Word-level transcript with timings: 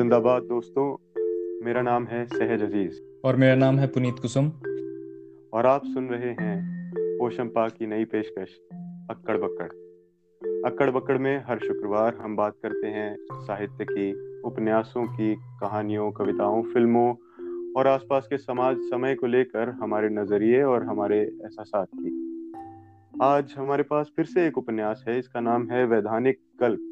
जिंदाबाद 0.00 0.42
दोस्तों 0.42 0.96
मेरा 1.64 1.82
नाम 1.82 2.04
है 2.04 2.26
सहज 2.26 2.62
अज़ीज़। 2.62 3.00
और 3.24 3.36
मेरा 3.36 3.54
नाम 3.54 3.78
है 3.78 3.86
पुनीत 3.86 4.14
कुसुम। 4.22 4.48
और 5.52 5.66
आप 5.66 5.80
सुन 5.84 6.08
रहे 6.08 6.30
हैं 6.30 6.90
पोशंपा 6.96 7.68
की 7.68 7.86
नई 7.86 8.04
पेशकश 8.04 8.60
अक्कड़ 9.10 9.36
बक्कड़ 9.36 9.68
अक्कड़ 10.70 10.90
बक्कड़ 10.90 11.18
में 11.18 11.44
हर 11.46 11.58
शुक्रवार 11.58 12.14
हम 12.14 12.36
बात 12.36 12.54
करते 12.62 12.86
हैं 12.86 13.16
साहित्य 13.32 13.84
की 13.84 14.40
उपन्यासों 14.40 15.04
की 15.04 15.34
कहानियों 15.34 16.12
कविताओं 16.12 16.62
फ़िल्मों 16.62 17.14
और 17.76 17.86
आसपास 17.86 18.26
के 18.26 18.38
समाज 18.38 18.76
समय 18.78 19.14
को 19.14 19.26
लेकर 19.26 19.68
हमारे 19.68 20.08
नज़रिए 20.08 20.62
और 20.62 20.84
हमारे 20.84 21.20
एहसास 21.20 21.88
की। 21.96 22.52
आज 23.22 23.54
हमारे 23.58 23.82
पास 23.82 24.12
फिर 24.16 24.24
से 24.24 24.46
एक 24.46 24.58
उपन्यास 24.58 25.04
है 25.08 25.18
इसका 25.18 25.40
नाम 25.40 25.70
है 25.70 25.86
वैधानिक 25.86 26.38
कल्प। 26.60 26.86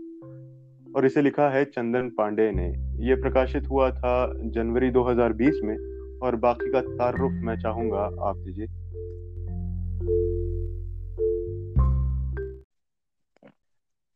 और 0.96 1.06
इसे 1.06 1.22
लिखा 1.22 1.50
है 1.50 1.64
चंदन 1.64 2.10
पांडे 2.10 2.50
ने। 2.50 2.87
ये 2.98 3.14
प्रकाशित 3.14 3.68
हुआ 3.68 3.90
था 3.90 4.32
जनवरी 4.44 4.90
2020 4.90 5.60
में, 5.64 5.76
और 6.22 6.36
बाकी 6.36 6.70
का 6.72 6.80
तारुफ 6.80 7.32
मैं 7.44 7.56
चाहूँगा 7.58 8.00
आप 8.28 8.36
दीजिए। 8.36 8.66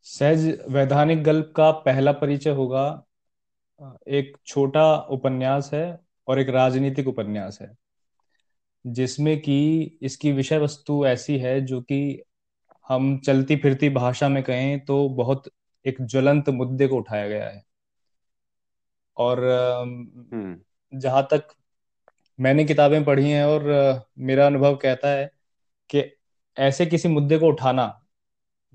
सहज 0.06 0.58
वैधानिक 0.70 1.22
गल्प 1.24 1.52
का 1.56 1.70
पहला 1.70 2.12
परिचय 2.12 2.50
होगा, 2.50 3.04
एक 4.08 4.36
छोटा 4.46 4.94
उपन्यास 5.10 5.70
है 5.74 5.98
और 6.28 6.38
एक 6.38 6.48
राजनीतिक 6.48 7.08
उपन्यास 7.08 7.58
है, 7.62 7.70
जिसमें 8.84 9.40
कि 9.40 9.98
इसकी 10.02 10.32
विषय 10.32 10.58
वस्तु 10.58 11.04
ऐसी 11.06 11.38
है 11.38 11.60
जो 11.60 11.80
कि 11.82 12.22
हम 12.88 13.16
चलती 13.18 13.56
फिरती 13.56 13.88
भाषा 13.90 14.28
में 14.28 14.42
कहें 14.42 14.84
तो 14.84 15.08
बहुत 15.08 15.48
एक 15.84 16.02
ज्वलंत 16.02 16.48
मुद्दे 16.48 16.88
को 16.88 16.96
उठाया 16.96 17.28
गया 17.28 17.48
है। 17.48 17.62
और 19.16 19.44
हम्म। 19.44 20.98
जहाँ 21.00 21.26
तक 21.30 21.48
मैंने 22.38 22.64
किताबें 22.64 23.04
पढ़ी 23.04 23.30
हैं 23.30 23.44
और 23.44 23.64
मेरा 24.18 24.46
अनुभव 24.46 24.76
कहता 24.76 25.08
है 25.08 25.30
कि 25.90 26.04
ऐसे 26.56 26.86
किसी 26.86 27.08
मुद्दे 27.08 27.38
को 27.38 27.48
उठाना 27.48 27.86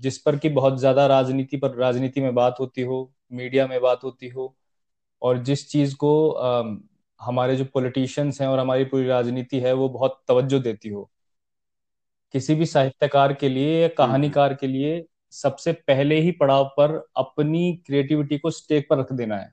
जिस 0.00 0.18
पर 0.18 0.38
कि 0.38 0.48
बहुत 0.48 0.78
ज़्यादा 0.78 1.06
राजनीति 1.06 1.56
पर 1.56 1.74
राजनीति 1.76 2.20
में 2.20 2.34
बात 2.34 2.56
होती 2.60 2.82
हो 2.82 3.12
मीडिया 3.32 3.66
में 3.66 3.80
बात 3.80 4.04
होती 4.04 4.28
हो 4.28 4.54
और 5.22 5.38
जिस 5.42 5.68
चीज़ 5.70 5.96
को 5.96 6.12
हमारे 7.20 7.56
जो 7.56 7.64
पॉलिटिशियंस 7.64 8.40
हैं 8.40 8.48
और 8.48 8.58
हमारी 8.58 8.84
पूरी 8.84 9.06
राजनीति 9.06 9.60
है 9.60 9.72
वो 9.72 9.88
बहुत 9.88 10.22
तवज्जो 10.28 10.58
देती 10.58 10.88
हो। 10.88 11.10
किसी 12.34 12.54
भी 12.54 12.66
साहित्यकार 12.66 13.32
के 13.34 13.48
लिए 13.48 13.80
या 13.82 13.88
कहानीकार 13.88 14.54
के 14.54 14.66
लिए 14.66 15.04
सबसे 15.32 15.72
पहले 15.72 16.20
ही 16.20 16.30
पड़ाव 16.32 16.64
पर 16.76 16.94
अपनी 17.16 17.72
क्रिएटिविटी 17.86 18.38
को 18.38 18.50
स्टेक 18.50 18.86
पर 18.90 18.98
रख 18.98 19.12
देना 19.12 19.36
है। 19.36 19.52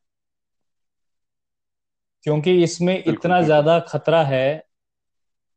क्योंकि 2.26 2.64
इसमें 2.64 3.04
इतना 3.04 3.42
ज़्यादा 3.42 3.80
खतरा 3.80 4.24
है 4.24 4.64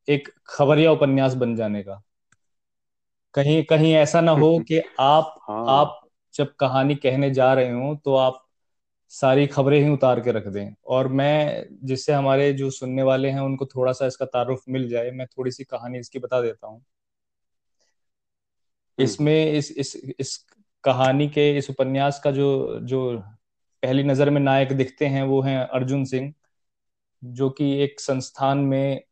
एक 0.08 0.28
खबरिया 0.48 0.90
उपन्यास 0.92 1.34
बन 1.34 1.54
जाने 1.56 1.82
का। 1.82 2.02
कहीं 3.34 3.62
कहीं 3.64 3.92
ऐसा 3.94 4.20
ना 4.20 4.32
हो 4.32 4.58
कि 4.68 4.80
आप 5.00 5.34
हाँ। 5.48 5.64
आप 5.70 6.00
जब 6.34 6.54
कहानी 6.54 6.94
कहने 6.94 7.30
जा 7.30 7.52
रहे 7.54 7.70
हो 7.72 7.94
तो 8.04 8.14
आप 8.14 8.44
सारी 9.12 9.46
खबरें 9.46 9.78
ही 9.80 9.88
उतार 9.88 10.20
के 10.20 10.32
रख 10.32 10.46
दें। 10.46 10.74
और 10.86 11.08
मैं 11.08 11.64
जिससे 11.84 12.12
हमारे 12.12 12.52
जो 12.52 12.70
सुनने 12.70 13.02
वाले 13.02 13.28
हैं 13.30 13.40
उनको 13.40 13.66
थोड़ा 13.66 13.92
सा 13.92 14.06
इसका 14.06 14.26
तारुफ 14.26 14.62
मिल 14.68 14.88
जाए 14.88 15.10
मैं 15.10 15.26
थोड़ी 15.28 15.50
सी 15.50 15.64
कहानी 15.64 15.98
इसकी 15.98 16.18
बता 16.18 16.40
देता 16.42 16.66
हूँ। 16.66 16.76
हम्म। 18.98 19.04
इसमें 19.04 19.52
इस 19.52 19.70
इस 19.72 19.96
इस 20.20 20.36
कहानी 20.84 21.28
के 21.28 21.50
इस 21.58 21.70
उपन्यास 21.70 22.20
का 22.24 22.30
जो 22.30 22.80
जो 22.82 23.16
पहली 23.82 24.02
नज़र 24.02 24.30
में 24.30 24.40
नायक 24.40 24.72
दिखते 24.72 25.06
हैं 25.06 25.22
वो 25.22 25.40
हैं 25.42 25.58
अर्जुन 25.60 26.04
सिंह। 26.04 26.32
जो 27.24 27.50
कि 27.50 27.80
एक 27.80 28.00
संस्थान 28.00 28.58
में 28.58 29.02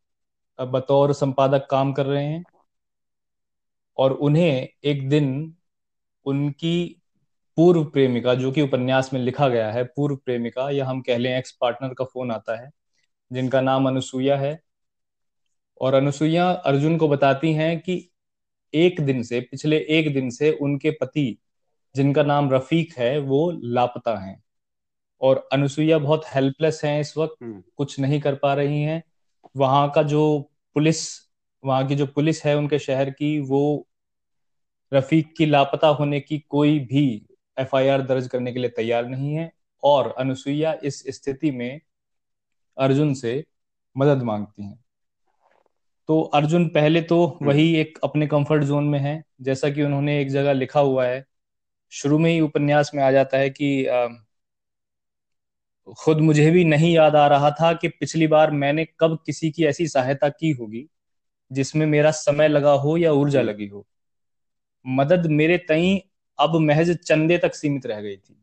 बतौर 0.61 1.13
संपादक 1.13 1.67
काम 1.71 1.93
कर 1.93 2.05
रहे 2.05 2.25
हैं 2.25 2.43
और 3.97 4.11
उन्हें 4.11 4.67
एक 4.83 5.09
दिन 5.09 5.55
उनकी 6.25 7.01
पूर्व 7.57 7.83
प्रेमिका, 7.83 8.35
जो 8.35 8.51
कि 8.51 8.61
उपन्यास 8.61 9.13
में 9.13 9.21
लिखा 9.21 9.47
गया 9.47 9.71
है, 9.71 9.83
पूर्व 9.83 10.15
प्रेमिका 10.15 10.69
या 10.69 10.85
हम 10.85 11.01
कह 11.01 11.17
लें 11.17 11.37
एक्स 11.37 11.51
पार्टनर 11.51 11.93
का 11.93 12.05
फ़ोन 12.05 12.31
आता 12.31 12.61
है, 12.61 12.71
जिनका 13.33 13.61
नाम 13.61 13.87
अनुसुईया 13.87 14.37
है। 14.37 14.63
और 15.81 15.93
अनुसुईया 15.93 16.51
अर्जुन 16.51 16.97
को 16.97 17.07
बताती 17.07 17.53
हैं 17.53 17.79
कि 17.79 18.09
एक 18.73 19.01
दिन 19.01 19.23
से, 19.23 19.41
पिछले 19.41 19.77
एक 19.77 20.13
दिन 20.13 20.29
से 20.29 20.51
उनके 20.51 20.91
पति, 20.91 21.37
जिनका 21.95 22.23
नाम 22.23 22.51
रफीक 22.51 22.97
है, 22.97 23.19
वो 23.19 23.51
लापता 23.63 24.17
हैं। 24.17 24.43
और 25.21 25.47
अनुसुईया 25.53 25.97
बहुत 25.97 26.25
हेल्पलेस 26.35 26.81
हैं 26.83 26.99
इस 27.01 27.17
वक्त 27.17 27.35
हम्म। 27.43 27.63
कुछ 27.77 27.99
नहीं 27.99 28.19
कर 28.21 28.35
पा 28.35 28.53
रही 28.53 28.81
हैं 28.81 29.01
वहाँ 29.57 29.91
का 29.95 30.03
जो 30.03 30.23
पुलिस 30.75 31.05
वहाँ 31.63 31.87
की 31.87 31.95
जो 31.95 32.05
पुलिस 32.05 32.43
है 32.45 32.57
उनके 32.57 32.79
शहर 32.79 33.09
की 33.09 33.39
वो 33.39 33.87
रफीक 34.91 35.33
की 35.37 35.45
लापता 35.45 35.87
होने 35.87 36.19
की 36.19 36.39
कोई 36.49 36.79
भी 36.79 37.05
एफआईआर 37.57 38.01
दर्ज 38.01 38.27
करने 38.27 38.53
के 38.53 38.59
लिए 38.59 38.69
तैयार 38.69 39.07
नहीं 39.07 39.33
है 39.35 39.51
और 39.83 40.13
अनुसुईया 40.19 40.75
इस 40.83 41.03
स्थिति 41.07 41.51
में 41.51 41.79
अर्जुन 42.77 43.13
से 43.13 43.43
मदद 43.95 44.23
मांगती 44.23 44.63
हैं 44.63 44.79
तो 46.09 46.21
अर्जुन 46.21 46.67
पहले 46.69 47.01
तो 47.01 47.25
हम्म। 47.25 47.47
वही 47.47 47.73
एक 47.75 47.99
अपने 48.03 48.27
कंफर्ट 48.27 48.63
जोन 48.63 48.83
में 48.83 48.99
है 48.99 49.21
जैसा 49.41 49.69
कि 49.69 49.83
उन्होंने 49.83 50.21
एक 50.21 50.29
जगह 50.29 50.53
लिखा 50.53 50.79
हुआ 50.79 51.05
है 51.05 51.25
शुरू 51.91 52.19
में 52.19 52.31
ही 52.31 52.39
उपन्यास 52.41 52.91
में 52.95 53.03
आ 53.03 53.11
जाता 53.11 53.37
है 53.37 53.49
कि 53.49 53.85
खुद 55.87 56.17
मुझे 56.17 56.49
भी 56.51 56.63
नहीं 56.65 56.93
याद 56.93 57.15
आ 57.15 57.27
रहा 57.27 57.49
था 57.51 57.71
कि 57.73 57.87
पिछली 57.89 58.27
बार 58.27 58.51
मैंने 58.51 58.85
कब 58.99 59.17
किसी 59.25 59.51
की 59.51 59.65
ऐसी 59.65 59.87
सहायता 59.87 60.29
की 60.29 60.51
होगी, 60.51 60.85
जिसमें 61.51 61.85
मेरा 61.85 62.11
समय 62.11 62.47
लगा 62.47 62.71
हो 62.71 62.97
या 62.97 63.11
ऊर्जा। 63.11 63.41
लगी 63.41 63.67
हो 63.67 63.85
मदद 64.85 65.25
मेरे 65.31 65.57
तई 65.57 65.97
अब 66.39 66.55
महज 66.61 66.95
चंदे 66.97 67.37
तक 67.37 67.55
सीमित 67.55 67.85
रह 67.85 68.01
गई 68.01 68.17
थी 68.17 68.35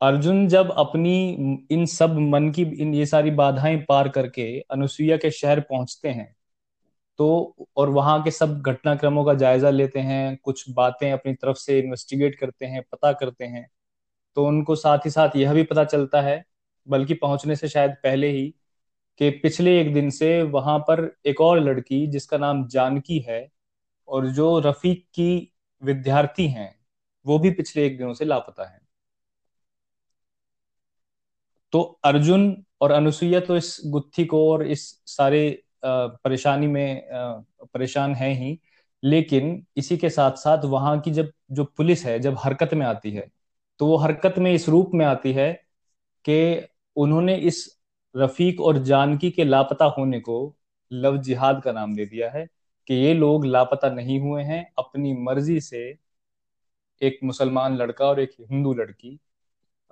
अर्जुन 0.00 0.46
जब 0.48 0.70
अपनी 0.70 1.66
इन 1.70 1.84
सब 1.86 2.16
मन 2.18 2.50
की, 2.50 2.62
इन 2.62 2.94
ये 2.94 3.06
सारी 3.06 3.30
बाधाएँ 3.30 3.76
पार 3.88 4.08
करके 4.08 4.46
अनुसुईया 4.70 5.16
के 5.16 5.30
शहर 5.30 5.60
पहुँचते 5.60 6.08
हैं 6.08 6.34
तो 7.18 7.54
और 7.76 7.90
वहाँ 7.90 8.22
के 8.22 8.30
सब 8.30 8.60
घटनाक्रमों 8.60 9.24
का 9.24 9.34
जायजा 9.34 9.70
लेते 9.70 10.00
हैं, 10.00 10.36
कुछ 10.36 10.64
बातें 10.70 11.10
अपनी 11.12 11.34
तरफ़ 11.34 11.56
से 11.56 11.78
इन्वेस्टिगेट 11.78 12.34
करते 12.34 12.66
हैं, 12.66 12.82
पता 12.92 13.12
करते 13.12 13.44
हैं 13.44 13.66
तो 14.36 14.46
उनको 14.46 14.74
साथ 14.76 14.98
ही 14.98 15.10
साथ 15.10 15.36
यह 15.36 15.52
भी 15.54 15.62
पता 15.62 15.84
चलता 15.84 16.20
है, 16.22 16.44
बल्कि 16.86 17.14
पहुँचने 17.14 17.56
से 17.56 17.68
शायद 17.68 17.90
पहले 18.04 18.30
ही, 18.30 18.48
कि 19.20 19.30
पिछले 19.32 19.80
एक 19.80 19.92
दिन 19.94 20.10
से 20.10 20.42
वहाँ 20.42 20.78
पर 20.80 21.10
एक 21.26 21.40
और 21.40 21.60
लड़की, 21.60 22.06
जिसका 22.06 22.38
नाम 22.38 22.66
जानकी 22.68 23.18
है, 23.18 23.48
और 24.08 24.28
जो 24.28 24.58
रफीक 24.60 25.04
की 25.14 25.52
विद्यार्थी 25.82 26.46
हैं, 26.48 26.74
वो 27.26 27.38
भी 27.38 27.50
पिछले 27.50 27.86
एक 27.86 27.98
दिनों 27.98 28.14
से 28.14 28.24
लापता 28.24 28.68
है। 28.68 28.80
तो 31.72 31.80
अर्जुन 32.04 32.64
और 32.80 32.90
अनुसुईया 32.92 33.40
तो 33.40 33.56
इस 33.56 33.80
गुत्थी 33.86 34.24
को 34.24 34.50
और 34.52 34.66
इस 34.66 34.82
सारे 35.06 35.62
परेशानी 35.84 36.66
में 36.66 37.02
परेशान 37.12 38.14
है 38.14 38.32
ही, 38.34 38.58
लेकिन 39.02 39.66
इसी 39.76 39.96
के 39.96 40.10
साथ 40.10 40.36
साथ 40.36 40.64
वहाँ 40.64 41.00
की 41.00 41.10
जब, 41.10 41.32
जो 41.52 41.64
पुलिस 41.66 42.04
है, 42.06 42.18
जब 42.20 42.36
हरकत 42.38 42.74
में 42.74 42.86
आती 42.86 43.10
है 43.10 43.30
तो 43.78 43.86
वो 43.86 43.96
हरकत 43.96 44.34
में 44.38 44.52
इस 44.52 44.68
रूप 44.68 44.90
में 44.94 45.06
आती 45.06 45.32
है 45.32 45.52
कि 46.28 46.68
उन्होंने 46.96 47.36
इस 47.36 47.80
रफीक 48.16 48.60
और 48.60 48.78
जानकी 48.78 49.30
के 49.30 49.44
लापता 49.44 49.84
होने 49.84 50.20
को 50.20 50.56
लव 50.92 51.16
जिहाद 51.16 51.62
का 51.62 51.72
नाम 51.72 51.94
दे 51.94 52.06
दिया 52.06 52.30
है 52.30 52.48
कि 52.86 52.94
ये 52.94 53.14
लोग 53.14 53.44
लापता 53.44 53.90
नहीं 53.90 54.20
हुए 54.20 54.42
हैं 54.42 54.72
अपनी 54.78 55.12
मर्ज़ी 55.12 55.60
से 55.60 55.98
एक 57.02 57.18
मुसलमान 57.24 57.76
लड़का 57.76 58.06
और 58.06 58.20
एक 58.20 58.30
हिंदू 58.40 58.74
लड़की 58.74 59.20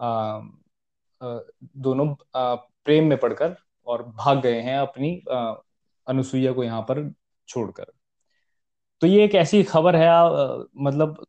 आ, 0.00 0.09
आ, 0.09 1.38
दोनों 1.76 2.15
आ, 2.37 2.55
प्रेम 2.55 3.05
में 3.06 3.19
पड़कर 3.19 3.56
और 3.87 4.03
भाग 4.03 4.41
गए 4.43 4.61
हैं 4.61 4.79
अपनी 4.79 5.23
अनुसुईया 6.09 6.53
को 6.53 6.65
यहाँ 6.65 6.83
पर 6.83 7.12
छोड़कर। 7.49 7.87
तो 9.00 9.06
ये 9.06 9.25
एक 9.25 9.35
ऐसी 9.35 9.62
खबर 9.62 9.97
है 9.97 10.09
आ, 10.09 10.29
मतलब 10.76 11.26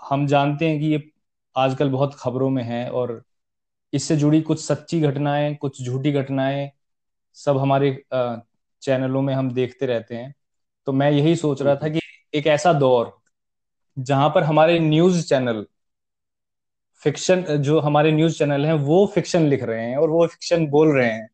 हम 0.00 0.26
जानते 0.26 0.68
हैं 0.68 0.80
कि 0.80 0.86
ये 0.86 1.10
आजकल 1.56 1.90
बहुत 1.90 2.14
खबरों 2.18 2.50
में 2.50 2.62
है 2.64 2.88
और 2.90 3.22
इससे 3.92 4.16
जुड़ी 4.16 4.40
कुछ 4.42 4.64
सच्ची 4.64 5.00
घटनाएँ, 5.00 5.54
कुछ 5.56 5.82
झूठी 5.82 6.12
घटनाएँ 6.12 6.70
सब 7.36 7.58
हमारे 7.58 7.92
चैनलों 8.82 9.22
में 9.22 9.34
हम 9.34 9.52
देखते 9.54 9.86
रहते 9.86 10.16
हैं। 10.16 10.34
तो 10.86 10.92
मैं 10.92 11.10
यही 11.12 11.36
सोच 11.36 11.62
रहा 11.62 11.76
था 11.76 11.88
कि 11.88 12.00
एक 12.34 12.46
ऐसा 12.46 12.72
दौर 12.74 13.16
जहाँ 13.96 14.28
पर 14.30 14.42
हमारे 14.44 14.78
न्यूज़ 14.80 15.26
चैनल 15.28 15.66
फिक्शन, 17.02 17.42
जो 17.58 17.78
हमारे 17.80 18.12
न्यूज़ 18.12 18.38
चैनल 18.38 18.64
हैं, 18.66 18.72
वो 18.74 19.06
फिक्शन 19.14 19.46
लिख 19.46 19.62
रहे 19.62 19.86
हैं 19.90 19.96
और 19.96 20.10
वो 20.10 20.26
फिक्शन 20.26 20.66
बोल 20.68 20.92
रहे 20.96 21.10
हैं। 21.12 21.28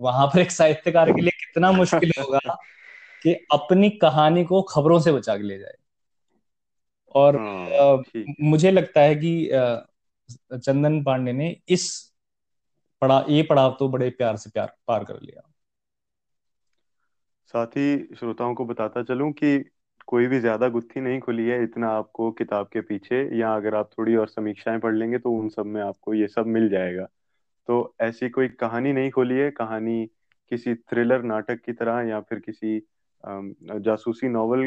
वहाँ 0.00 0.26
पर 0.28 0.40
एक 0.40 0.50
साहित्यकार 0.50 1.12
के 1.12 1.22
लिए 1.22 1.30
कितना 1.40 1.72
मुश्किल 1.72 2.12
होगा 2.20 2.40
कि 3.22 3.34
अपनी 3.52 3.90
कहानी 3.98 4.44
को 4.44 4.62
खबरों 4.64 5.00
से 5.00 5.12
बचा 5.12 5.36
के 5.36 5.42
ले 5.42 5.58
जाए। 5.58 5.74
और 7.14 7.36
हाँ, 7.36 8.02
मुझे 8.42 8.70
लगता 8.70 9.00
है 9.00 9.14
कि 9.16 9.32
चंदन 10.54 11.02
पांडे 11.04 11.32
ने 11.32 11.56
इस 11.68 11.88
पड़ा 13.02 13.24
ये 13.28 13.42
पड़ाव 13.42 13.76
तो 13.78 13.88
बड़े 13.88 14.10
प्यार 14.12 14.36
से 14.36 14.50
प्यार 14.50 14.76
पार 14.88 15.04
कर 15.04 15.20
लिया। 15.22 15.42
साथ 17.54 17.76
ही 17.76 18.14
श्रोताओं 18.16 18.54
को 18.54 18.64
बताता 18.64 19.02
चलूँ 19.02 19.30
कि 19.32 19.58
कोई 20.08 20.26
भी 20.26 20.38
ज़्यादा 20.40 20.68
गुत्थी 20.68 21.00
नहीं 21.00 21.20
खुली 21.20 21.46
है 21.48 21.62
इतना 21.64 21.88
आपको 21.90 22.30
किताब 22.32 22.66
के 22.72 22.80
पीछे 22.82 23.22
या 23.40 23.54
अगर 23.56 23.74
आप 23.74 23.90
थोड़ी 23.98 24.16
और 24.16 24.28
समीक्षाएँ 24.28 24.78
पढ़ 24.80 24.94
लेंगे 24.94 25.18
तो 25.18 25.30
उन 25.32 25.48
सब 25.48 25.66
में 25.66 25.80
आपको 25.82 26.14
ये 26.14 26.28
सब 26.28 26.46
मिल 26.48 26.68
जाएगा। 26.68 27.04
तो 27.68 27.94
ऐसी 28.00 28.28
कोई 28.30 28.48
कहानी 28.56 28.92
नहीं 28.92 29.10
खोली 29.10 29.38
है 29.38 29.50
कहानी 29.52 30.04
किसी 30.50 30.74
थ्रिलर 30.76 31.22
नाटक 31.24 31.60
की 31.66 31.72
तरह 31.74 32.00
या 32.08 32.20
फिर 32.22 32.38
किसी 32.40 32.80
जासूसी 33.80 34.28
नॉवल 34.28 34.62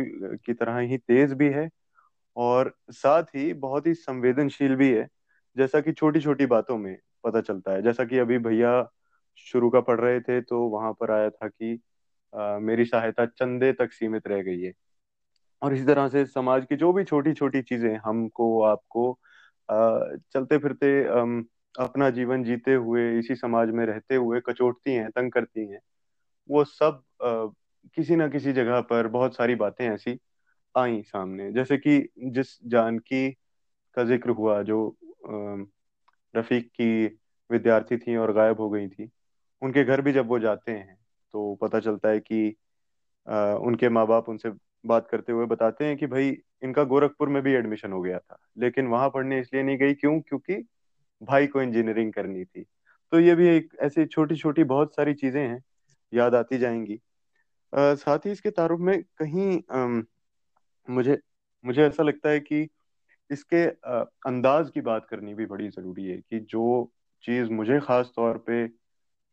की 0.46 0.54
तरह 0.54 0.78
ही 0.82 0.98
तेज 1.00 1.34
भी 1.34 1.50
है 1.50 1.68
और 2.38 2.74
साथ 2.92 3.24
ही 3.36 3.54
बहुत 3.56 3.88
ही 3.88 3.94
संवेदनशील 3.95 4.75
भी 4.75 4.92
है। 4.94 5.07
जैसा 5.56 5.81
कि 5.81 5.92
छोटी 5.94 6.19
छोटी 6.22 6.45
बातों 6.48 6.78
में 6.78 6.98
पता 7.24 7.42
चलता 7.42 7.74
है। 7.74 7.81
जैसा 7.84 8.06
कि 8.06 8.18
अभी 8.19 8.38
भैया 8.39 8.74
शुरू 9.48 9.69
का 9.69 9.81
पढ़ 9.81 10.00
रहे 10.01 10.19
थे 10.22 10.42
तो 10.42 10.62
वहाँ 10.69 10.94
पर 10.94 11.12
आया 11.12 11.30
था 11.30 11.48
कि 11.48 11.80
आ, 12.34 12.60
मेरी 12.60 12.86
सहायता 12.86 13.25
चंदे 13.28 13.72
तक 13.74 13.94
सीमित 13.94 14.28
रह 14.28 14.42
गई 14.44 14.62
है। 14.62 14.74
और 15.62 15.74
इसी 15.74 15.86
तरह 15.86 16.07
से 16.10 16.25
समाज 16.25 16.66
की 16.66 16.75
जो 16.75 16.92
भी 16.94 17.04
छोटी 17.04 17.34
छोटी 17.34 17.62
चीज़ें 17.62 17.95
हमको 18.06 18.63
आपको 18.63 19.12
आ, 19.69 20.00
चलते 20.33 20.57
फिरते 20.57 20.90
अपना 21.75 22.10
जीवन 22.10 22.44
जीते 22.44 22.74
हुए 22.75 23.19
इसी 23.19 23.36
समाज 23.36 23.69
में 23.72 23.86
रहते 23.86 24.16
हुए 24.16 24.40
कचोटती 24.48 24.94
हैं 24.94 25.10
तंग 25.12 25.31
करती 25.31 25.68
हैं 25.69 25.80
वो 26.50 26.63
सब 26.66 27.04
आ, 27.24 27.48
किसी 27.98 28.16
ना 28.16 28.28
किसी 28.28 28.54
जगह 28.54 28.81
पर 28.81 29.07
बहुत 29.10 29.36
सारी 29.36 29.56
बातें 29.56 29.88
ऐसी 29.90 30.19
आई 30.75 31.02
सामने। 31.02 31.52
जैसे 31.52 31.78
कि 31.78 32.00
जिस 32.28 32.58
जानकी 32.68 33.30
का 33.98 34.04
ज़िक्र 34.04 34.30
हुआ 34.30 34.62
जो 34.64 34.80
रफीक 36.34 36.68
की 36.72 37.06
विद्यार्थी 37.50 37.98
थी 37.98 38.16
और 38.16 38.34
गायब 38.34 38.60
हो 38.60 38.69
गई 38.69 38.88
थी 38.88 39.10
उनके 39.62 39.84
घर 39.84 40.02
भी 40.02 40.12
जब 40.12 40.28
वो 40.28 40.40
जाते 40.40 40.72
हैं 40.72 40.96
तो 41.34 41.54
पता 41.56 41.80
चलता 41.80 42.10
है 42.10 42.19
कि 42.19 42.48
उनके 43.62 43.90
माँ 43.90 44.06
बाप 44.08 44.30
उनसे 44.30 44.52
बात 44.86 45.08
करते 45.12 45.31
हुए 45.31 45.46
बताते 45.46 45.86
हैं 45.86 45.98
कि 45.98 46.08
भाई 46.08 46.30
इनका 46.64 46.84
गोरखपुर 46.84 47.30
में 47.30 47.42
भी 47.44 47.54
एडमिशन 47.54 47.92
हो 47.92 48.02
गया 48.02 48.19
था 48.19 48.38
लेकिन 48.58 48.88
वहाँ 48.88 49.10
पढ़ने 49.10 49.40
इसलिए 49.40 49.64
नहीं 49.64 49.78
गई 49.78 49.94
क्यों? 49.94 50.19
क्योंकि 50.22 50.64
भाई 51.22 51.48
को 51.48 51.62
इंजीनियरिंग 51.62 52.14
करनी 52.14 52.44
थी। 52.46 52.66
तो 53.12 53.19
ये 53.19 53.36
भी 53.36 53.48
एक 53.50 53.74
ऐसी 53.81 54.06
छोटी 54.06 54.36
छोटी 54.36 54.64
बहुत 54.66 54.96
सारी 54.96 55.14
चीज़ें 55.14 55.42
हैं 55.42 55.62
याद 56.14 56.36
आती 56.36 56.58
जाएँगी। 56.58 57.00
आ, 57.74 57.94
साथ 57.96 58.25
ही 58.25 58.31
इसके 58.31 58.50
तारुफ 58.52 58.80
में 58.80 59.02
कहीं 59.18 59.58
आ, 59.72 60.02
मुझे 60.89 61.18
मुझे 61.66 61.81
ऐसा 61.84 62.04
लगता 62.04 62.30
है 62.30 62.39
कि 62.39 62.68
इसके 63.30 63.66
अंदाज 64.30 64.69
की 64.69 64.81
बात 64.81 65.07
करनी 65.10 65.34
भी 65.34 65.45
बड़ी 65.45 65.68
ज़रूरी 65.69 66.06
है 66.06 66.18
कि 66.18 66.39
जो 66.39 66.92
चीज़ 67.24 67.50
मुझे 67.51 67.80
खास 67.80 68.12
तौर 68.16 68.38
पे 68.38 68.68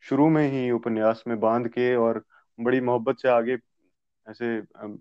शुरू 0.03 0.29
में 0.29 0.49
ही 0.53 0.71
उपन्यास 0.71 1.25
में 1.29 1.39
बाँध 1.41 1.69
के 1.69 1.95
और 1.97 2.25
बड़ी 2.59 2.81
मोहब्बत 2.81 3.19
से 3.19 3.29
आगे 3.29 3.57
ऐसे 4.27 4.61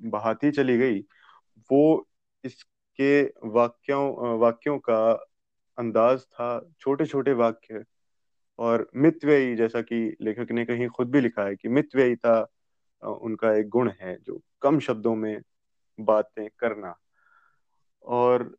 बहाती 0.10 0.52
चली 0.52 0.78
गई, 0.78 1.00
वो 1.72 2.08
इसके 2.44 3.22
वाक्यों 3.50 4.40
वाक्यों 4.40 4.78
का 4.80 5.02
अंदाज 5.78 6.22
था 6.26 6.48
छोटे 6.80 7.06
छोटे 7.06 7.34
वाक्य 7.34 7.84
और 8.60 8.90
मितव्ययी, 8.96 9.56
जैसा 9.56 9.82
कि 9.82 10.18
लेखक 10.22 10.52
ने 10.52 10.66
कहीं 10.66 10.88
खुद 10.88 11.12
भी 11.12 11.22
लिखा 11.22 11.46
है 11.46 11.56
कि 11.56 11.70
मितव्ययिता 11.70 12.40
उनका 13.04 13.54
एक 13.54 13.70
गुण 13.70 13.90
है 14.02 14.18
जो 14.24 14.42
कम 14.62 14.80
शब्दों 14.80 15.16
में 15.16 15.42
बातें 16.00 16.48
करना। 16.60 16.96
और 18.06 18.56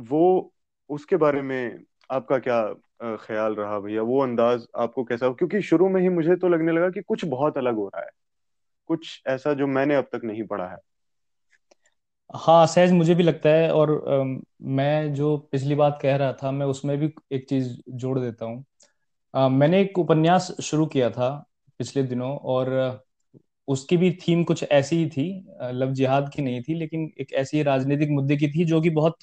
वो 0.00 0.52
उसके 0.90 1.16
बारे 1.16 1.42
में 1.42 1.82
आपका 2.10 2.38
क्या 2.38 2.62
ख्याल 3.02 3.54
रहा 3.54 3.78
भैया? 3.80 4.02
वो 4.02 4.22
अंदाज 4.22 4.66
आपको 4.78 5.04
कैसा? 5.04 5.28
क्योंकि 5.28 5.62
शुरू 5.62 5.88
में 5.88 6.00
ही 6.02 6.08
मुझे 6.08 6.36
तो 6.36 6.48
लगने 6.48 6.72
लगा 6.72 6.90
कि 6.90 7.02
कुछ 7.02 7.24
बहुत 7.24 7.58
अलग 7.58 7.74
हो 7.74 7.88
रहा 7.88 8.02
है। 8.02 8.10
कुछ 8.86 9.22
ऐसा 9.26 9.52
जो 9.54 9.66
मैंने 9.66 9.94
अब 9.94 10.04
तक 10.04 10.20
नहीं 10.24 10.42
पढ़ा 10.42 10.68
है। 10.68 10.76
हाँ 12.34 12.66
सहज 12.66 12.92
मुझे 12.92 13.14
भी 13.14 13.22
लगता 13.22 13.48
है 13.48 13.72
और 13.72 13.90
आ, 14.08 14.40
मैं 14.62 15.14
जो 15.14 15.36
पिछली 15.52 15.74
बात 15.74 15.98
कह 16.02 16.16
रहा 16.16 16.32
था 16.32 16.50
मैं 16.50 16.66
उसमें 16.66 16.98
भी 16.98 17.14
एक 17.32 17.48
चीज़ 17.48 17.76
जोड़ 17.88 18.18
देता 18.18 18.44
हूँ। 18.44 18.64
मैंने 19.50 19.80
एक 19.80 19.98
उपन्यास 19.98 20.56
शुरू 20.62 20.86
किया 20.86 21.10
था 21.10 21.28
पिछले 21.78 22.02
दिनों 22.02 22.36
और 22.36 22.68
उसकी 23.68 23.96
भी 23.96 24.10
थीम 24.20 24.42
कुछ 24.44 24.62
ऐसी 24.64 24.96
ही 24.96 25.06
थी 25.08 25.28
लव 25.72 25.92
जिहाद 25.92 26.30
की 26.34 26.42
नहीं 26.42 26.60
थी, 26.62 26.74
लेकिन 26.74 27.10
एक 27.20 27.32
ऐसी 27.34 27.62
राजनीतिक 27.64 28.10
मुद्दे 28.10 28.36
की 28.36 28.48
थी 28.48 28.64
जो 28.64 28.80
कि 28.80 28.90
बहुत 28.92 29.18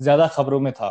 ज़्यादा 0.00 0.26
खबरों 0.28 0.60
में 0.60 0.72
था। 0.72 0.90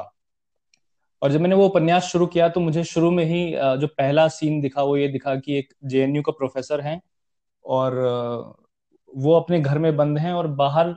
और 1.22 1.32
जब 1.32 1.42
मैंने 1.42 1.56
वो 1.56 1.66
उपन्यास 1.68 2.04
शुरू 2.04 2.26
किया 2.28 2.48
तो 2.50 2.60
मुझे 2.60 2.84
शुरू 2.84 3.12
में 3.12 3.24
ही 3.26 3.52
जो 3.80 3.88
पहला 3.90 4.28
सीन 4.30 4.60
दिखा 4.62 4.84
वो 4.84 4.98
ये 4.98 5.08
दिखा 5.08 5.36
कि 5.38 5.58
एक 5.60 5.74
जेएनयू 5.86 6.22
का 6.22 6.32
प्रोफेसर 6.32 6.82
है 6.82 7.00
और 7.66 7.96
वो 9.14 9.34
अपने 9.34 9.60
घर 9.62 9.80
में 9.80 9.96
बंद 9.98 10.18
हैं 10.18 10.34
और 10.34 10.48
बाहर 10.56 10.96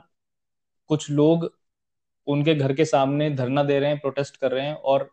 कुछ 0.89 1.09
लोग 1.11 1.49
उनके 2.27 2.55
घर 2.55 2.73
के 2.73 2.85
सामने 2.85 3.29
धरना 3.31 3.63
दे 3.63 3.79
रहे 3.79 3.89
हैं, 3.89 3.99
प्रोटेस्ट 3.99 4.37
कर 4.37 4.51
रहे 4.51 4.65
हैं 4.65 4.75
और 4.75 5.09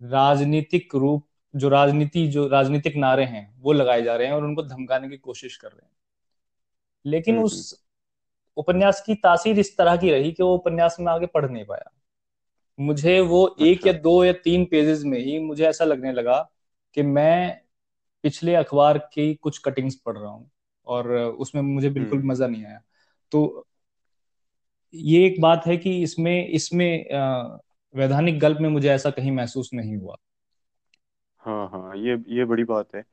राजनीतिक 0.00 0.94
रूप, 0.94 1.26
जो 1.54 1.68
राजनीति, 1.68 2.26
जो 2.28 2.46
राजनीतिक 2.48 2.96
नारे 2.96 3.24
हैं 3.26 3.54
वो 3.60 3.72
लगाए 3.72 4.02
जा 4.02 4.16
रहे 4.16 4.26
हैं 4.26 4.34
और 4.34 4.44
उनको 4.44 4.62
धमकाने 4.64 5.08
की 5.08 5.16
कोशिश 5.18 5.56
कर 5.56 5.68
रहे 5.68 5.84
हैं। 5.84 5.90
लेकिन 7.04 7.38
हम्म, 7.38 7.44
उस। 7.44 7.84
उपन्यास 8.56 9.02
की 9.06 9.14
तासीर 9.14 9.58
इस 9.58 9.76
तरह 9.78 9.96
की 9.96 10.10
रही 10.10 10.32
कि 10.32 10.42
वो 10.42 10.54
उपन्यास 10.54 10.96
में 11.00 11.12
आगे 11.12 11.26
पढ़ 11.26 11.50
नहीं 11.50 11.64
पाया 11.64 11.90
मुझे 12.78 13.20
वो 13.22 13.46
अच्छा। 13.58 13.64
एक 13.66 13.86
या 13.86 13.92
दो 13.92 14.24
या 14.24 14.32
तीन 14.44 14.64
पेजेस 14.64 15.02
में 15.04 15.18
ही 15.18 15.38
मुझे 15.38 15.66
ऐसा 15.66 15.84
लगने 15.84 16.12
लगा 16.12 16.38
कि 16.96 17.02
मैं 17.02 17.60
पिछले 18.24 18.54
अखबार 18.54 18.98
की 19.12 19.34
कुछ 19.34 19.58
कटिंग्स 19.58 19.94
पढ़ 19.96 20.18
रहा 20.18 20.30
हूँ 20.30 20.50
और 20.86 21.12
उसमें 21.12 21.62
मुझे 21.62 21.90
बिल्कुल 21.90 22.18
हम्म। 22.18 22.28
मज़ा 22.28 22.46
नहीं 22.46 22.64
आया 22.66 22.80
तो 23.32 23.66
ये 24.94 25.24
एक 25.26 25.40
बात 25.40 25.66
है 25.66 25.76
कि 25.76 26.02
इसमें 26.02 26.48
इसमें 26.48 27.04
वैधानिक 27.94 28.38
गल्प 28.40 28.58
में 28.60 28.68
मुझे 28.68 28.88
ऐसा 28.90 29.10
कहीं 29.10 29.32
महसूस 29.32 29.70
नहीं 29.74 29.96
हुआ 29.96 30.16
हाँ 31.42 31.68
हाँ 31.68 31.96
ये 31.96 32.16
ये 32.28 32.44
बड़ी 32.44 32.64
बात 32.64 32.94
है 32.94 33.04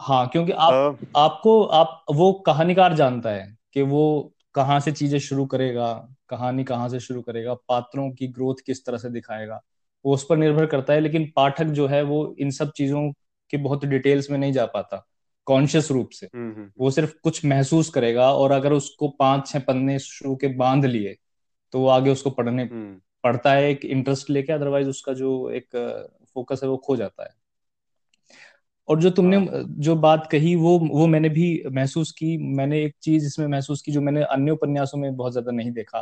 हाँ 0.00 0.28
क्योंकि 0.28 0.52
आप 0.52 0.98
आ... 1.16 1.20
आपको 1.20 1.64
आप 1.64 2.04
वो 2.14 2.32
कहानीकार 2.32 2.94
जानता 2.94 3.30
है 3.30 3.58
कि 3.72 3.82
वो 3.82 4.32
कहाँ 4.54 4.80
से 4.80 4.92
चीज़ें 4.92 5.18
शुरू 5.18 5.46
करेगा 5.46 6.08
कहानी 6.28 6.64
कहाँ 6.64 6.88
से 6.88 7.00
शुरू 7.00 7.22
करेगा 7.22 7.54
पात्रों 7.54 8.10
की 8.10 8.28
ग्रोथ 8.28 8.54
किस 8.66 8.86
तरह 8.86 8.98
से 8.98 9.10
दिखाएगा 9.10 9.62
वो 10.06 10.14
उस 10.14 10.26
पर 10.30 10.36
निर्भर 10.36 10.66
करता 10.66 10.92
है 10.92 11.00
लेकिन 11.00 11.32
पाठक 11.36 11.64
जो 11.64 11.86
है 11.86 12.02
वो 12.02 12.36
इन 12.38 12.50
सब 12.50 12.72
चीज़ों 12.72 13.12
के 13.50 13.56
बहुत 13.56 13.84
डिटेल्स 13.84 14.30
में 14.30 14.38
नहीं 14.38 14.52
जा 14.52 14.66
पाता 14.66 15.06
कॉन्शियस 15.46 15.90
रूप 15.90 16.10
से। 16.10 16.28
हम्म, 16.34 16.52
हम्म, 16.52 16.70
वो 16.78 16.90
सिर्फ़ 16.90 17.14
कुछ 17.22 17.44
महसूस 17.44 17.88
करेगा 17.90 18.32
और 18.32 18.52
अगर 18.52 18.72
उसको 18.72 19.08
पाँच 19.08 19.48
छह 19.48 19.58
पन्ने 19.58 19.98
शुरू 19.98 20.36
के 20.36 20.48
बाँध 20.48 20.84
लिए 20.84 21.16
तो 21.72 21.80
वो 21.80 21.88
आगे 21.88 22.10
उसको 22.10 22.30
पढ़ने 22.30 22.62
हम्म। 22.62 23.00
पढ़ता 23.24 23.52
है 23.52 23.70
एक 23.70 23.84
इंटरेस्ट 23.84 24.30
लेके 24.30 24.52
अदरवाइज़ 24.52 24.88
उसका 24.88 25.12
जो 25.12 25.50
एक 25.50 25.68
फोकस 26.34 26.60
है 26.62 26.68
वो 26.68 26.76
खो 26.76 26.96
जाता 26.96 27.22
है। 27.22 27.43
और 28.88 29.00
जो 29.00 29.10
तुमने 29.10 29.36
हाँ। 29.38 29.62
जो 29.78 29.94
बात 29.96 30.28
कही 30.32 30.54
वो 30.56 30.78
वो 30.80 31.06
मैंने 31.06 31.28
भी 31.28 31.46
महसूस 31.72 32.10
की। 32.12 32.36
मैंने 32.56 32.82
एक 32.84 32.94
चीज़ 33.02 33.26
इसमें 33.26 33.46
महसूस 33.48 33.82
की 33.82 33.92
जो 33.92 34.00
मैंने 34.00 34.22
अन्य 34.24 34.50
उपन्यासों 34.50 34.98
में 34.98 35.16
बहुत 35.16 35.32
ज़्यादा 35.32 35.52
नहीं 35.52 35.72
देखा 35.72 36.00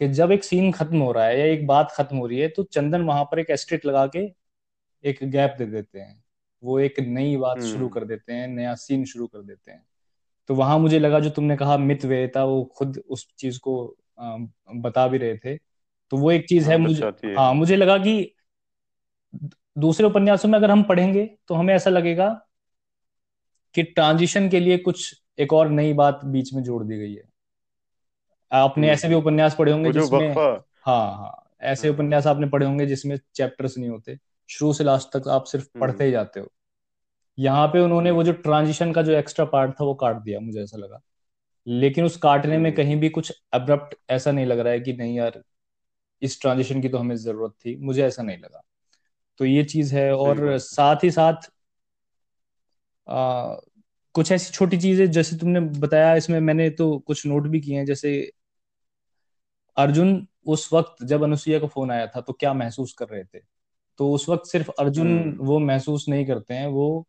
कि 0.00 0.08
जब 0.10 0.32
एक 0.32 0.44
सीन 0.44 0.72
खत्म 0.72 0.98
हो 0.98 1.12
रहा 1.12 1.26
है 1.26 1.38
या 1.40 1.46
एक 1.46 1.66
बात 1.66 1.92
खत्म 1.92 2.16
हो 2.16 2.26
रही 2.26 2.38
है 2.38 2.48
तो 2.48 2.62
चंदन 2.64 3.02
वहाँ 3.02 3.24
पर 3.24 3.38
एक 3.38 3.50
एस्ट्रिक 3.50 3.86
लगा 3.86 4.06
के 4.08 4.20
एक 5.04 5.18
गैप 5.24 5.54
दे 5.58 5.66
देते 5.66 6.00
हैं। 6.00 6.22
वो 6.62 6.78
एक 6.80 7.00
नई 7.00 7.36
बात 7.36 7.62
शुरू 7.62 7.84
हम्म। 7.84 7.94
कर 7.94 8.04
देते 8.04 8.32
हैं 8.32 8.48
नया 8.48 8.74
सीन 8.76 9.04
शुरू 9.04 9.26
कर 9.26 9.42
देते 9.42 9.70
हैं। 9.72 9.84
तो 10.48 10.54
वहाँ 10.54 10.78
मुझे 10.78 10.98
लगा 10.98 11.20
जो 11.20 11.30
तुमने 11.30 11.56
कहा 11.56 11.76
मित 11.78 12.04
वेता 12.04 12.44
वो 12.44 12.64
खुद 12.76 12.98
उस 13.08 13.26
चीज़ 13.38 13.58
को 13.60 13.76
बता 14.76 15.06
भी 15.08 15.18
रहे 15.18 15.36
थे। 15.38 15.56
तो 16.12 16.16
वो 16.16 16.30
एक 16.32 16.46
चीज़ 16.48 16.70
है 16.70 16.70
हाँ, 16.70 16.78
मुझे 16.78 17.02
हाँ 17.38 17.54
मुझे 17.54 17.76
लगा 17.76 17.98
कि 17.98 18.34
दूसरे 19.78 20.06
उपन्यासों 20.06 20.48
में 20.48 20.58
अगर 20.58 20.70
हम 20.70 20.82
पढ़ेंगे 20.82 21.30
तो 21.48 21.54
हमें 21.54 21.74
ऐसा 21.74 21.90
लगेगा 21.90 22.46
कि 23.74 23.82
ट्रांजिशन 23.82 24.48
के 24.48 24.60
लिए 24.60 24.78
कुछ 24.78 25.22
एक 25.38 25.52
और 25.52 25.68
नई 25.68 25.92
बात 25.92 26.20
बीच 26.24 26.52
में 26.54 26.62
जोड़ 26.62 26.84
दी 26.84 26.96
गई 26.96 27.14
है। 27.14 27.22
आपने 28.52 28.90
ऐसे 28.90 29.08
भी 29.08 29.14
उपन्यास 29.14 29.56
पढ़े 29.58 29.72
होंगे 29.72 29.92
जिसमें 29.92 30.28
हाँ 30.32 31.12
हाँ। 31.12 31.50
ऐसे। 31.60 31.88
उपन्यास 31.88 32.26
आपने 32.26 32.46
पढ़े 32.46 32.66
होंगे 32.66 32.86
जिसमें 32.86 33.18
चैप्टर्स 33.34 33.78
नहीं 33.78 33.90
होते। 33.90 34.18
शुरू 34.48 34.72
से 34.72 34.84
लास्ट 34.84 35.16
तक 35.16 35.28
आप 35.28 35.44
सिर्फ़ 35.44 35.68
पढ़ते 35.80 36.04
ही 36.04 36.10
हम्म। 36.10 36.18
जाते 36.18 36.40
हो। 36.40 36.52
यहाँ 37.38 37.68
पे 37.68 37.80
उन्होंने 37.80 38.10
वो 38.10 38.22
जो 38.22 38.32
ट्रांजिशन 38.32 38.92
का 38.92 39.02
जो 39.02 39.12
एक्स्ट्रा 39.12 39.44
पार्ट 39.44 39.70
था 39.70 39.84
वो 39.84 39.94
काट 39.94 40.16
दिया 40.16 40.40
मुझे 40.40 40.62
ऐसा 40.62 40.78
लगा। 40.78 41.00
लेकिन 41.66 42.04
उस 42.04 42.16
काटने 42.16 42.58
में 42.58 42.70
हम्म। 42.70 42.76
कहीं 42.76 42.96
भी 42.96 43.08
कुछ 43.08 43.42
अब्रप्ट 43.52 43.94
ऐसा 44.10 44.32
नहीं 44.32 44.46
लग 44.46 44.58
रहा 44.58 44.72
है 44.72 44.80
कि 44.80 44.92
नहीं 44.92 45.16
यार 45.16 45.42
इस 46.22 46.40
ट्रांजिशन 46.40 46.80
की 46.82 46.88
तो 46.88 46.98
हमें 46.98 47.16
ज़रूरत 47.16 47.52
थी। 47.52 47.76
मुझे 47.76 48.04
ऐसा 48.06 48.22
नहीं 48.22 48.38
लगा। 48.38 48.62
तो 49.40 49.44
ये 49.44 49.64
चीज़ 49.64 49.94
है 49.94 50.12
और 50.16 50.58
साथ 50.58 51.04
ही 51.04 51.10
साथ 51.10 51.50
आ, 53.08 53.54
कुछ 54.14 54.32
ऐसी 54.32 54.52
छोटी 54.52 54.76
चीज़ें 54.78 55.10
जैसे 55.10 55.36
तुमने 55.36 55.60
बताया 55.60 56.14
इसमें 56.14 56.40
मैंने 56.40 56.70
तो 56.70 56.98
कुछ 56.98 57.26
नोट 57.26 57.46
भी 57.46 57.60
किए 57.60 57.76
हैं 57.76 57.84
जैसे 57.84 58.30
अर्जुन 59.76 60.26
उस 60.46 60.72
वक्त 60.72 61.04
जब 61.04 61.22
अनुसुईया 61.22 61.58
का 61.58 61.66
फ़ोन 61.66 61.90
आया 61.90 62.06
था 62.06 62.20
तो 62.20 62.32
क्या 62.32 62.52
महसूस 62.54 62.92
कर 62.92 63.08
रहे 63.08 63.24
थे? 63.24 63.38
तो 63.98 64.12
उस 64.12 64.28
वक्त 64.28 64.46
सिर्फ़ 64.46 64.70
अर्जुन 64.80 65.18
हम्म। 65.20 65.46
वो 65.46 65.58
महसूस 65.58 66.08
नहीं 66.08 66.26
करते 66.26 66.54
हैं 66.54 66.66
वो 66.66 67.06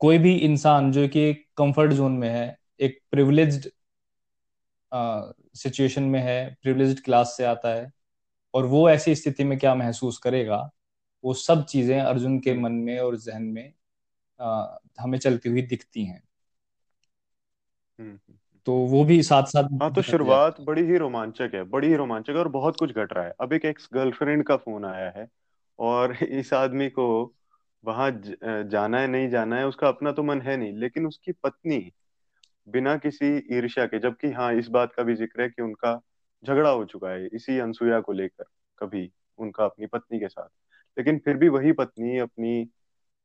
कोई 0.00 0.18
भी 0.18 0.34
इंसान 0.36 0.92
जो 0.92 1.08
कि 1.08 1.20
एक 1.20 1.46
कंफर्ट 1.56 1.92
जोन 1.92 2.12
में 2.12 2.28
है 2.28 2.56
एक 2.80 3.00
प्रिविलेज्ड 3.10 3.70
सिचुएशन 5.54 6.02
में 6.02 6.20
है 6.20 6.56
प्रिविलेज्ड 6.62 7.00
क्लास 7.04 7.34
से 7.36 7.44
आता 7.44 7.74
है 7.74 7.90
और 8.54 8.66
वो 8.66 8.88
ऐसी 8.90 9.14
स्थिति 9.14 9.44
में 9.44 9.58
क्या 9.58 9.74
महसूस 9.74 10.18
करेगा 10.18 10.58
वो 11.24 11.34
सब 11.36 11.64
चीज़ें 11.66 12.00
अर्जुन 12.00 12.38
के 12.40 12.52
हम्म 12.52 12.56
मन 12.56 12.72
में 12.80 12.98
और 13.00 13.16
जहन 13.18 13.42
में 13.44 13.72
आ, 14.40 14.78
हमें 15.00 15.18
चलती 15.18 15.48
हुई 15.48 15.62
दिखती 15.64 16.04
हैं। 16.06 16.22
हम्म 17.98 18.10
हम्म। 18.10 18.38
तो 18.66 18.72
वो 18.88 19.04
भी 19.04 19.22
साथ 19.22 19.44
साथ 19.48 19.68
हाँ 19.82 19.90
तो 19.92 20.02
शुरुआत 20.02 20.60
बड़ी 20.60 20.82
ही 20.82 20.96
रोमांचक 20.98 21.50
है 21.54 21.62
बड़ी 21.66 21.88
ही 21.88 21.94
रोमांचक 21.96 22.30
है 22.30 22.36
और 22.36 22.48
बहुत 22.50 22.76
कुछ 22.76 22.90
घट 22.92 23.12
रहा 23.12 23.24
है। 23.24 23.32
अब 23.40 23.52
एक 23.52 23.64
एक्स 23.64 23.88
गर्लफ्रेंड 23.94 24.44
का 24.46 24.56
फ़ोन 24.56 24.84
आया 24.84 25.10
है 25.10 25.26
और 25.78 26.14
इस 26.24 26.52
आदमी 26.54 26.88
को 26.90 27.06
वहाँ 27.84 28.10
जाना 28.64 29.00
है 29.00 29.06
नहीं 29.06 29.28
जाना 29.28 29.56
है 29.56 29.66
उसका 29.66 29.88
अपना 29.88 30.12
तो 30.12 30.22
मन 30.22 30.40
है 30.42 30.56
नहीं 30.56 30.72
लेकिन 30.74 31.06
उसकी 31.06 31.32
पत्नी 31.34 31.78
बिना 32.68 32.96
किसी 32.98 33.26
ईर्ष्या 33.56 33.86
के 33.86 33.98
जबकि 34.00 34.32
हाँ 34.32 34.52
इस 34.54 34.68
बात 34.70 34.92
का 34.94 35.02
भी 35.02 35.14
ज़िक्र 35.16 35.42
है 35.42 35.48
कि 35.48 35.62
उनका 35.62 36.00
झगड़ा 36.46 36.70
हो 36.70 36.84
चुका 36.84 37.08
है 37.08 37.26
इसी 37.26 37.58
अनसुया 37.58 38.00
को 38.00 38.12
लेकर 38.12 38.44
कभी 38.78 39.12
उनका 39.38 39.64
अपनी 39.64 39.86
पत्नी 39.86 40.18
के 40.18 40.28
साथ। 40.28 40.48
लेकिन 40.98 41.18
फिर 41.18 41.36
भी 41.36 41.48
वही 41.48 41.72
पत्नी 41.72 42.18
अपनी 42.18 42.68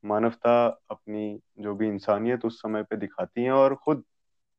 मानवता 0.05 0.81
अपनी 0.91 1.39
जो 1.59 1.75
भी 1.75 1.87
इंसानियत 1.87 2.45
उस 2.45 2.59
समय 2.59 2.83
पे 2.83 2.97
दिखाती 2.97 3.43
है 3.43 3.51
और 3.51 3.75
खुद 3.75 4.03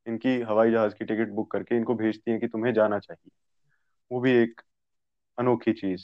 इनकी 0.07 0.41
हवाई 0.41 0.71
जहाज़ 0.71 0.95
की 0.95 1.05
टिकट 1.05 1.29
बुक 1.29 1.51
करके 1.51 1.77
इनको 1.77 1.95
भेजती 1.95 2.31
है 2.31 2.39
कि 2.39 2.49
तुम्हें 2.49 2.73
जाना 2.75 2.99
चाहिए। 2.99 3.31
वो 4.13 4.21
भी 4.21 4.33
एक 4.33 4.61
अनोखी 5.39 5.73
चीज़ 5.73 6.03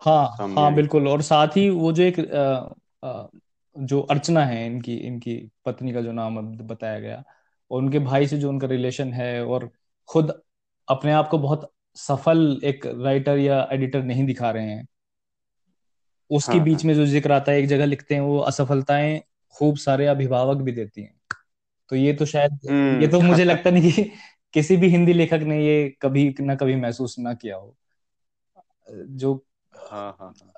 हाँ 0.00 0.36
हाँ 0.54 0.74
बिल्कुल। 0.74 1.08
और 1.08 1.22
साथ 1.22 1.48
ही 1.48 1.70
वो 1.70 1.92
जो 1.92 2.02
एक 2.02 2.20
अ, 2.20 2.74
अ, 3.08 3.28
जो 3.78 4.00
अर्चना 4.00 4.44
है 4.44 4.66
इनकी 4.66 4.96
इनकी 4.96 5.50
पत्नी 5.64 5.92
का 5.92 6.00
जो 6.00 6.12
नाम 6.12 6.56
बताया 6.56 7.00
गया 7.00 7.24
और 7.70 7.82
उनके 7.82 7.98
भाई 7.98 8.26
से 8.26 8.38
जो 8.38 8.48
उनका 8.48 8.66
रिलेशन 8.66 9.12
है 9.12 9.46
और 9.46 9.70
खुद 10.08 10.42
अपने 10.88 11.12
आप 11.12 11.28
को 11.28 11.38
बहुत 11.38 11.70
सफल 11.96 12.60
एक 12.64 12.86
राइटर 12.86 13.38
या 13.38 13.68
एडिटर 13.72 14.02
नहीं 14.02 14.26
दिखा 14.26 14.50
रहे 14.50 14.70
हैं। 14.70 14.86
उसके 16.30 16.58
हाँ 16.58 16.60
बीच 16.60 16.84
हाँ। 16.84 16.84
में 16.84 16.94
जो 16.94 17.06
ज़िक्र 17.06 17.32
आता 17.32 17.52
है 17.52 17.58
एक 17.58 17.66
जगह 17.66 17.86
लिखते 17.86 18.14
हैं 18.14 18.22
वो 18.22 18.38
असफलताएँ 18.40 19.20
खूब 19.56 19.76
सारे 19.76 20.06
अभिभावक 20.06 20.62
भी 20.62 20.72
देती 20.72 21.02
हैं। 21.02 21.14
तो 21.90 21.96
ये 21.96 22.12
तो 22.14 22.26
शायद 22.26 22.60
ये 22.92 23.06
हम्म 23.06 23.08
तो 23.08 23.20
मुझे 23.22 23.44
लगता 23.44 23.70
नहीं 23.70 23.92
कि 23.92 24.04
किसी 24.54 24.76
भी 24.76 24.88
हिंदी 24.88 25.12
लेखक 25.12 25.40
ने 25.42 25.64
ये 25.66 25.88
कभी 26.02 26.34
ना 26.40 26.54
कभी 26.54 26.76
महसूस 26.76 27.16
ना 27.18 27.34
किया 27.34 27.56
हो। 27.56 27.76
जो 28.92 29.34
हाँ 29.72 30.16
हाँ 30.20 30.32
हाँ। 30.40 30.52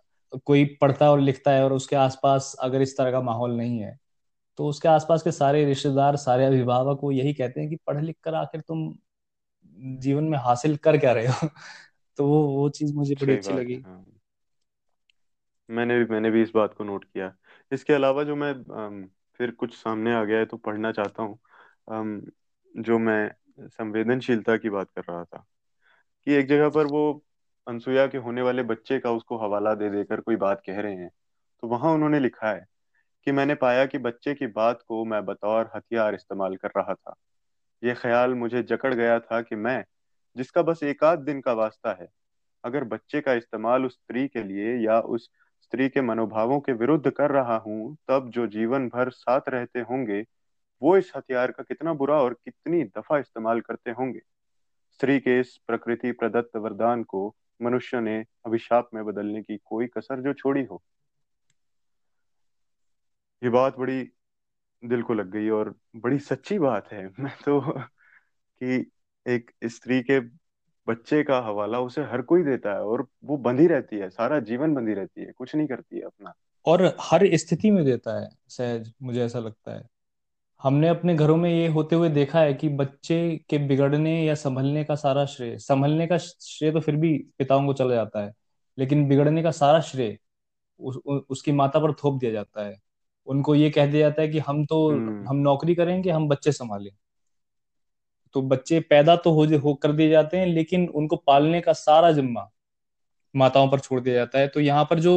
कोई 0.47 0.65
पढ़ता 0.81 1.11
और 1.11 1.21
लिखता 1.21 1.51
है 1.51 1.63
और 1.65 1.73
उसके 1.73 1.97
आसपास 1.97 2.55
अगर 2.61 2.83
इस 2.83 2.97
तरह 2.99 3.11
का 3.11 3.21
माहौल 3.21 3.57
नहीं 3.57 3.79
है 3.81 3.97
तो 4.59 4.69
उसके 4.69 4.89
आसपास 4.89 5.23
के 5.23 5.33
सारे 5.33 5.65
रिश्तेदार 5.65 6.17
सारे 6.17 6.45
अभिभावक 6.47 7.01
वो 7.03 7.11
यही 7.13 7.35
कहते 7.35 7.61
हैं 7.61 7.71
कि 7.71 7.77
पढ़ 7.77 8.03
लिख 8.05 8.17
कर 8.25 8.35
आखिर 8.35 8.61
तुम 8.61 8.89
जीवन 9.77 10.25
में 10.25 10.39
हासिल 10.39 10.77
कर 10.77 10.99
क्या 10.99 11.13
रहे 11.13 11.27
हो? 11.27 11.49
तो 12.19 12.27
वो 12.27 12.47
वो 12.47 12.69
चीज़ 12.71 12.95
मुझे 12.95 13.15
बड़ी 13.15 13.33
अच्छी 13.33 13.55
लगी। 13.55 13.85
हाँ 13.85 14.05
मैंने 15.69 15.99
भी 15.99 16.05
मैंने 16.05 16.31
भी 16.31 16.43
इस 16.43 16.51
बात 16.55 16.75
को 16.75 16.85
नोट 16.85 17.05
किया। 17.05 17.35
इसके 17.73 17.93
अलावा 17.93 18.23
जो 18.25 18.37
मैं 18.37 18.53
अम, 18.55 19.07
फिर 19.41 19.51
कुछ 19.51 19.75
सामने 19.75 20.15
आ 20.15 20.25
गया 20.25 20.39
है 20.39 20.47
तो 20.47 20.57
पढ़ना 20.57 20.93
चाहता 20.93 21.23
हूँ। 21.23 21.39
जो 22.75 22.99
मैं 22.99 23.31
संवेदनशीलता 23.61 24.57
की 24.57 24.71
बात 24.71 24.91
कर 24.91 25.03
रहा 25.03 25.25
था 25.25 25.47
कि 26.27 26.33
एक 26.33 26.49
जगह 26.49 26.69
पर 26.71 26.87
वो 26.87 27.25
अनसुया 27.67 28.07
के 28.07 28.19
होने 28.19 28.43
वाले 28.43 28.63
बच्चे 28.63 28.99
का 28.99 29.11
उसको 29.13 29.39
हवाला 29.39 29.75
दे 29.75 29.91
देकर 29.91 30.21
कोई 30.21 30.37
बात 30.37 30.63
कह 30.67 30.81
रहे 30.81 30.95
हैं 30.95 31.11
तो 31.63 31.69
वहाँ 31.69 31.93
उन्होंने 31.93 32.21
लिखा 32.21 32.51
है 32.51 32.67
कि 33.27 33.33
मैंने 33.33 33.55
पाया 33.55 33.87
कि 33.87 33.99
बच्चे 33.99 34.35
की 34.35 34.47
बात 34.47 34.83
को 34.89 35.05
मैं 35.05 35.25
बतौर 35.27 35.71
हथियार 35.77 36.15
इस्तेमाल 36.15 36.57
कर 36.57 36.69
रहा 36.77 36.95
था। 36.95 37.15
ये 37.85 37.95
ख्याल 37.95 38.35
मुझे 38.35 38.63
जकड़ 38.63 38.95
गया 38.95 39.21
था 39.21 39.41
कि 39.43 39.57
मैं, 39.57 39.85
जिसका 40.37 40.63
बस 40.63 40.83
एक 40.83 41.05
आध 41.05 41.19
दिन 41.19 41.41
का 41.41 41.53
वास्ता 41.53 41.93
है, 42.01 42.09
अगर 42.65 42.85
बच्चे 42.85 43.21
का 43.21 43.33
इस्तेमाल 43.33 43.87
उस 43.87 43.93
स्त्री 43.93 44.29
के 44.29 44.43
लिए 44.43 44.77
या 44.77 45.01
उस 45.01 45.31
स्त्री 45.63 45.89
के 45.89 46.01
मनोभावों 46.01 46.61
के 46.61 46.73
विरुद्ध 46.73 47.11
कर 47.11 47.31
रहा 47.31 47.57
हूँ, 47.57 47.97
तब 48.09 48.31
जो 48.31 48.47
जीवन 48.47 48.89
भर 48.89 49.11
साथ 49.11 49.41
रहते 49.49 49.81
होंगे, 49.81 50.25
वो 50.83 50.97
इस 50.97 51.13
हथियार 51.17 51.51
का 51.51 51.63
कितना 51.63 51.93
बुरा 51.93 52.15
और 52.15 52.35
कितनी 52.35 52.85
दफ़ा 52.85 53.19
इस्तेमाल 53.19 53.61
करते 53.61 53.91
होंगे। 53.91 54.21
स्त्री 54.93 55.21
के 55.21 55.41
इस 55.41 55.57
प्रकृति 55.67 56.13
प्रदत्त 56.13 56.57
वरदान 56.57 57.03
को 57.03 57.37
मनुष्य 57.63 58.01
ने 58.01 58.25
अभिशाप 58.47 58.91
में 58.95 59.05
बदलने 59.05 59.43
की 59.43 59.59
कोई 59.65 59.87
कसर 59.87 60.21
जो 60.21 60.33
छोड़ी 60.33 60.65
हो। 60.65 60.83
ये 63.43 63.51
बात 63.51 63.79
बड़ी 63.79 64.11
दिल 64.89 65.03
को 65.03 65.15
लग 65.15 65.31
गई 65.31 65.49
और 65.49 65.75
बड़ी 65.97 66.19
सच्ची 66.19 66.59
बात 66.59 66.93
है। 66.93 67.07
मैं 67.21 67.33
तो 67.45 67.61
कि 68.63 68.93
एक 69.27 69.51
स्त्री 69.65 70.03
के 70.03 70.21
बच्चे 70.87 71.23
का 71.23 71.39
हवाला 71.39 71.81
उसे 71.81 72.03
हर 72.03 72.23
कोई 72.23 72.43
देता 72.43 72.73
है 72.73 72.81
और 72.81 73.07
वो 73.25 73.37
बंधी 73.37 73.67
रहती 73.67 73.97
है 73.97 74.11
सारा 74.11 74.41
जीवन 74.41 74.75
बंधी 74.75 74.95
रहती 74.95 75.21
है 75.21 75.33
कुछ 75.33 75.55
नहीं 75.55 75.67
करती 75.67 75.97
है 75.97 76.03
अपना। 76.03 76.33
और 76.67 76.97
हर 77.01 77.37
स्थिति 77.37 77.71
में 77.71 77.85
देता 77.85 78.21
है 78.21 78.29
सहज 78.49 78.93
मुझे 79.03 79.25
ऐसा 79.25 79.39
लगता 79.39 79.75
है। 79.75 79.89
हमने 80.63 80.89
अपने 80.89 81.15
घरों 81.15 81.37
में 81.37 81.51
ये 81.51 81.69
होते 81.69 81.97
हुए 81.97 82.09
देखा 82.09 82.41
है 82.41 82.55
कि 82.55 82.69
बच्चे 82.69 83.41
के 83.51 83.59
बिगड़ने 83.59 84.25
या 84.27 84.35
संभलने 84.35 84.85
का 84.85 84.95
सारा 84.95 85.25
श्रेय 85.27 85.59
संभलने 85.59 86.07
का 86.07 86.19
श्रेय 86.19 86.73
तो 86.73 86.81
फिर 86.81 86.97
भी 86.97 87.19
पिताओं 87.39 87.67
को 87.67 87.73
चला 87.73 87.95
जाता 87.95 88.25
है 88.25 88.33
लेकिन 88.79 89.09
बिगड़ने 89.09 89.43
का 89.43 89.51
सारा 89.51 89.81
श्रेय 89.81 90.19
उस, 90.81 90.97
उसकी 91.31 91.53
माता 91.53 91.79
पर 91.79 91.93
थोप 91.93 92.21
दिया 92.21 92.33
जाता 92.33 92.67
है। 92.67 92.81
उनको 93.27 93.55
ये 93.55 93.71
कह 93.71 93.87
दिया 93.87 94.09
जाता 94.09 94.23
है 94.23 94.29
कि 94.29 94.39
हम 94.39 94.65
तो 94.67 94.89
हम्म। 94.91 95.29
हम 95.29 95.37
नौकरी 95.39 95.75
करेंगे 95.75 96.11
हम 96.11 96.29
बच्चे 96.29 96.53
संभालें। 96.53 96.91
तो 98.35 98.43
बच्चे 98.43 98.81
पैदा 98.81 99.17
तो 99.17 99.31
हो, 99.33 99.45
हो 99.59 99.75
कर 99.75 99.93
दिए 99.93 100.09
जाते 100.11 100.37
हैं 100.39 100.47
लेकिन 100.47 100.89
उनको 100.89 101.17
पालने 101.17 101.61
का 101.61 101.73
सारा 101.75 102.13
जिम्मा 102.13 102.49
माताओं 103.35 103.69
पर 103.71 103.81
छोड़ 103.81 104.01
दिया 104.01 104.15
जाता 104.15 104.39
है। 104.39 104.49
तो 104.49 104.61
यहाँ 104.61 104.85
पर 104.91 105.01
जो 105.01 105.15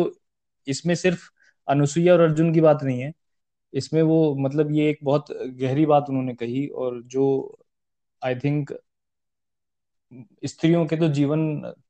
इसमें 0.67 0.95
सिर्फ़ 0.95 1.29
अनुसुईया 1.67 2.13
और 2.13 2.19
अर्जुन 2.21 2.53
की 2.53 2.61
बात 2.61 2.83
नहीं 2.83 3.01
है 3.01 3.13
इसमें 3.73 4.01
वो 4.01 4.35
मतलब 4.35 4.71
ये 4.71 4.89
एक 4.89 4.99
बहुत 5.03 5.25
गहरी 5.31 5.85
बात 5.85 6.05
उन्होंने 6.09 6.33
कही 6.35 6.67
और 6.67 7.01
जो 7.05 7.25
आई 8.21 8.35
थिंक 8.35 8.73
स्त्रियों 10.45 10.85
के 10.85 10.95
तो 10.97 11.07
जीवन 11.09 11.41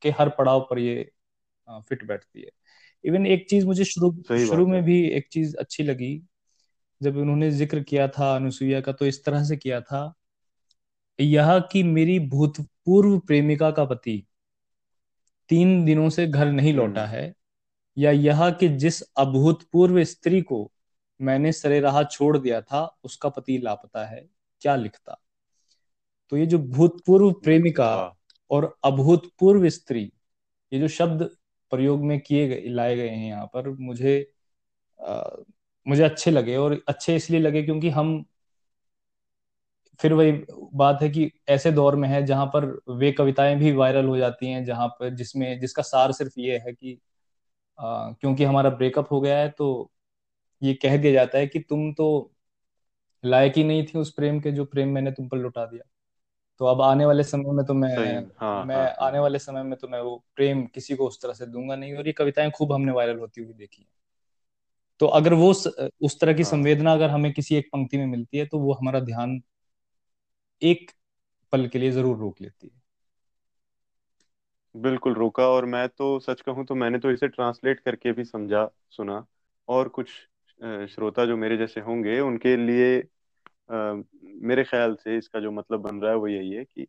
के 0.01 0.09
हर 0.09 0.29
पड़ाव 0.29 0.67
पर 0.69 0.79
ये 0.79 1.09
फिट 1.89 2.03
बैठती 2.07 2.41
है। 2.41 2.49
इवन 3.05 3.27
एक 3.27 3.49
चीज़ 3.49 3.65
मुझे 3.65 3.83
शुरू 3.83 4.23
शुरू 4.29 4.67
में 4.67 4.83
भी 4.83 5.09
एक 5.09 5.27
चीज़ 5.31 5.57
अच्छी 5.57 5.83
लगी। 5.83 6.21
जब 7.03 7.17
उन्होंने 7.17 7.51
ज़िक्र 7.51 7.83
किया 7.83 8.07
था 8.07 8.35
अनुसुईया 8.35 8.81
का 8.81 8.91
तो 8.91 9.05
इस 9.05 9.25
तरह 9.25 9.43
से 9.43 9.57
किया 9.57 9.81
था 9.81 10.13
यह 11.21 11.59
कि 11.59 11.83
मेरी 11.83 12.19
भूतपूर्व 12.19 13.19
प्रेमिका 13.19 13.71
का 13.71 13.85
पति 13.85 14.27
तीन 15.49 15.85
दिनों 15.85 16.09
से 16.09 16.27
घर 16.27 16.51
नहीं 16.51 16.73
लौटा 16.73 17.01
हम्म 17.01 17.15
है 17.15 17.33
या 17.97 18.11
यह 18.11 18.49
कि 18.49 18.69
जिस 18.69 19.01
अभूतपूर्व 19.01 20.03
स्त्री 20.03 20.41
को 20.41 20.71
मैंने 21.21 21.51
सरे 21.51 21.79
राह 21.79 22.03
छोड़ 22.03 22.37
दिया 22.37 22.61
था 22.61 22.97
उसका 23.03 23.29
पति 23.29 23.57
लापता 23.57 24.05
है 24.05 24.29
क्या 24.61 24.75
लिखता? 24.75 25.21
तो 26.29 26.37
ये 26.37 26.45
जो 26.45 26.59
भूतपूर्व 26.59 27.31
प्रेमिका 27.31 28.17
और 28.51 28.77
अभूतपूर्व 28.83 29.69
स्त्री 29.69 30.13
ये 30.73 30.79
जो 30.79 30.87
शब्द 30.87 31.29
प्रयोग 31.71 32.03
में 32.03 32.19
किए 32.21 32.47
गए 32.47 32.69
लाए 32.69 32.95
गए 32.95 33.09
हैं 33.09 33.27
यहाँ 33.27 33.45
पर। 33.47 33.69
मुझे 33.71 34.19
आ, 34.99 35.23
मुझे 35.85 36.03
अच्छे 36.03 36.31
लगे 36.31 36.55
और 36.57 36.81
अच्छे 36.89 37.15
इसलिए 37.15 37.39
लगे 37.41 37.63
क्योंकि 37.63 37.89
हम 37.91 38.15
फिर 39.99 40.13
वही 40.13 40.31
बात 40.75 40.99
है 41.01 41.09
कि 41.09 41.29
ऐसे 41.49 41.71
दौर 41.71 41.95
में 41.95 42.07
है 42.09 42.25
जहाँ 42.25 42.45
पर 42.47 42.65
वे 42.91 43.11
कविताएँ 43.11 43.55
भी 43.55 43.71
वायरल 43.73 44.05
हो 44.05 44.17
जाती 44.17 44.51
हैं 44.51 44.63
जहाँ 44.65 44.87
पर 44.99 45.09
जिसमें 45.15 45.59
जिसका 45.59 45.81
सार 45.83 46.11
सिर्फ़ 46.11 46.39
ये 46.39 46.57
है 46.57 46.73
कि 46.73 46.99
आ, 47.79 48.11
क्योंकि 48.13 48.43
हमारा 48.43 48.69
ब्रेकअप 48.71 49.11
हो 49.11 49.21
गया 49.21 49.37
है 49.39 49.49
तो 49.51 49.91
ये 50.61 50.73
कह 50.75 50.97
दिया 50.97 51.13
जाता 51.13 51.37
है 51.37 51.47
कि 51.47 51.59
तुम 51.61 51.91
तो 51.93 52.09
लायक 53.23 53.53
ही 53.57 53.63
नहीं 53.63 53.85
थी 53.85 53.97
उस 53.99 54.11
प्रेम 54.13 54.39
के 54.39 54.51
जो 54.51 54.65
प्रेम 54.65 54.89
मैंने 54.89 55.11
तुम 55.11 55.27
पर 55.29 55.37
लुटा 55.37 55.65
दिया। 55.65 55.83
तो 56.59 56.65
अब 56.65 56.81
आने 56.81 57.05
वाले 57.05 57.23
समय 57.25 57.51
में 57.53 57.65
तो 57.65 57.73
मैं 57.75 58.21
हाँ 58.37 58.63
मैं 58.63 58.75
हाँ 58.75 58.87
हाँ। 58.99 58.99
आने 59.01 59.19
वाले 59.19 59.39
समय 59.39 59.63
में 59.63 59.77
तो 59.79 59.87
मैं 59.87 59.99
वो 60.01 60.15
प्रेम 60.35 60.65
किसी 60.67 60.95
को 60.95 61.07
उस 61.07 61.21
तरह 61.21 61.33
से 61.33 61.45
दूँगा 61.47 61.75
नहीं 61.75 61.95
और 61.95 62.07
ये 62.07 62.13
कविताएँ 62.13 62.51
खूब 62.51 62.73
हमने 62.73 62.91
वायरल 62.93 63.19
होती 63.19 63.41
हुई 63.41 63.53
देखी 63.53 63.81
हैं। 63.81 63.89
तो 64.99 65.05
अगर 65.09 65.33
वो 65.35 65.51
स, 65.53 65.67
उस 66.01 66.19
तरह 66.19 66.33
की 66.33 66.43
हाँ। 66.43 66.45
संवेदना 66.45 66.93
अगर 66.93 67.09
हमें 67.09 67.31
किसी 67.33 67.55
एक 67.55 67.69
पंक्ति 67.73 67.97
में 67.97 68.05
मिलती 68.07 68.37
है 68.37 68.45
तो 68.47 68.59
वो 68.59 68.73
हमारा 68.73 68.99
ध्यान 69.01 69.39
एक 70.61 70.91
पल 71.53 71.67
के 71.67 71.79
लिए 71.79 71.91
ज़रूर 71.91 72.17
रोक 72.17 72.41
लेती 72.41 72.67
है। 72.67 72.81
बिल्कुल 74.75 75.13
रोका 75.15 75.47
और 75.47 75.65
मैं 75.65 75.87
तो 75.89 76.19
सच 76.19 76.41
कहूँ 76.41 76.65
तो 76.65 76.75
मैंने 76.75 76.99
तो 76.99 77.11
इसे 77.11 77.27
ट्रांसलेट 77.27 77.79
करके 77.79 78.11
भी 78.13 78.23
समझा 78.25 78.65
सुना 78.89 79.25
और 79.67 79.89
कुछ 79.89 80.09
श्रोता 80.89 81.25
जो 81.25 81.37
मेरे 81.37 81.57
जैसे 81.57 81.81
होंगे 81.81 82.19
उनके 82.21 82.55
लिए 82.57 82.97
मेरे 83.69 84.63
ख्याल 84.63 84.95
से 84.95 85.17
इसका 85.17 85.39
जो 85.39 85.51
मतलब 85.51 85.81
बन 85.81 86.01
रहा 86.01 86.11
है 86.11 86.17
वो 86.17 86.27
यही 86.27 86.51
है 86.51 86.63
कि 86.65 86.87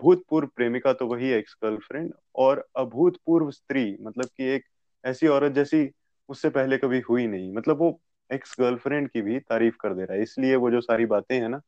भूतपूर्व 0.00 0.48
प्रेमिका 0.56 0.92
तो 0.92 1.06
वही 1.06 1.30
एक्स 1.30 1.56
गर्लफ्रेंड 1.64 2.12
और 2.36 2.68
अभूतपूर्व 2.76 3.50
स्त्री 3.50 3.96
मतलब 4.02 4.26
कि 4.36 4.44
एक 4.44 4.64
ऐसी 5.04 5.26
औरत 5.26 5.52
जैसी 5.52 5.90
उससे 6.28 6.50
पहले 6.50 6.78
कभी 6.78 7.00
हुई 7.00 7.26
नहीं। 7.26 7.52
मतलब 7.52 7.78
वो 7.78 8.00
एक्स 8.30 8.56
गर्लफ्रेंड 8.60 9.08
की 9.10 9.22
भी 9.22 9.38
तारीफ़ 9.40 9.76
कर 9.80 9.94
दे 9.94 10.04
रहा 10.04 10.16
है। 10.16 10.22
इसलिए 10.22 10.56
वो 10.56 10.70
जो 10.70 10.80
सारी 10.80 11.06
बातें 11.06 11.36
हैं 11.40 11.48
ना 11.48 11.58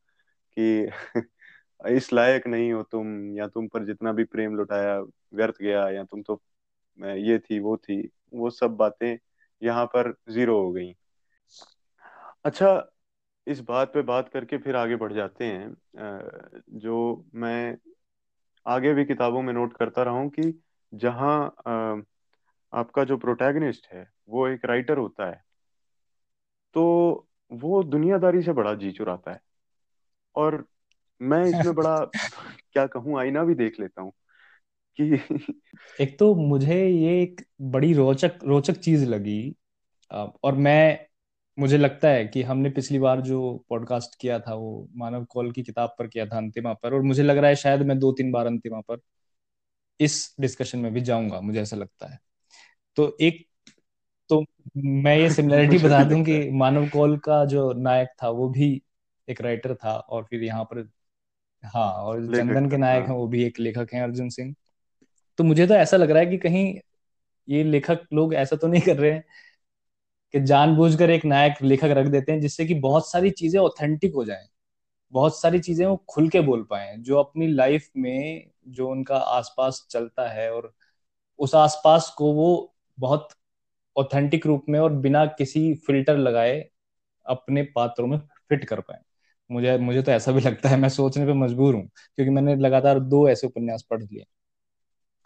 कि 0.57 0.87
इस 1.87 2.13
लायक 2.13 2.47
नहीं 2.47 2.71
हो 2.73 2.83
तुम, 2.83 3.37
या 3.37 3.47
तुम 3.47 3.67
पर 3.67 3.85
जितना 3.85 4.11
भी 4.11 4.23
प्रेम 4.23 4.55
लुटाया, 4.55 4.99
व्यर्थ 5.33 5.55
गया, 5.61 5.89
या 5.89 6.03
तुम 6.03 6.21
तो 6.23 6.41
ये 6.99 7.39
थी, 7.39 7.59
वो 7.59 7.77
थी, 7.77 8.09
वो 8.33 8.49
सब 8.49 8.75
बातें 8.77 9.17
यहाँ 9.61 9.85
पर 9.85 10.13
ज़ीरो 10.29 10.59
हो 10.61 10.71
गई। 10.71 10.93
अच्छा 12.45 12.90
इस 13.47 13.59
बात 13.61 13.93
पे 13.93 14.01
बात 14.03 14.29
करके 14.29 14.57
फिर 14.57 14.75
आगे 14.75 14.95
बढ़ 14.95 15.13
जाते 15.13 15.45
हैं। 15.45 15.75
जो 16.79 16.95
मैं 17.35 17.77
आगे 18.65 18.93
भी 18.93 19.05
किताबों 19.05 19.41
में 19.41 19.53
नोट 19.53 19.77
करता 19.77 20.03
रहा 20.03 20.13
हूँ 20.13 20.29
कि 20.29 20.53
जहाँ 20.93 21.37
आपका 22.73 23.03
जो 23.03 23.17
प्रोटैगनिस्ट 23.17 23.87
है 23.93 24.05
वो 24.29 24.47
एक 24.47 24.65
राइटर 24.65 24.97
होता 24.97 25.29
है 25.29 25.43
तो 26.75 26.83
वो 27.51 27.81
दुनियादारी 27.83 28.41
से 28.41 28.53
बड़ा 28.53 28.73
जी 28.75 28.91
चुराता 28.91 29.31
है। 29.31 29.39
और 30.35 30.65
मैं 31.21 31.45
इसमें 31.49 31.73
बड़ा 31.75 31.99
क्या 32.73 32.85
कहूँ 32.87 33.19
आईना 33.19 33.43
भी 33.43 33.55
देख 33.55 33.79
लेता 33.79 34.01
हूँ 34.01 34.13
कि 34.99 35.17
एक 35.99 36.17
तो 36.19 36.33
मुझे 36.35 36.75
ये 36.87 37.21
एक 37.21 37.41
बड़ी 37.71 37.93
रोचक 37.93 38.39
रोचक 38.43 38.77
चीज़ 38.79 39.05
लगी 39.05 39.39
और 40.11 40.55
मैं 40.57 41.07
मुझे 41.59 41.77
लगता 41.77 42.07
है 42.07 42.27
कि 42.27 42.43
हमने 42.43 42.69
पिछली 42.69 42.99
बार 42.99 43.21
जो 43.21 43.65
पॉडकास्ट 43.69 44.21
किया 44.21 44.39
था 44.39 44.53
वो 44.53 44.89
मानव 44.95 45.25
कौल 45.25 45.51
की 45.51 45.63
किताब 45.63 45.95
पर 45.99 46.07
किया 46.07 46.25
था 46.25 46.37
अंतिमा 46.37 46.73
पर 46.73 46.93
और 46.93 47.01
मुझे 47.01 47.23
लग 47.23 47.37
रहा 47.37 47.49
है 47.49 47.55
शायद 47.55 47.81
मैं 47.81 47.99
दो 47.99 48.11
तीन 48.11 48.31
बार 48.31 48.45
अंतिमा 48.45 48.79
पर 48.79 48.97
इस 49.99 50.35
डिस्कशन 50.39 50.79
में 50.79 50.93
भी 50.93 51.01
जाऊँगा 51.01 51.41
मुझे 51.41 51.61
ऐसा 51.61 51.75
लगता 51.75 52.11
है। 52.11 52.19
तो 52.95 53.17
एक 53.21 53.47
तो 54.29 54.45
मैं 54.77 55.17
ये 55.17 55.29
सिमिलरिटी 55.29 55.77
बता 55.85 56.03
दूँ 56.03 56.23
कि 56.23 56.49
मानव 56.51 56.89
कौल 56.89 57.17
का 57.17 57.45
जो 57.45 57.73
नायक 57.73 58.09
था 58.23 58.29
वो 58.29 58.49
भी 58.49 58.81
एक 59.29 59.41
राइटर 59.41 59.75
था 59.75 59.93
और 59.93 60.23
फिर 60.23 60.43
यहाँ 60.43 60.63
पर 60.63 60.89
हाँ 61.65 61.93
और 61.93 62.37
चंदन 62.37 62.69
के 62.69 62.77
नायक 62.77 62.99
हाँ। 62.99 63.07
हैं 63.07 63.15
वो 63.15 63.27
भी 63.27 63.43
एक 63.43 63.59
लेखक 63.59 63.87
हैं 63.93 64.01
अर्जुन 64.01 64.29
सिंह। 64.29 64.55
तो 65.37 65.43
मुझे 65.43 65.67
तो 65.67 65.73
ऐसा 65.73 65.97
लग 65.97 66.11
रहा 66.11 66.19
है 66.19 66.25
कि 66.25 66.37
कहीं 66.37 66.79
ये 67.49 67.63
लेखक 67.63 67.99
लोग 68.13 68.33
ऐसा 68.33 68.55
तो 68.55 68.67
नहीं 68.67 68.81
कर 68.81 68.97
रहे 68.97 69.11
हैं 69.11 69.23
कि 70.33 70.39
जानबूझकर 70.43 71.09
एक 71.09 71.25
नायक 71.25 71.61
लेखक 71.63 71.91
रख 71.91 72.07
देते 72.07 72.31
हैं 72.31 72.39
जिससे 72.41 72.65
कि 72.65 72.73
बहुत 72.79 73.09
सारी 73.11 73.29
चीज़ें 73.31 73.59
ऑथेंटिक 73.61 74.13
हो 74.15 74.25
जाएँ। 74.25 74.47
बहुत 75.13 75.39
सारी 75.41 75.59
चीज़ें 75.59 75.85
वो 75.87 75.95
खुल 76.09 76.29
के 76.29 76.41
बोल 76.41 76.63
पाए, 76.65 76.95
जो 76.97 77.17
अपनी 77.19 77.47
लाइफ 77.47 77.89
में 77.97 78.49
जो 78.69 78.89
उनका 78.89 79.17
आसपास 79.17 79.85
चलता 79.91 80.27
है 80.29 80.49
और 80.53 80.73
उस 81.39 81.55
आसपास 81.55 82.13
को 82.17 82.33
वो 82.33 82.73
बहुत 82.97 83.29
ऑथेंटिक 83.95 84.45
रूप 84.47 84.65
में 84.69 84.79
और 84.79 84.93
बिना 84.97 85.25
किसी 85.33 85.73
फ़िल्टर 85.87 86.17
लगाए 86.17 86.59
अपने 87.25 87.63
पात्रों 87.75 88.07
में 88.07 88.17
फिट 88.49 88.65
कर 88.65 88.79
पाए। 88.81 88.99
मुझे 89.49 89.77
मुझे 89.79 90.01
तो 90.01 90.11
ऐसा 90.11 90.31
भी 90.31 90.41
लगता 90.41 90.69
है, 90.69 90.77
मैं 90.77 90.89
सोचने 90.89 91.25
पे 91.25 91.33
मजबूर 91.35 91.75
हूँ, 91.75 91.83
क्योंकि 91.87 92.31
मैंने 92.31 92.55
लगातार 92.57 92.99
दो 93.01 93.27
ऐसे 93.29 93.47
उपन्यास 93.47 93.85
पढ़ 93.91 94.03
लिए। 94.03 94.25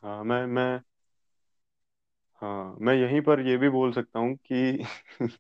हाँ 0.03 0.23
मैं 0.23 0.45
मैं 0.47 0.79
हाँ 2.41 2.75
मैं 2.81 2.93
यहीं 2.93 3.21
पर 3.21 3.39
ये 3.39 3.57
भी 3.57 3.69
बोल 3.69 3.91
सकता 3.93 4.19
हूँ 4.19 4.35
कि 4.51 4.85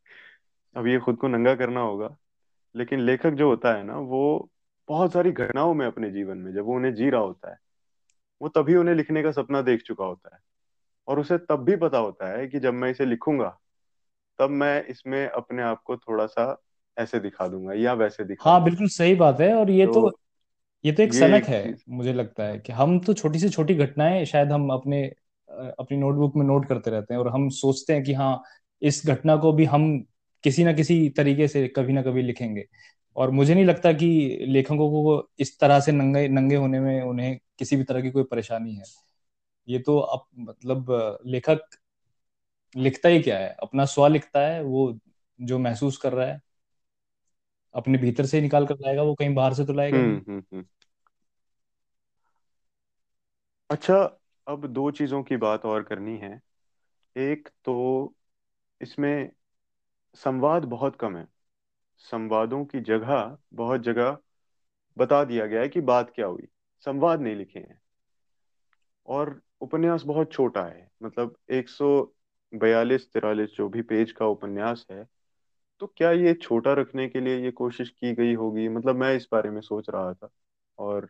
अब 0.75 0.87
ये 0.87 0.99
खुद 0.99 1.17
को 1.17 1.27
नंगा 1.27 1.55
करना 1.55 1.81
होगा 1.81 2.15
लेकिन 2.75 2.99
लेखक 2.99 3.31
जो 3.31 3.49
होता 3.49 3.73
है 3.77 3.83
ना 3.83 3.97
वो 3.99 4.49
बहुत 4.89 5.13
सारी 5.13 5.31
घटनाओं 5.31 5.73
में 5.73 5.87
अपने 5.87 6.11
जीवन 6.11 6.37
में 6.37 6.53
जब 6.53 6.65
वो 6.65 6.75
उन्हें 6.75 6.93
जी 6.95 7.09
रहा 7.09 7.21
होता 7.21 7.51
है 7.51 7.57
वो 8.41 8.49
तभी 8.49 8.75
उन्हें 8.75 8.95
लिखने 8.95 9.23
का 9.23 9.31
सपना 9.31 9.61
देख 9.61 9.81
चुका 9.83 10.05
होता 10.05 10.35
है। 10.35 10.41
और 11.07 11.19
उसे 11.19 11.37
तब 11.39 11.63
भी 11.65 11.75
पता 11.77 11.97
होता 11.97 12.29
है 12.29 12.47
कि 12.47 12.59
जब 12.59 12.73
मैं 12.73 12.91
इसे 12.91 13.05
लिखूँगा 13.05 13.59
तब 14.39 14.49
मैं 14.51 14.83
इसमें 14.85 15.27
अपने 15.29 15.63
आप 15.63 15.81
को 15.83 15.97
थोड़ा 15.97 16.25
सा 16.27 16.57
ऐसे 16.97 17.19
दिखा 17.19 17.47
दूँगा 17.47 17.73
या 17.73 17.93
वैसे 17.95 18.25
दिखा 18.25 18.45
हाँ 18.45 18.63
बिल्कुल 18.63 18.87
सही 18.87 19.15
बात 19.15 19.39
है 19.41 19.53
और 19.55 19.69
ये 19.71 19.87
तो, 19.87 19.93
तो 19.93 20.11
ये 20.83 20.91
तो 20.91 21.03
एक 21.03 21.13
ये 21.13 21.13
सनक 21.13 21.43
एक 21.43 21.45
है 21.45 21.61
मुझे 21.89 22.13
लगता 22.13 22.43
है 22.43 22.59
कि 22.59 22.73
हम 22.73 22.99
तो 22.99 23.13
छोटी 23.13 23.39
से 23.39 23.49
छोटी 23.49 23.75
घटनाएँ 23.75 24.25
शायद 24.25 24.51
हम 24.51 24.69
अपने 24.69 25.03
अपनी 25.79 25.97
नोटबुक 25.97 26.35
में 26.35 26.45
नोट 26.45 26.67
करते 26.67 26.91
रहते 26.91 27.13
हैं 27.13 27.21
और 27.21 27.27
हम 27.27 27.49
सोचते 27.49 27.93
हैं 27.93 28.03
कि 28.03 28.13
हाँ 28.13 28.43
इस 28.81 29.05
घटना 29.05 29.35
को 29.35 29.53
भी 29.53 29.65
हम 29.65 30.05
किसी 30.43 30.63
ना 30.63 30.73
किसी 30.73 31.09
तरीके 31.09 31.47
से 31.47 31.67
कभी 31.67 31.93
ना 31.93 32.01
कभी 32.01 32.21
लिखेंगे। 32.21 32.65
और 33.15 33.31
मुझे 33.31 33.53
नहीं 33.55 33.65
लगता 33.65 33.93
कि 33.93 34.37
लेखकों 34.41 34.77
को 34.77 35.29
इस 35.39 35.59
तरह 35.59 35.79
से 35.79 35.91
नंगे 35.91 36.27
नंगे 36.27 36.55
होने 36.55 36.79
में 36.79 37.01
उन्हें 37.01 37.39
किसी 37.59 37.75
भी 37.75 37.83
तरह 37.83 38.01
की 38.01 38.11
कोई 38.11 38.23
परेशानी 38.23 38.75
है। 38.75 38.83
ये 39.69 39.79
तो 39.79 39.99
अब 39.99 40.25
मतलब 40.39 41.17
लेखक 41.25 41.59
लिखता 42.75 43.09
ही 43.09 43.21
क्या 43.21 43.37
है? 43.37 43.55
अपना 43.63 43.85
स्व 43.85 44.07
लिखता 44.07 44.39
है 44.47 44.63
वो 44.63 44.99
जो 45.41 45.59
महसूस 45.59 45.97
कर 45.97 46.13
रहा 46.13 46.27
है 46.27 46.41
अपने 47.75 47.97
भीतर 47.97 48.25
से 48.25 48.41
निकाल 48.41 48.65
कर 48.67 48.75
लाएगा 48.75 49.03
वो 49.03 49.15
कहीं 49.15 49.35
बाहर 49.35 49.53
से 49.53 49.65
तो 49.65 49.73
लाएगा 49.73 49.97
हम्म 49.97 50.21
हम्म 50.27 50.43
हम्म। 50.53 50.65
अच्छा 53.69 54.21
अब 54.47 54.65
दो 54.67 54.89
चीज़ों 54.91 55.21
की 55.23 55.37
बात 55.37 55.65
और 55.65 55.83
करनी 55.83 56.17
है। 56.17 56.39
एक 57.15 57.49
तो 57.65 58.13
इसमें 58.81 59.31
संवाद 60.15 60.65
बहुत 60.65 60.95
कम 60.95 61.17
है। 61.17 61.27
संवादों 61.97 62.63
की 62.65 62.79
जगह, 62.79 63.37
बहुत 63.53 63.81
जगह 63.81 64.17
बता 64.97 65.23
दिया 65.23 65.45
गया 65.45 65.61
है 65.61 65.69
कि 65.69 65.81
बात 65.81 66.11
क्या 66.15 66.25
हुई। 66.25 66.47
संवाद 66.85 67.21
नहीं 67.21 67.35
लिखे 67.35 67.59
हैं। 67.59 67.79
और 69.07 69.41
उपन्यास 69.61 70.03
बहुत 70.03 70.31
छोटा 70.31 70.63
है। 70.63 70.89
मतलब 71.03 71.35
एक 71.51 71.69
सौ 71.69 71.89
बयालीस, 72.53 73.11
तिरालीस 73.13 73.49
जो 73.49 73.69
भी 73.69 73.81
पेज 73.81 74.11
का 74.11 74.25
उपन्यास 74.25 74.85
है 74.91 75.05
तो 75.81 75.87
क्या 75.87 76.11
ये 76.11 76.33
छोटा 76.33 76.73
रखने 76.73 77.07
के 77.09 77.19
लिए 77.19 77.37
ये 77.37 77.51
कोशिश 77.51 77.89
की 77.89 78.13
गई 78.15 78.33
होगी? 78.33 78.67
मतलब 78.69 78.95
मैं 78.95 79.15
इस 79.15 79.27
बारे 79.31 79.49
में 79.49 79.61
सोच 79.61 79.89
रहा 79.89 80.13
था। 80.13 80.29
और 80.77 81.09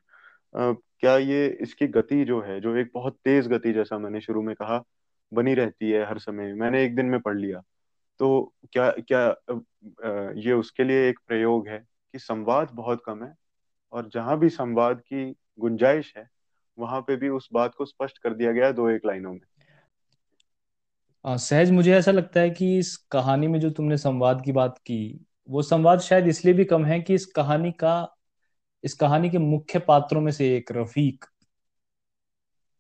क्या 0.54 1.16
ये 1.18 1.48
इसकी 1.62 1.88
गति 1.88 2.24
जो 2.26 2.42
है, 2.42 2.60
जो 2.62 2.76
एक 2.76 2.90
बहुत 2.94 3.18
तेज 3.26 3.48
गति 3.48 3.74
जैसा 3.74 3.98
मैंने 3.98 4.22
शुरू 4.22 4.42
में 4.42 4.56
कहा, 4.56 4.84
बनी 5.32 5.54
रहती 5.54 5.92
है 5.92 6.06
हर 6.08 6.20
समय? 6.20 6.54
मैंने 6.54 6.84
एक 6.84 6.96
दिन 6.96 7.06
में 7.06 7.20
पढ़ 7.20 7.38
लिया। 7.38 7.62
तो 8.20 8.54
क्या 8.74 8.90
क्या 9.02 9.28
ये 10.38 10.54
उसके 10.54 10.84
लिए 10.84 11.10
एक 11.10 11.20
प्रयोग 11.28 11.68
है 11.68 11.78
कि 12.14 12.20
संवाद 12.20 12.70
बहुत 12.74 13.02
कम 13.06 13.24
है 13.24 13.34
और 13.94 14.10
जहाँ 14.14 14.38
भी 14.40 14.50
संवाद 14.50 15.02
की 15.02 15.32
गुंजाइश 15.60 16.14
है, 16.18 16.28
वहाँ 16.78 17.02
पे 17.02 17.16
भी 17.16 17.30
उस 17.30 17.50
बात 17.54 17.76
को 17.76 17.86
स्पष्ट 17.86 18.18
कर 18.18 18.34
दिया 18.34 18.52
गया 18.52 18.72
दो 18.72 18.90
एक 18.90 19.06
लाइनों 19.06 19.34
में। 19.34 19.40
सहज 21.26 21.72
मुझे 21.72 21.94
ऐसा 21.94 22.12
लगता 22.12 22.40
है 22.40 22.50
कि 22.50 22.78
इस 22.78 22.96
कहानी 23.12 23.48
में 23.48 23.60
जो 23.60 23.70
तुमने 23.70 23.98
संवाद 23.98 24.42
की 24.42 24.52
बात 24.52 24.78
की, 24.78 25.26
वो 25.50 25.62
संवाद 25.62 26.00
शायद 26.00 26.28
इसलिए 26.28 26.54
भी 26.54 26.66
कम 26.66 26.86
है 26.86 27.00
कि 27.02 27.14
इस 27.14 27.26
कहानी 27.26 27.72
का 27.72 28.15
इस 28.86 28.94
कहानी 28.94 29.30
के 29.30 29.38
मुख्य 29.38 29.80
पात्रों 29.80 30.22
में 30.22 30.32
से 30.32 30.58
एक 30.58 30.72
रफीक 30.72 31.26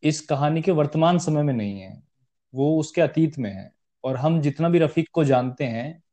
इस 0.04 0.22
कहानी 0.22 0.62
के 0.62 0.72
वर्तमान 0.72 1.18
समय 1.18 1.44
में 1.44 1.54
नहीं 1.54 1.82
है। 1.82 2.04
वो 2.54 2.80
उसके 2.80 3.02
अतीत 3.02 3.38
में 3.38 3.52
है 3.52 3.74
और 4.04 4.15
हम 4.15 4.41
जितना 4.41 4.70
भी 4.70 4.80
रफीक 4.80 5.10
को 5.13 5.24
जानते 5.24 5.63
हैं 5.63 6.04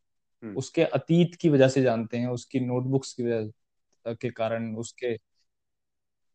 हम्म। 0.43 0.57
उसके 0.57 0.85
अतीत 0.85 1.35
की 1.35 1.49
वजह 1.49 1.69
से 1.69 1.83
जानते 1.83 2.19
हैं 2.19 2.27
उसकी 2.27 2.61
नोटबुक्स 2.61 3.13
की 3.13 3.23
वजह 3.23 4.15
के 4.15 4.31
कारण 4.31 4.77
उसके 4.77 5.19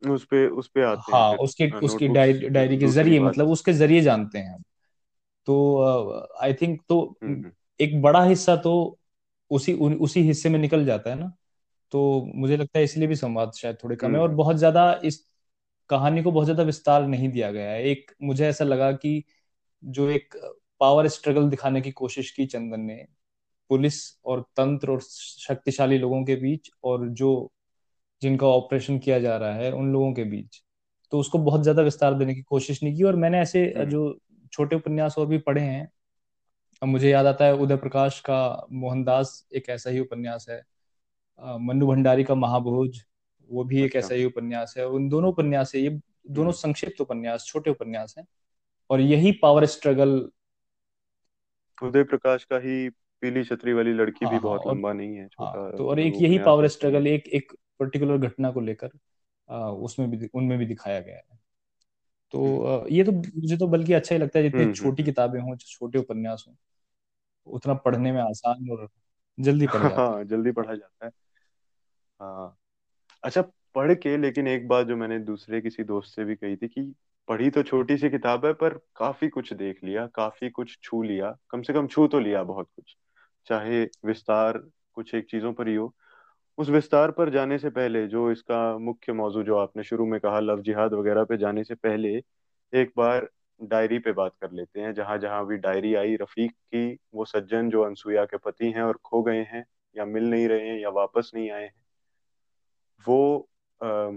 उस 0.10 0.26
पे 0.26 0.48
उस 0.48 0.68
पे 0.68 0.84
आते 0.84 1.12
हाँ 1.12 1.32
हैं 1.32 1.38
उसकी 1.38 1.72
उसकी 1.72 2.08
डायरी 2.08 2.50
डायरी 2.50 2.78
के 2.78 2.88
ज़रिए 2.88 3.20
मतलब 3.20 3.50
उसके 3.50 3.74
ज़रिए 3.74 4.02
जानते 4.02 4.40
हैं 4.40 4.64
तो 5.46 6.12
आई 6.42 6.54
uh, 6.54 6.62
थिंक 6.62 6.82
तो 6.90 7.18
हम्म। 7.24 7.52
एक 7.80 8.02
बड़ा 8.02 8.24
हिस्सा 8.24 8.56
तो 8.56 9.00
उसी 9.50 9.74
उसी 9.74 10.22
हिस्से 10.22 10.50
में 10.50 10.60
निकल 10.60 10.86
जाता 10.86 11.10
है 11.10 11.20
ना। 11.20 11.32
तो 11.94 12.32
मुझे 12.36 12.58
लगता 12.58 12.80
है 12.80 12.84
इसलिए 12.86 13.08
भी 13.08 13.16
संवाद 13.16 13.52
शायद 13.54 13.78
थोड़े 13.84 13.96
कम 13.96 14.16
है 14.16 14.20
और 14.22 14.28
हम्म। 14.28 14.38
बहुत 14.38 14.56
ज़्यादा 14.56 14.92
इस 15.06 15.26
कहानी 15.90 16.24
को 16.24 16.32
बहुत 16.32 16.46
ज़्यादा 16.46 16.64
विस्तार 16.64 17.08
नहीं 17.08 17.30
दिया 17.30 17.52
गया 17.52 17.70
है। 17.72 17.84
एक 17.84 18.12
मुझे 18.24 18.48
ऐसा 18.48 18.66
लगा 18.66 18.92
कि 18.94 19.24
जो 19.84 20.10
एक 20.10 20.36
पावर 20.80 21.08
स्ट्रगल 21.08 21.50
दिखाने 21.50 21.82
की 21.82 21.92
कोशिश 21.92 22.32
की 22.32 22.46
चंदन 22.46 22.82
ने 22.82 23.06
पुलिस 23.70 24.20
और 24.26 24.42
तंत्र 24.58 24.92
और 24.92 25.02
शक्तिशाली 25.02 25.98
लोगों 25.98 26.24
के 26.26 26.36
बीच 26.36 26.72
और 26.84 27.08
जो 27.10 27.52
जिनका 28.22 28.48
ऑपरेशन 28.48 29.00
किया 29.00 29.20
जा 29.20 29.38
रहा 29.38 29.54
है 29.54 29.72
उन 29.72 29.92
लोगों 29.94 30.14
के 30.14 30.24
बीच 30.24 30.64
तो 31.12 31.20
उसको 31.20 31.40
बहुत 31.40 31.64
ज़्यादा 31.64 31.82
विस्तार 31.82 32.14
देने 32.14 32.36
की 32.36 32.42
कोशिश 32.42 32.84
नहीं 32.84 32.96
की 32.98 33.04
और 33.04 33.16
मैंने 33.16 33.40
ऐसे 33.42 33.66
जो 33.88 34.20
छोटे 34.54 34.76
उपन्यास 34.76 35.18
और 35.18 35.28
भी 35.28 35.38
पढ़े 35.38 35.62
हैं 35.62 35.90
अब 36.82 36.88
मुझे 36.88 37.10
याद 37.10 37.26
आता 37.26 37.46
है 37.46 37.54
उदय 37.54 37.76
प्रकाश 37.76 38.20
का 38.20 38.68
मोहनदास 38.72 39.48
एक 39.56 39.70
ऐसा 39.70 39.90
ही 39.90 40.00
उपन्यास 40.00 40.46
है। 40.50 40.62
मन्नू 41.40 41.88
भंडारी 41.88 42.24
का 42.24 42.36
महाभोज 42.36 43.02
वो 43.50 43.64
भी 43.64 43.82
एक 43.82 43.96
ऐसा 43.96 44.08
अच्छा। 44.08 44.16
ही 44.16 44.26
उपन्यास 44.26 44.74
है 44.78 44.86
उन 44.90 45.08
दोनों 45.10 45.30
उपन्यास 45.32 45.74
है 45.76 45.82
ये 45.82 45.90
दोनों 46.30 46.44
हम्म। 46.44 46.52
संक्षिप्त 46.54 47.02
उपन्यास 47.02 47.46
छोटे 47.46 47.72
उपन्यास 47.72 48.16
हैं 48.18 48.26
और 48.90 49.02
यही 49.02 49.32
पावर 49.42 49.66
स्ट्रगल 49.68 50.20
उदय 51.78 52.04
प्रकाश 52.06 52.44
का 52.46 52.58
ही 52.60 52.90
पीली 53.24 53.44
छतरी 53.46 53.74
वाली 53.74 53.94
लड़की 53.94 54.26
हाँ, 54.26 54.32
भी 54.32 54.40
बहुत 54.40 54.62
हाँ, 54.62 54.68
लंबा 54.68 54.94
नहीं 54.94 55.16
है 55.16 55.30
हाँ, 55.40 55.48
हाँ, 55.48 55.72
तो 55.72 55.88
और 55.90 56.00
एक 56.00 56.14
यही 56.16 56.38
पावर 56.42 56.68
स्ट्रगल 56.70 57.08
एक 57.08 57.28
एक 57.32 57.52
पर्टिकुलर 57.80 58.18
घटना 58.20 58.52
को 58.52 58.62
लेकर 58.62 58.92
उसमें 59.80 60.10
भी 60.12 60.30
उनमें 60.34 60.58
भी 60.60 60.66
दिखाया 60.66 61.00
गया 61.02 61.16
है 61.18 61.40
तो 62.34 62.40
हम्म। 62.40 62.88
ये 62.90 63.04
तो 63.04 63.12
मुझे 63.12 63.58
तो 63.58 63.68
बल्कि 63.68 63.94
अच्छा 63.94 64.16
ही 64.16 64.22
लगता 64.22 64.40
है 64.40 64.44
जितनी 64.46 64.66
हम्म, 64.66 64.74
छोटी 64.74 65.04
किताबें 65.04 65.40
हों 65.42 65.56
छोटे 65.60 66.00
उपन्यास 66.00 66.46
हों 66.48 66.56
उतना 67.48 67.74
पढ़ने 67.80 68.12
में 68.12 68.22
आसान 68.22 68.70
और 68.72 68.88
जल्दी 69.38 69.68
पढ़ 69.68 69.84
हाँ 69.98 70.24
जल्दी 70.26 70.52
पढ़ा 70.54 70.76
जाता 70.76 71.06
है 71.06 71.12
हाँ। 72.20 72.58
अच्छा 73.24 73.42
पढ़ 73.76 73.94
के, 73.96 74.18
लेकिन 74.18 74.48
एक 74.48 74.68
बात 74.68 74.88
जो 74.88 74.98
मैंने 74.98 75.20
दूसरे 75.22 75.62
किसी 75.62 75.84
दोस्त 75.84 76.16
से 76.16 76.26
भी 76.26 76.36
कही 76.36 76.56
थी 76.58 76.68
कि 76.68 76.82
पढ़ी 77.28 77.50
तो 77.52 77.64
छोटी 77.64 77.98
सी 77.98 78.10
किताब 78.10 78.46
है, 78.46 78.54
पर 78.54 78.74
काफ़ी 78.98 79.30
कुछ 79.30 79.54
देख 79.54 79.84
लिया, 79.84 80.08
काफ़ी 80.10 80.50
कुछ 80.52 80.78
छू 80.84 81.02
लिया, 81.04 81.36
कम 81.52 81.62
से 81.62 81.74
कम 81.74 81.88
छू 81.88 82.08
तो 82.08 82.20
लिया 82.20 82.44
बहुत 82.44 82.70
कुछ, 82.76 82.96
चाहे 83.48 83.84
विस्तार 84.06 84.58
कुछ 84.96 85.14
एक 85.16 85.28
चीज़ों 85.32 85.54
पर 85.54 85.68
ही 85.68 85.76
हो। 85.76 85.94
उस 86.58 86.70
विस्तार 86.70 87.12
पर 87.12 87.30
जाने 87.30 87.58
से 87.60 87.70
पहले, 87.72 88.08
जो 88.08 88.32
इसका 88.32 88.78
मुख्य 88.80 89.14
मौजू 89.14 89.44
जो 89.44 89.58
आपने 89.58 89.84
शुरू 89.84 90.06
में 90.06 90.20
कहा, 90.22 90.40
लव 90.40 90.62
जिहाद 90.62 90.94
वगैरह 90.94 91.24
पे 91.26 91.38
जाने 91.38 91.64
से 91.64 91.76
पहले, 91.76 92.16
एक 92.74 92.92
बार 92.98 93.30
डायरी 93.62 94.00
पे 94.00 94.12
बात 94.14 94.34
कर 94.42 94.52
लेते 94.52 94.82
हैं, 94.82 94.94
जहाँ 94.94 95.18
जहाँ 95.18 95.46
भी 95.48 95.58
डायरी 95.58 95.94
आई, 95.96 96.16
रफीक 96.18 96.52
की, 96.54 96.98
वो 97.16 97.26
सज्जन 97.26 97.70
जो 97.70 97.84
अनसुया 97.84 98.26
के 98.26 98.38
पति 98.40 98.72
हैं 98.72 98.84
और 98.84 99.00
खो 99.04 99.22
गए 99.24 99.44
हैं, 99.44 99.66
या 99.96 100.06
मिल 100.06 100.26
नहीं 100.26 100.48
रहे 100.48 100.70
हैं, 100.70 100.80
या 100.80 100.90
वापस 100.92 101.32
नहीं 101.36 101.52
आए 101.52 101.64
हैं। 101.64 101.74
वो 103.06 103.50
आ, 103.82 104.12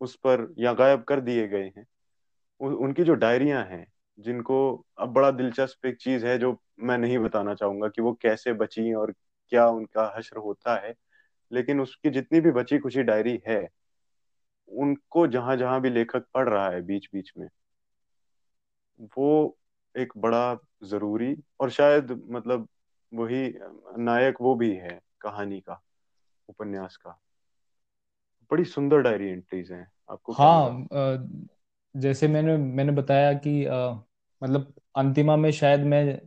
उस 0.00 0.14
पर 0.16 0.46
या 0.58 0.72
गायब 0.74 1.02
कर 1.04 1.20
दिए 1.20 1.46
गए 1.48 1.64
हैं। 1.78 1.86
उ, 2.60 2.68
उनकी 2.68 3.04
जो 3.04 3.14
डायरियाँ 3.16 3.64
हैं 3.64 3.86
जिनको 4.18 4.58
अब 4.98 5.12
बड़ा 5.12 5.30
दिलचस्प 5.32 5.86
एक 5.86 5.96
चीज़ 5.98 6.26
है 6.26 6.38
जो 6.38 6.56
मैं 6.80 6.98
नहीं 6.98 7.18
बताना 7.18 7.54
चाहूँगा 7.54 7.88
कि 7.88 8.02
वो 8.02 8.12
कैसे 8.22 8.52
बची 8.54 8.92
और 8.94 9.12
क्या 9.52 9.68
उनका 9.70 10.12
हश्र 10.18 10.38
होता 10.38 10.76
है 10.86 10.94
लेकिन 11.52 11.80
उसकी 11.80 12.10
जितनी 12.10 12.40
भी 12.40 12.50
बची 12.52 12.78
खुची 12.78 13.02
डायरी 13.04 13.40
है 13.48 13.60
उनको 14.68 15.26
जहाँ 15.26 15.56
जहाँ 15.56 15.80
भी 15.80 15.90
लेखक 15.90 16.26
पढ़ 16.34 16.48
रहा 16.48 16.68
है 16.70 16.82
बीच 16.82 17.08
बीच 17.14 17.32
में 17.38 17.48
वो 19.16 19.56
एक 19.94 20.12
बड़ा 20.18 20.42
ज़रूरी 20.84 21.34
और 21.60 21.70
शायद 21.70 22.10
मतलब 22.30 22.68
वही 23.12 23.42
नायक 23.98 24.36
वो 24.40 24.54
भी 24.54 24.74
है 24.76 24.98
कहानी 25.20 25.60
का 25.60 25.80
उपन्यास 26.48 26.96
का। 26.96 27.18
बड़ी 28.50 28.64
सुंदर 28.64 29.00
डायरी 29.00 29.28
एंट्रीज 29.28 29.72
हैं 29.72 29.86
आपको 30.10 30.32
हाँ 30.32 31.28
जैसे 31.94 32.28
मैंने 32.28 32.56
मैंने 32.56 32.92
बताया 32.92 33.32
कि 33.32 33.64
आ, 33.64 33.90
मतलब 34.42 34.72
अंतिमा 34.96 35.36
में 35.36 35.50
शायद 35.50 35.80
मैं 35.80 36.20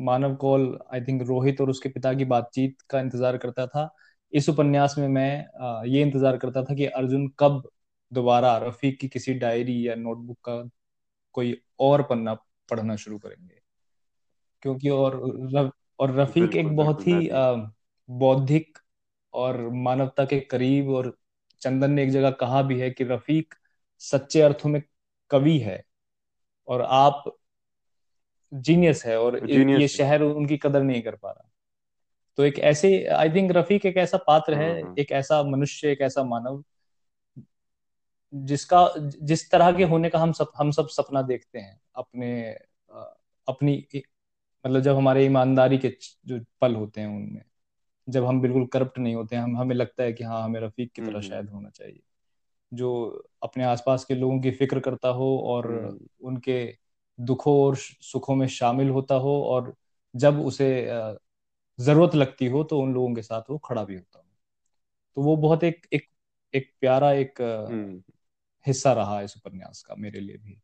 मानव 0.00 0.34
कौल 0.36 0.78
आई 0.94 1.00
थिंक 1.00 1.22
रोहित 1.22 1.60
और 1.60 1.70
उसके 1.70 1.88
पिता 1.88 2.12
की 2.14 2.24
बातचीत 2.24 2.80
का 2.90 3.00
इंतज़ार 3.00 3.36
करता 3.36 3.66
था। 3.66 3.88
इस 4.32 4.48
उपन्यास 4.48 4.94
में 4.98 5.08
मैं 5.08 5.46
आ, 5.60 5.82
ये 5.86 6.02
इंतज़ार 6.02 6.36
करता 6.36 6.62
था 6.62 6.74
कि 6.74 6.86
अर्जुन 6.86 7.28
कब 7.38 7.62
दोबारा 8.12 8.56
रफीक 8.58 8.98
की 9.00 9.08
किसी 9.08 9.34
डायरी 9.34 9.88
या 9.88 9.94
नोटबुक 9.94 10.38
का 10.48 10.62
कोई 11.34 11.56
और 11.80 12.02
पन्ना 12.02 12.34
पढ़ना 12.70 12.96
शुरू 12.96 13.18
करेंगे। 13.18 13.60
क्योंकि 14.62 14.88
और 14.88 15.20
रफ, 15.54 15.70
और 16.00 16.14
रफीक 16.14 16.56
एक 16.56 16.76
बहुत 16.76 17.06
ही 17.06 17.28
बौद्धिक 18.08 18.78
और 19.34 19.68
मानवता 19.72 20.24
के 20.24 20.40
करीब 20.40 20.88
और 20.90 21.16
चंदन 21.64 21.90
ने 21.90 22.02
एक 22.02 22.10
जगह 22.10 22.30
कहा 22.30 22.62
भी 22.62 22.80
है 22.80 22.90
कि 22.90 23.04
रफीक 23.04 23.54
सच्चे 23.98 24.40
अर्थों 24.40 24.70
में 24.70 24.82
कवि 25.30 25.58
है 25.58 25.82
और 26.68 26.82
आप 26.82 27.24
जीनियस 28.52 29.04
है 29.06 29.18
और 29.20 29.50
ये 29.50 29.88
शहर 29.88 30.22
उनकी 30.22 30.56
कदर 30.56 30.82
नहीं 30.82 31.02
कर 31.02 31.14
पा 31.14 31.30
रहा। 31.30 31.50
तो 32.36 32.44
एक 32.44 32.58
ऐसे 32.58 33.06
आई 33.06 33.30
थिंक 33.30 33.52
रफीक 33.52 33.86
एक 33.86 33.96
ऐसा 33.96 34.18
पात्र 34.18 34.54
है 34.54 34.70
हम्म, 34.72 34.86
हम्म। 34.86 34.94
एक 34.98 35.12
ऐसा 35.12 35.42
मनुष्य 35.42 35.92
एक 35.92 36.00
ऐसा 36.00 36.24
मानव 36.24 36.62
जिसका 38.34 38.94
जिस 38.98 39.50
तरह 39.50 39.72
के 39.72 39.84
होने 39.84 40.08
का 40.10 40.18
हम 40.18 40.32
सब 40.32 40.52
हम 40.56 40.70
सब 40.70 40.88
सपना 40.88 41.22
देखते 41.22 41.58
हैं 41.58 41.80
अपने 41.96 42.58
अपनी 43.48 43.88
मतलब 44.66 44.80
जब 44.80 44.96
हमारे 44.96 45.24
ईमानदारी 45.26 45.78
के 45.78 45.96
जो 46.26 46.40
पल 46.60 46.74
होते 46.74 47.00
हैं 47.00 47.08
उनमें। 47.08 47.42
जब 48.08 48.24
हम 48.24 48.40
बिल्कुल 48.40 48.66
करप्ट 48.66 48.98
नहीं 48.98 49.14
होते 49.14 49.36
हम 49.36 49.56
हमें 49.58 49.76
लगता 49.76 50.02
है 50.02 50.12
कि 50.12 50.24
हाँ 50.24 50.44
हमें 50.44 50.60
रफीक 50.60 50.92
की 50.92 51.02
तरह 51.02 51.10
हम्म, 51.10 51.20
हम्म। 51.20 51.28
शायद 51.28 51.50
होना 51.50 51.70
चाहिए। 51.70 52.00
जो 52.74 53.24
अपने 53.42 53.64
आसपास 53.64 54.04
के 54.04 54.14
लोगों 54.14 54.40
की 54.40 54.50
फ़िक्र 54.50 54.80
करता 54.80 55.08
हो 55.08 55.38
और 55.38 55.72
हम्म। 55.72 56.08
उनके 56.20 56.78
दुखों 57.20 57.60
और 57.62 57.76
सुखों 57.76 58.34
में 58.34 58.46
शामिल 58.46 58.88
होता 58.90 59.14
हो 59.14 59.42
और 59.42 59.74
जब 60.16 60.40
उसे 60.40 60.88
ज़रूरत 61.80 62.14
लगती 62.14 62.46
हो 62.46 62.64
तो 62.64 62.80
उन 62.80 62.94
लोगों 62.94 63.14
के 63.14 63.22
साथ 63.22 63.42
वो 63.50 63.58
खड़ा 63.58 63.84
भी 63.84 63.94
होता 63.94 64.18
हो। 64.18 64.24
तो 65.16 65.22
वो 65.22 65.36
बहुत 65.36 65.64
एक 65.64 65.86
एक 65.92 66.08
एक 66.54 66.72
प्यारा 66.80 67.12
एक 67.12 67.34
हिस्सा 68.66 68.92
रहा 68.92 69.20
इस 69.20 69.34
उपन्यास 69.36 69.82
का 69.82 69.94
मेरे 69.94 70.20
लिए 70.20 70.36
भी। 70.36 70.60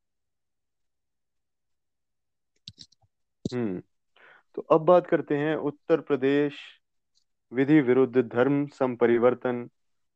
हम्म। 3.55 3.83
तो 4.55 4.63
अब 4.63 4.81
बात 4.81 5.07
करते 5.07 5.37
हैं 5.37 5.57
उत्तर 5.57 6.01
प्रदेश 6.01 6.53
विधि 7.53 7.81
विरुद्ध 7.81 8.17
धर्म 8.17 8.67
संपरिवर्तन 8.67 9.71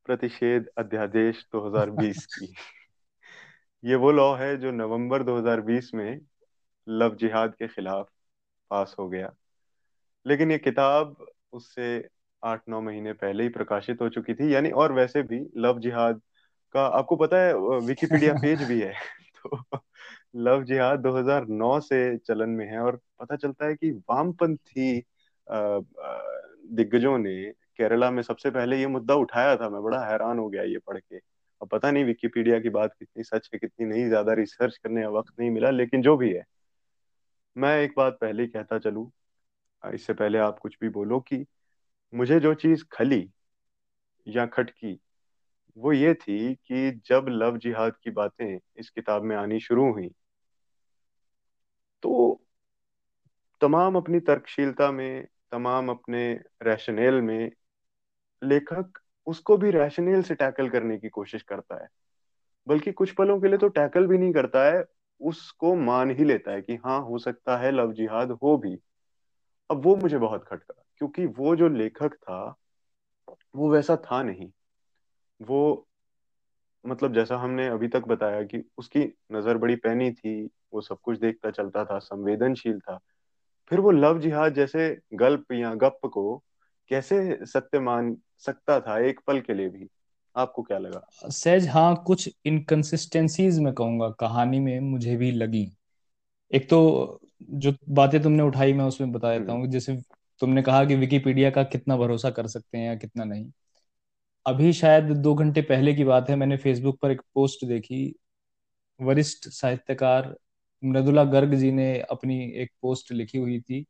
प्रतिषेध 0.07 0.67
अध्यादेश 0.79 1.47
2020 1.53 2.27
की। 2.35 2.55
ये 3.85 3.95
वो 3.95 4.13
लॉ 4.13 4.35
है 4.37 4.57
जो 4.57 4.71
नवंबर 4.71 5.23
2020 5.23 5.91
में 5.95 6.21
लव 6.89 7.17
जिहाद 7.17 7.55
के 7.55 7.69
खिलाफ 7.69 8.09
पास 8.71 8.97
हो 8.99 9.09
गया। 9.09 9.33
लेकिन 10.27 10.51
ये 10.51 10.59
किताब 10.59 11.27
उससे 11.53 12.09
आठ 12.45 12.63
नौ 12.69 12.81
महीने 12.81 13.13
पहले 13.13 13.43
ही 13.43 13.49
प्रकाशित 13.49 14.01
हो 14.01 14.09
चुकी 14.09 14.35
थी 14.35 14.55
यानी 14.55 14.71
और 14.71 14.93
वैसे 14.93 15.23
भी 15.23 15.47
लव 15.57 15.81
जिहाद 15.81 16.21
का 16.73 16.87
आपको 16.87 17.17
पता 17.17 17.37
है 17.37 17.55
विकिपीडिया 17.87 18.33
पेज 18.35 18.63
भी 18.69 18.81
है 18.81 18.93
तो 19.37 19.79
लव 20.37 20.65
जिहाद 20.65 21.01
2009 21.01 21.81
से 21.81 22.19
चलन 22.19 22.51
में 22.51 22.67
है 22.67 22.79
और 22.79 22.97
पता 22.97 23.37
चलता 23.37 23.67
है 23.67 23.75
कि 23.75 23.91
वामपंथी 23.91 25.03
दिग्गजों 26.65 27.17
ने 27.19 27.35
केरला 27.79 28.11
में 28.11 28.23
सबसे 28.23 28.51
पहले 28.51 28.79
ये 28.81 28.87
मुद्दा 28.87 29.15
उठाया 29.15 29.57
था। 29.57 29.69
मैं 29.69 29.83
बड़ा 29.83 30.05
हैरान 30.07 30.39
हो 30.39 30.49
गया 30.49 30.63
ये 30.63 30.79
पढ़ 30.79 30.99
के। 30.99 31.17
अब 31.17 31.69
पता 31.69 31.91
नहीं 31.91 32.05
विकिपीडिया 32.05 32.59
की 32.61 32.69
बात 32.69 32.95
कितनी 32.99 33.23
सच 33.25 33.49
है, 33.55 33.59
कितनी 33.59 33.87
नहीं, 33.87 34.09
ज़्यादा 34.09 34.33
रिसर्च 34.33 34.77
करने 34.77 35.03
का 35.03 35.09
वक्त 35.09 35.33
नहीं 35.41 35.51
मिला, 35.51 35.71
लेकिन 35.71 36.03
जो 36.03 36.17
भी 36.17 36.33
है। 36.33 36.45
मैं 37.57 37.77
एक 37.83 37.93
बात 37.97 38.19
पहले 38.21 38.47
कहता 38.47 38.79
चलू 38.79 39.11
इससे 39.83 40.13
पहले 40.15 40.39
आप 40.39 40.59
कुछ 40.59 40.77
भी 40.81 40.89
बोलो 40.89 41.21
कि 41.21 41.45
मुझे 42.13 42.39
जो 42.41 42.55
चीज़ 42.55 42.85
खली 42.93 43.29
या 44.27 44.47
खटकी, 44.47 44.99
वो 45.77 45.93
ये 45.93 46.15
थी 46.15 46.55
कि 46.55 46.91
जब 47.07 47.27
लव 47.29 47.57
जिहाद 47.59 47.97
की 48.05 48.11
बातें 48.11 48.59
इस 48.77 48.91
किताब 48.91 49.23
में 49.23 49.37
आनी 49.37 49.61
शुरू 49.61 49.91
हुई 49.93 50.09
तो 52.03 52.41
तमाम 53.61 53.97
अपनी 53.97 54.21
तर्कशीलता 54.21 54.91
में 54.93 55.27
तमाम 55.55 55.89
अपने 55.89 56.33
रैशनेल 56.63 57.15
में 57.15 57.51
लेखक 58.43 58.99
उसको 59.27 59.57
भी 59.57 59.71
रैशनेल 59.71 60.23
से 60.23 60.35
टैकल 60.35 60.69
करने 60.69 60.99
की 60.99 61.09
कोशिश 61.09 61.43
करता 61.43 61.83
है। 61.83 61.89
बल्कि 62.67 62.93
कुछ 62.93 63.11
पलों 63.11 63.41
के 63.41 63.49
लिए 63.49 63.59
तो 63.59 63.69
टैकल 63.69 64.07
भी 64.07 64.19
नहीं 64.19 64.33
करता 64.33 64.65
है, 64.65 64.85
उसको 65.21 65.75
मान 65.75 66.11
ही 66.11 66.25
लेता 66.25 66.53
है 66.53 66.63
कि 66.63 66.75
हाँ 66.77 67.01
हो 67.01 67.19
सकता 67.19 67.57
है 67.57 67.71
लव 67.71 67.93
जिहाद 67.93 68.31
हो 68.31 68.57
भी। 68.57 68.79
अब 69.71 69.85
वो 69.85 69.97
मुझे 69.97 70.19
बहुत 70.19 70.45
खटका, 70.45 70.85
क्योंकि 70.99 71.27
वो 71.27 71.57
जो 71.57 71.69
लेखक 71.69 72.15
था, 72.15 72.57
वो 73.57 73.71
वैसा 73.71 73.97
था 73.97 74.23
नहीं। 74.23 74.51
वो 75.43 75.89
मतलब 76.87 77.15
जैसा 77.15 77.37
हमने 77.37 77.69
अभी 77.69 77.89
तक 77.89 78.01
बताया 78.01 78.43
कि 78.43 78.65
उसकी 78.79 79.01
नज़र 79.33 79.59
बड़ी 79.59 79.77
पैनी 79.77 80.13
थी, 80.13 80.51
वो 80.73 80.81
सब 80.81 80.99
कुछ 81.03 81.19
देखता 81.19 81.51
चलता 81.51 81.85
था, 81.85 81.99
संवेदनशील 81.99 82.81
था। 82.81 83.01
फिर 83.71 83.81
वो 83.81 83.91
लव 83.91 84.21
जिहाद 84.21 84.55
जैसे 84.55 84.99
गल्प 85.15 85.53
या 85.53 85.75
गप 85.75 85.99
को 86.07 86.43
कैसे 86.91 87.39
सत्य 87.47 87.81
मान 87.81 88.17
सकता 88.39 88.81
था 88.81 88.99
एक 88.99 89.21
पल 89.27 89.41
के 89.41 89.55
लिए 89.55 89.69
भी? 89.69 89.89
आपको 90.37 90.63
क्या 90.63 90.79
लगा? 90.79 91.29
सहज 91.31 91.69
हाँ 91.69 92.05
कुछ 92.07 92.31
इनकंसिस्टेंसीज 92.47 93.59
में 93.59 93.73
कहूँगा 93.75 94.09
कहानी 94.11 94.61
में 94.61 94.81
मुझे 94.81 95.17
भी 95.17 95.31
लगी। 95.33 95.73
एक 96.53 96.69
तो 96.71 97.21
जो 97.43 97.73
बातें 97.89 98.23
तुमने 98.23 98.43
उठाई 98.43 98.73
मैं 98.73 98.85
उसमें 98.85 99.13
बता 99.13 99.39
देता 99.39 99.53
हूँ 99.53 99.61
हम्म। 99.61 99.71
जैसे 99.71 99.97
तुमने 100.41 100.63
कहा 100.63 100.85
कि 100.85 100.95
विकिपीडिया 100.95 101.51
का 101.51 101.63
कितना 101.65 101.97
भरोसा 101.97 102.31
कर 102.31 102.47
सकते 102.47 102.79
हैं 102.79 102.87
या 102.87 102.95
कितना 102.95 103.25
नहीं। 103.25 103.51
अभी 104.47 104.73
शायद 104.73 105.05
दो 105.05 105.35
घंटे 105.35 105.63
पहले 105.63 105.95
की 105.95 106.05
बात 106.05 106.31
है 106.31 106.37
मैंने 106.37 106.57
फेसबुक 106.57 106.99
पर 107.03 107.11
एक 107.11 107.21
पोस्ट 107.35 107.65
देखी। 107.65 108.15
वरिष्ठ 109.01 109.49
साहित्यकार 109.49 110.37
मृदुला 110.85 111.25
गर्ग 111.25 111.55
जी 111.55 111.73
ने 111.73 111.99
अपनी 112.01 112.53
एक 112.53 112.71
पोस्ट 112.83 113.13
लिखी 113.13 113.39
हुई 113.39 113.61
थी 113.61 113.87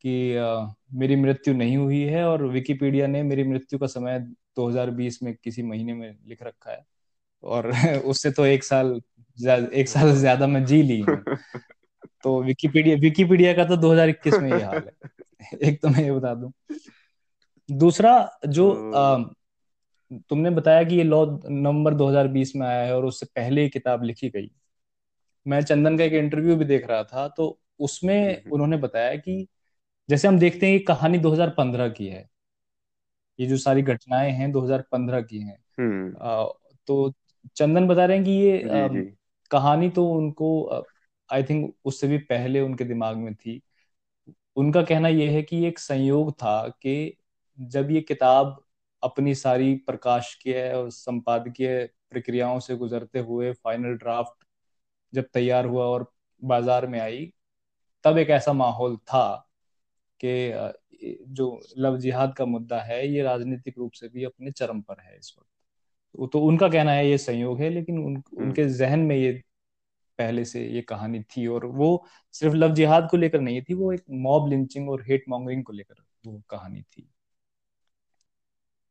कि 0.00 0.36
आ, 0.36 0.66
मेरी 0.92 1.16
मृत्यु 1.16 1.54
नहीं 1.54 1.76
हुई 1.76 2.00
है 2.00 2.24
और 2.24 2.44
विकिपीडिया 2.44 3.06
ने 3.06 3.22
मेरी 3.22 3.44
मृत्यु 3.44 3.78
का 3.78 3.86
समय 3.86 4.18
2020 4.56 5.22
में 5.22 5.34
किसी 5.44 5.62
महीने 5.62 5.94
में 5.94 6.18
लिख 6.26 6.42
रखा 6.42 6.70
है। 6.70 6.84
और 7.42 7.70
उससे 8.04 8.30
तो 8.30 8.46
एक 8.46 8.64
साल 8.64 9.00
एक 9.72 9.88
साल 9.88 10.12
ज़्यादा 10.12 10.46
मैं 10.46 10.64
जी 10.64 10.82
ली 10.82 11.02
तो 12.22 12.42
विकिपीडिया 12.42 12.96
विकिपीडिया 12.96 13.54
का 13.54 13.64
तो 13.64 13.76
2021 13.76 14.34
में 14.34 14.50
ये 14.50 14.62
हाल 14.62 14.78
है। 14.78 14.92
एक 15.62 15.82
तो 15.82 15.88
मैं 15.88 16.04
ये 16.04 16.12
बता 16.12 16.34
दूँ। 16.34 16.52
दूसरा 17.70 18.38
जो 18.48 18.92
आ, 18.92 19.18
तुमने 20.28 20.50
बताया 20.50 20.84
कि 20.84 20.96
ये 20.96 21.02
लॉ 21.02 21.26
नवंबर 21.50 21.94
2020 21.94 22.56
में 22.56 22.66
आया 22.66 22.82
है 22.82 22.96
और 22.96 23.04
उससे 23.04 23.26
पहले 23.26 23.68
किताब 23.68 24.04
लिखी 24.04 24.28
गई। 24.28 24.50
मैं 25.46 25.62
चंदन 25.62 25.98
का 25.98 26.04
एक 26.04 26.12
इंटरव्यू 26.12 26.56
भी 26.56 26.64
देख 26.64 26.86
रहा 26.86 27.04
था 27.04 27.28
तो 27.28 27.60
उसमें 27.80 28.36
हम्म 28.36 28.50
उन्होंने 28.52 28.76
बताया 28.76 29.16
कि 29.16 29.48
जैसे 30.10 30.28
हम 30.28 30.38
देखते 30.38 30.66
हैं 30.66 30.78
कि 30.78 30.84
कहानी 30.84 31.18
2015 31.18 31.88
की 31.88 32.06
है। 32.06 32.30
ये 33.40 33.46
जो 33.46 33.56
सारी 33.56 33.82
घटनाएँ 33.82 34.32
हैं 34.32 34.52
2015 34.52 35.20
की 35.20 35.38
हैं। 35.38 35.64
हम्म। 35.80 36.16
तो 36.86 37.12
चंदन 37.56 37.88
बता 37.88 38.04
रहे 38.04 38.16
हैं 38.16 38.26
कि 38.26 38.32
ये 38.32 38.58
जी 38.58 39.00
जी। 39.00 39.14
कहानी 39.50 39.90
तो 39.90 40.12
उनको 40.12 40.68
आई 41.32 41.42
थिंक 41.42 41.74
उससे 41.84 42.08
भी 42.08 42.18
पहले 42.18 42.60
उनके 42.60 42.84
दिमाग 42.84 43.16
में 43.16 43.34
थी। 43.34 43.62
उनका 44.56 44.82
कहना 44.82 45.08
यह 45.08 45.30
है 45.30 45.42
कि 45.42 45.64
एक 45.66 45.78
संयोग 45.78 46.32
था 46.32 46.68
कि 46.68 47.16
जब 47.60 47.90
ये 47.90 48.00
किताब 48.00 48.64
अपनी 49.02 49.34
सारी 49.34 49.74
प्रकाशकीय 49.74 50.72
और 50.72 50.90
संपादकीय 50.90 51.90
प्रक्रियाओं 52.10 52.58
से 52.60 52.76
गुजरते 52.76 53.18
हुए 53.18 53.52
फाइनल 53.52 53.94
ड्राफ्ट 53.94 54.39
जब 55.12 55.28
तैयार 55.34 55.66
हुआ 55.66 55.84
और 55.84 56.10
बाज़ार 56.42 56.86
में 56.86 56.98
आई 57.00 57.32
तब 58.04 58.18
एक 58.18 58.30
ऐसा 58.30 58.52
माहौल 58.52 58.96
था 58.96 59.24
कि 60.20 60.72
जो 61.28 61.60
लव 61.78 61.96
जिहाद 61.98 62.34
का 62.34 62.44
मुद्दा 62.44 62.80
है 62.80 63.06
ये 63.08 63.22
राजनीतिक 63.22 63.78
रूप 63.78 63.92
से 63.92 64.08
भी 64.08 64.24
अपने 64.24 64.50
चरम 64.50 64.80
पर 64.80 65.00
है 65.00 65.16
इस 65.18 65.34
वक्त। 65.38 65.48
तो 66.14 66.26
तो 66.26 66.40
उनका 66.40 66.68
कहना 66.68 66.92
है 66.92 67.08
ये 67.08 67.18
संयोग 67.18 67.60
है 67.60 67.70
लेकिन 67.70 67.98
उन, 67.98 68.16
हम्म। 68.16 68.42
उनके 68.42 68.64
जहन 68.68 69.00
में 69.00 69.16
ये 69.16 69.32
पहले 70.18 70.44
से 70.44 70.64
ये 70.66 70.80
कहानी 70.82 71.20
थी 71.22 71.46
और 71.46 71.66
वो 71.66 72.06
सिर्फ़ 72.34 72.54
लव 72.56 72.74
जिहाद 72.74 73.08
को 73.10 73.16
लेकर 73.16 73.40
नहीं 73.40 73.62
थी 73.62 73.74
वो 73.74 73.92
एक 73.92 74.02
मॉब 74.10 74.48
लिंचिंग 74.48 74.90
और 74.90 75.02
हेट 75.02 75.24
मॉन्गरिंग 75.28 75.64
को 75.64 75.72
लेकर 75.72 76.02
वो 76.26 76.40
कहानी 76.50 76.82
थी। 76.82 77.08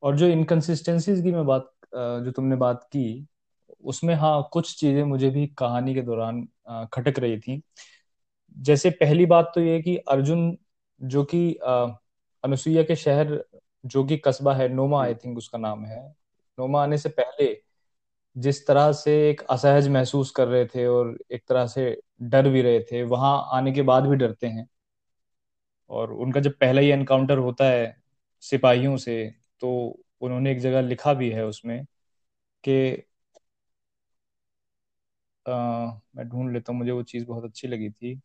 और 0.03 0.15
जो 0.17 0.27
इनकन्सिस्टेंसीज 0.27 1.21
की 1.23 1.31
मैं 1.31 1.45
बात 1.45 1.71
जो 1.95 2.31
तुमने 2.31 2.55
बात 2.55 2.83
की 2.83 3.27
उसमें 3.83 4.13
हाँ 4.15 4.49
कुछ 4.53 4.75
चीज़ें 4.79 5.03
मुझे 5.03 5.29
भी 5.29 5.45
कहानी 5.57 5.93
के 5.95 6.01
दौरान 6.01 6.41
खटक 6.93 7.19
रही 7.19 7.37
थी। 7.39 7.61
जैसे 8.57 8.89
पहली 8.91 9.25
बात 9.25 9.51
तो 9.55 9.61
ये 9.61 9.81
कि 9.81 9.95
अर्जुन, 10.09 10.57
जो 11.01 11.23
कि 11.25 11.51
अनुसुईया 12.43 12.83
के 12.83 12.95
शहर, 12.95 13.43
जो 13.85 14.03
कि 14.03 14.17
कस्बा 14.17 14.53
है, 14.55 14.67
नोमा 14.69 15.03
आई 15.03 15.15
थिंक 15.15 15.37
उसका 15.37 15.57
नाम 15.57 15.85
है। 15.85 16.01
नोमा 16.57 16.83
आने 16.83 16.97
से 16.97 17.09
पहले 17.11 17.55
जिस 18.35 18.65
तरह 18.67 18.91
से 18.93 19.13
एक 19.29 19.41
असहज 19.51 19.87
महसूस 19.89 20.31
कर 20.31 20.47
रहे 20.47 20.65
थे 20.65 20.85
और 20.87 21.17
एक 21.31 21.43
तरह 21.49 21.67
से 21.67 22.01
डर 22.23 22.49
भी 22.49 22.61
रहे 22.61 22.79
थे, 22.81 23.03
वहाँ 23.03 23.49
आने 23.53 23.71
के 23.71 23.81
बाद 23.83 24.07
भी 24.07 24.15
डरते 24.17 24.47
हैं। 24.47 24.67
और 25.89 26.11
उनका 26.13 26.39
जब 26.39 26.53
पहला 26.53 26.81
ही 26.81 26.89
एनकाउंटर 26.89 27.37
होता 27.37 27.65
है 27.65 27.95
सिपाहियों 28.43 28.97
से 28.97 29.15
तो 29.61 29.69
उन्होंने 30.21 30.51
एक 30.51 30.59
जगह 30.59 30.81
लिखा 30.81 31.13
भी 31.13 31.29
है 31.29 31.45
उसमें 31.45 31.83
कि 32.63 33.03
मैं 35.49 36.29
ढूंढ 36.29 36.53
लेता 36.53 36.71
हूँ 36.71 36.79
मुझे 36.79 36.91
वो 36.91 37.03
चीज़ 37.03 37.25
बहुत 37.25 37.43
अच्छी 37.43 37.67
लगी 37.67 37.89
थी 37.89 38.21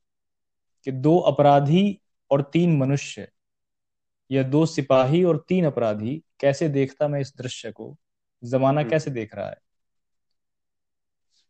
कि 0.85 0.93
दो 0.93 1.19
अपराधी 1.19 2.01
और 2.31 2.43
तीन 2.43 2.77
मनुष्य 2.79 3.29
या 4.31 4.43
दो 4.43 4.67
सिपाही 4.67 5.25
और 5.25 5.45
तीन 5.49 5.65
अपराधी 5.65 6.23
कैसे 6.41 6.69
देखता 6.69 7.09
मैं 7.09 7.21
इस 7.21 7.35
दृश्य 7.39 7.73
को? 7.73 7.97
जमाना 8.45 8.81
हम्म। 8.81 8.91
कैसे 8.91 9.11
देख 9.11 9.35
रहा 9.35 9.49
है? 9.49 9.57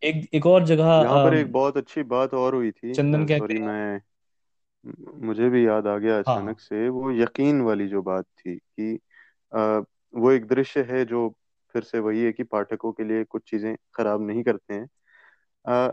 एक 0.02 0.28
एक 0.34 0.46
और 0.46 0.64
जगह 0.64 0.84
यहाँ 0.84 1.24
पर 1.24 1.34
एक 1.34 1.52
बहुत 1.52 1.76
अच्छी 1.76 2.02
बात 2.02 2.34
और 2.34 2.54
हुई 2.54 2.70
थी। 2.70 2.94
चंदन 2.94 3.26
कहते 3.26 3.38
सॉरी 3.38 3.58
मैं 3.58 4.00
मुझे 5.26 5.48
भी 5.48 5.66
याद 5.66 5.86
आ 5.86 5.98
गया 5.98 6.14
हाँ। 6.14 6.22
अचानक 6.22 6.60
से 6.60 6.88
वो 6.88 7.12
यकीन 7.12 7.60
वाली 7.60 7.88
जो 7.88 8.02
बात 8.02 8.24
थी 8.24 8.56
कि 8.56 8.98
आ, 9.56 9.78
वो 10.14 10.30
एक 10.30 10.46
दृश्य 10.46 10.82
है 10.82 11.04
जो 11.04 11.34
फिर 11.72 11.82
से 11.82 11.98
वही 11.98 12.24
है 12.24 12.32
कि 12.32 12.42
पाठकों 12.42 12.92
के 12.92 13.04
लिए 13.04 13.24
कुछ 13.24 13.42
चीज़ें 13.50 13.76
खराब 13.94 14.22
नहीं 14.22 14.42
करते 14.42 14.74
हैं। 14.74 14.86
आ, 15.66 15.88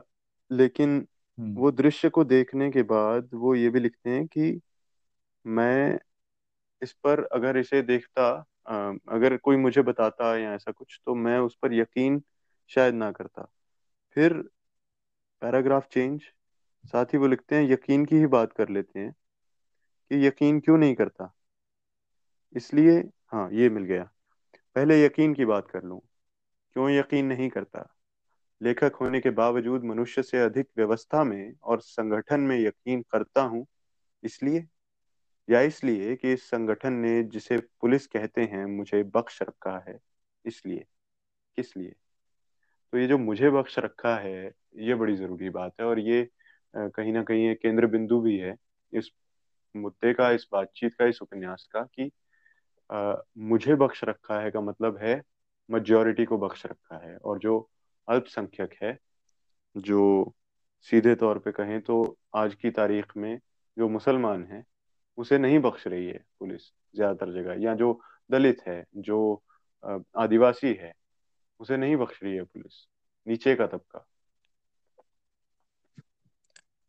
लेकिन 0.52 1.08
हम्म। 1.38 1.56
वो 1.56 1.72
दृश्य 1.72 2.10
को 2.10 2.24
देखने 2.24 2.70
के 2.72 2.84
बाद 2.84 3.30
वो 3.34 3.56
ये 3.56 3.70
भी 3.70 3.80
लिखते 3.80 4.10
हैं 4.10 4.28
कि 4.28 4.60
मैं 5.46 6.00
इस 6.82 6.94
पर 6.94 7.24
अगर 7.26 7.58
इसे 7.58 7.82
देखता 7.82 8.30
अगर 9.10 9.38
कोई 9.38 9.56
मुझे 9.58 9.82
बताता 9.82 10.38
या 10.38 10.54
ऐसा 10.54 10.72
कुछ 10.72 11.00
तो 11.06 11.16
मैं 11.16 11.40
उस 11.40 11.58
पर 11.62 11.74
यकीन 11.74 12.22
शायद 12.68 12.94
ना 12.94 13.12
करता। 13.12 13.52
फिर 14.16 14.34
पैराग्राफ 15.42 15.88
चेंज 15.88 16.22
साथ 16.86 17.06
ही 17.06 17.18
वो 17.18 17.28
लिखते 17.28 17.56
हैं 17.56 17.64
यकीन 17.64 18.06
की 18.06 18.16
ही 18.16 18.28
बात 18.28 18.54
कर 18.54 18.70
लेते 18.70 19.00
हैं 19.00 19.12
कि 20.12 20.28
यकीन 20.28 20.60
क्यों 20.60 20.78
नहीं 20.78 20.96
करता? 20.96 21.34
इसलिए 22.56 22.98
हाँ 23.32 23.50
ये 23.52 23.70
मिल 23.70 23.84
गया। 23.84 24.04
पहले 24.76 25.06
यकीन 25.06 25.34
की 25.34 25.46
बात 25.46 25.68
कर 25.68 25.84
लूँ। 25.84 26.00
क्यों 26.76 26.90
यकीन 26.90 27.26
नहीं 27.26 27.50
करता? 27.50 27.88
लेखक 28.62 28.96
होने 29.02 29.20
के 29.22 29.30
बावजूद 29.32 29.84
मनुष्य 29.84 30.24
से 30.24 30.40
अधिक 30.40 30.68
व्यवस्था 30.78 31.24
में 31.24 31.54
और 31.64 31.82
संगठन 31.82 32.40
में 32.42 32.58
यकीन 32.60 33.02
करता 33.12 33.42
हूँ। 33.44 33.66
इसलिए 34.24 34.66
या 35.50 35.62
इसलिए 35.62 36.16
कि 36.16 36.34
इस 36.34 36.44
संगठन 36.50 36.94
ने 36.96 37.22
जिसे 37.24 37.58
पुलिस 37.82 38.08
कहते 38.08 38.42
हैं 38.44 38.66
मुझे 38.68 39.04
बख्श 39.16 39.42
रखा 39.44 39.78
है। 39.90 40.00
इसलिए 40.46 40.86
किस 41.58 41.76
लिए? 41.78 41.94
तो 42.94 42.98
ये 42.98 43.08
जो 43.08 43.18
मुझे 43.18 43.50
बख्श 43.50 43.80
रखा 43.80 44.16
है 44.18 44.52
ये 44.78 44.96
बड़ी 44.96 45.16
ज़रूरी 45.16 45.50
बात 45.50 45.74
है 45.80 45.86
और 45.86 46.00
ये 46.00 46.28
कहीं 46.74 47.14
ना 47.14 47.24
कहीं 47.24 47.48
एक 47.50 47.62
केंद्र 47.62 47.88
बिंदु 47.88 48.20
भी 48.22 48.38
है 48.38 48.56
इस 48.94 49.12
मुद्दे 49.76 50.14
का 50.14 50.30
इस 50.32 50.48
बातचीत 50.54 50.94
का 50.96 51.06
इस 51.06 51.22
उपन्यास 51.22 51.68
का 51.74 51.82
कि 51.96 52.12
अ, 52.90 53.22
मुझे 53.38 53.76
बख्श 53.76 54.04
रखा 54.04 54.40
है 54.42 54.52
का 54.52 54.62
मतलब 54.62 54.98
है 54.98 55.22
मेजॉरिटी 55.70 56.26
को 56.26 56.38
बख्श 56.38 56.66
रखा 56.66 56.98
है 57.06 57.18
और 57.18 57.40
जो 57.40 57.60
अल्पसंख्यक 58.08 58.74
है 58.84 58.98
जो 59.78 60.34
सीधे 60.82 61.16
तौर 61.16 61.40
पे 61.40 61.52
कहें 61.52 61.82
तो 61.82 62.18
आज 62.36 62.56
की 62.56 62.72
तारीख 62.72 63.18
में 63.18 63.40
जो 63.78 63.90
मुसलमान 63.90 64.44
है 64.44 64.64
उसे 65.18 65.38
नहीं 65.38 65.60
बख्श 65.60 65.88
रही 65.88 66.08
है 66.08 66.26
पुलिस 66.40 66.62
ज़्यादातर 66.96 67.34
जगह 67.34 67.64
या 67.64 67.76
जो 67.76 68.02
दलित 68.32 68.62
है 68.68 68.86
जो 68.98 69.44
आदिवासी 70.18 70.74
है 70.74 70.94
उसे 71.60 71.78
नहीं 71.78 71.96
बख्श 71.96 72.24
रही 72.24 72.36
है 72.36 72.44
पुलिस। 72.44 72.88
नीचे 73.28 73.56
का 73.56 73.68
तबका। 73.68 74.06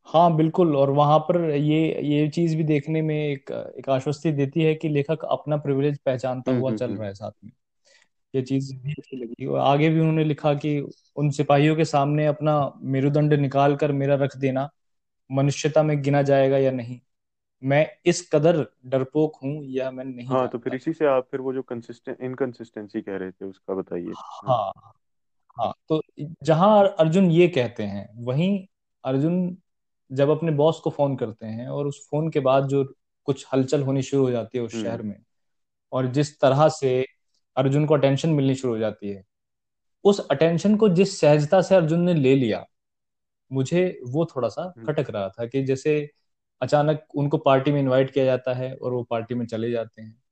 हाँ 0.06 0.36
बिल्कुल 0.36 0.76
और 0.76 0.90
वहाँ 0.90 1.18
पर 1.18 1.50
ये 1.50 2.02
ये 2.02 2.28
चीज़ 2.28 2.56
भी 2.56 2.64
देखने 2.64 3.02
में 3.02 3.16
एक 3.16 3.50
एक 3.78 3.88
आश्वस्ति 3.88 4.32
देती 4.32 4.62
है 4.62 4.74
कि 4.74 4.88
लेखक 4.88 5.24
अपना 5.24 5.56
प्रिविलेज 5.56 5.98
पहचानता 5.98 6.52
हम्म 6.52 6.60
हुआ 6.60 6.70
हम्म 6.70 6.78
चल 6.78 6.86
हम्म। 6.86 6.98
रहा 6.98 7.06
है 7.08 7.14
साथ 7.14 7.32
में। 7.44 7.52
ये 8.34 8.42
चीज़ 8.42 8.74
भी 8.76 8.92
अच्छी 8.92 9.16
लगी। 9.16 9.46
और 9.46 9.58
आगे 9.60 9.88
भी 9.90 10.00
उन्होंने 10.00 10.24
लिखा 10.24 10.52
कि 10.56 10.78
उन 11.16 11.30
सिपाहियों 11.32 11.76
के 11.76 11.84
सामने 11.86 12.26
अपना 12.26 12.54
मेरुदंड 12.86 13.32
निकाल 13.36 13.76
कर 13.76 13.92
मेरा 13.94 14.14
रख 14.16 14.36
देना 14.36 14.68
मनुष्यता 15.30 15.82
में 15.82 16.00
गिना 16.02 16.22
जाएगा 16.24 16.58
या 16.58 16.70
नहीं। 16.72 17.00
मैं 17.62 17.86
इस 18.06 18.28
कदर 18.34 18.66
डरपोक 18.86 19.36
हूँ 19.44 19.54
यह 19.66 19.90
मैं 19.92 20.04
नहीं 20.06 20.28
हाँ 20.28 20.46
तो 20.48 20.58
फिर 20.58 20.74
इसी 20.74 20.92
से 20.92 21.06
आप 21.06 21.28
फिर 21.30 21.40
वो 21.40 21.52
जो 21.52 21.62
कंसिस्टेंट 21.64 22.20
इनकंसिस्टेंसी 22.20 23.02
कह 23.02 23.16
रहे 23.16 23.30
थे 23.32 23.44
उसका 23.44 23.74
बताइए। 23.74 24.16
हाँ 24.46 24.56
हाँ 24.74 24.92
हाँ 25.56 25.72
तो 25.88 26.02
जहाँ 26.44 26.84
अर्जुन 27.00 27.30
ये 27.32 27.48
कहते 27.48 27.82
हैं 27.84 28.08
वहीं 28.24 28.50
अर्जुन 29.04 29.56
जब 30.10 30.30
अपने 30.30 30.52
बॉस 30.54 30.80
को 30.80 30.90
फ़ोन 30.90 31.16
करते 31.16 31.46
हैं 31.46 31.68
और 31.68 31.86
उस 31.86 32.06
फ़ोन 32.10 32.30
के 32.30 32.40
बाद 32.42 32.68
जो 32.68 32.84
कुछ 33.28 33.46
हलचल 33.54 33.82
होनी 33.82 34.02
शुरू 34.02 34.22
हो 34.24 34.30
जाती 34.30 34.58
है 34.58 34.64
उस 34.64 34.72
हम्म। 34.72 34.82
शहर 34.82 35.02
में 35.02 35.16
और 35.92 36.06
जिस 36.12 36.40
तरह 36.40 36.68
से 36.70 37.00
अर्जुन 37.56 37.86
को 37.86 37.94
अटेंशन 37.94 38.30
मिलनी 38.30 38.54
शुरू 38.54 38.72
हो 38.72 38.78
जाती 38.78 39.08
है। 39.08 39.24
उस 40.04 40.26
अटेंशन 40.30 40.76
को 40.76 40.88
जिस 40.88 41.20
सहजता 41.20 41.60
से 41.62 41.74
अर्जुन 41.74 42.00
ने 42.00 42.14
ले 42.14 42.34
लिया 42.36 42.64
मुझे 43.50 44.00
वो 44.04 44.24
थोड़ा 44.26 44.48
सा 44.48 44.62
हम्म। 44.78 44.86
खटक 44.86 45.10
रहा 45.10 45.28
था 45.28 45.46
कि 45.46 45.62
जैसे 45.62 46.10
अचानक 46.62 47.04
उनको 47.14 47.38
पार्टी 47.38 47.72
में 47.72 47.80
इनवाइट 47.80 48.10
किया 48.10 48.24
जाता 48.24 48.54
है 48.54 48.74
और 48.74 48.92
वो 48.92 49.02
पार्टी 49.02 49.34
में 49.34 49.46
चले 49.46 49.70
जाते 49.70 50.02
हैं। 50.02 50.22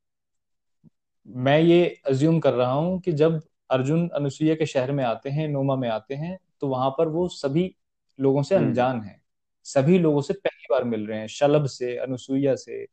मैं 1.26 1.58
ये 1.60 2.00
अज्यूम 2.06 2.38
कर 2.40 2.54
रहा 2.54 2.72
हूँ 2.72 3.00
कि 3.00 3.12
जब 3.12 3.40
अर्जुन 3.70 4.08
अनुसुईया 4.08 4.54
के 4.54 4.66
शहर 4.66 4.92
में 4.92 5.04
आते 5.04 5.30
हैं 5.30 5.48
नोमा 5.48 5.76
में 5.76 5.88
आते 5.88 6.14
हैं 6.14 6.38
तो 6.60 6.68
वहाँ 6.68 6.90
पर 6.90 7.08
वो 7.08 7.28
सभी 7.28 7.74
लोगों 8.18 8.42
से 8.42 8.54
हम्म। 8.54 8.66
अनजान 8.66 9.00
है। 9.02 9.20
सभी 9.66 9.98
लोगों 9.98 10.20
से 10.22 10.34
पहली 10.34 10.66
बार 10.70 10.84
मिल 10.84 11.06
रहे 11.06 11.18
हैं 11.18 11.26
शलभ 11.26 11.66
से 11.66 11.96
अनुसुईया 11.96 12.54
से 12.54 12.86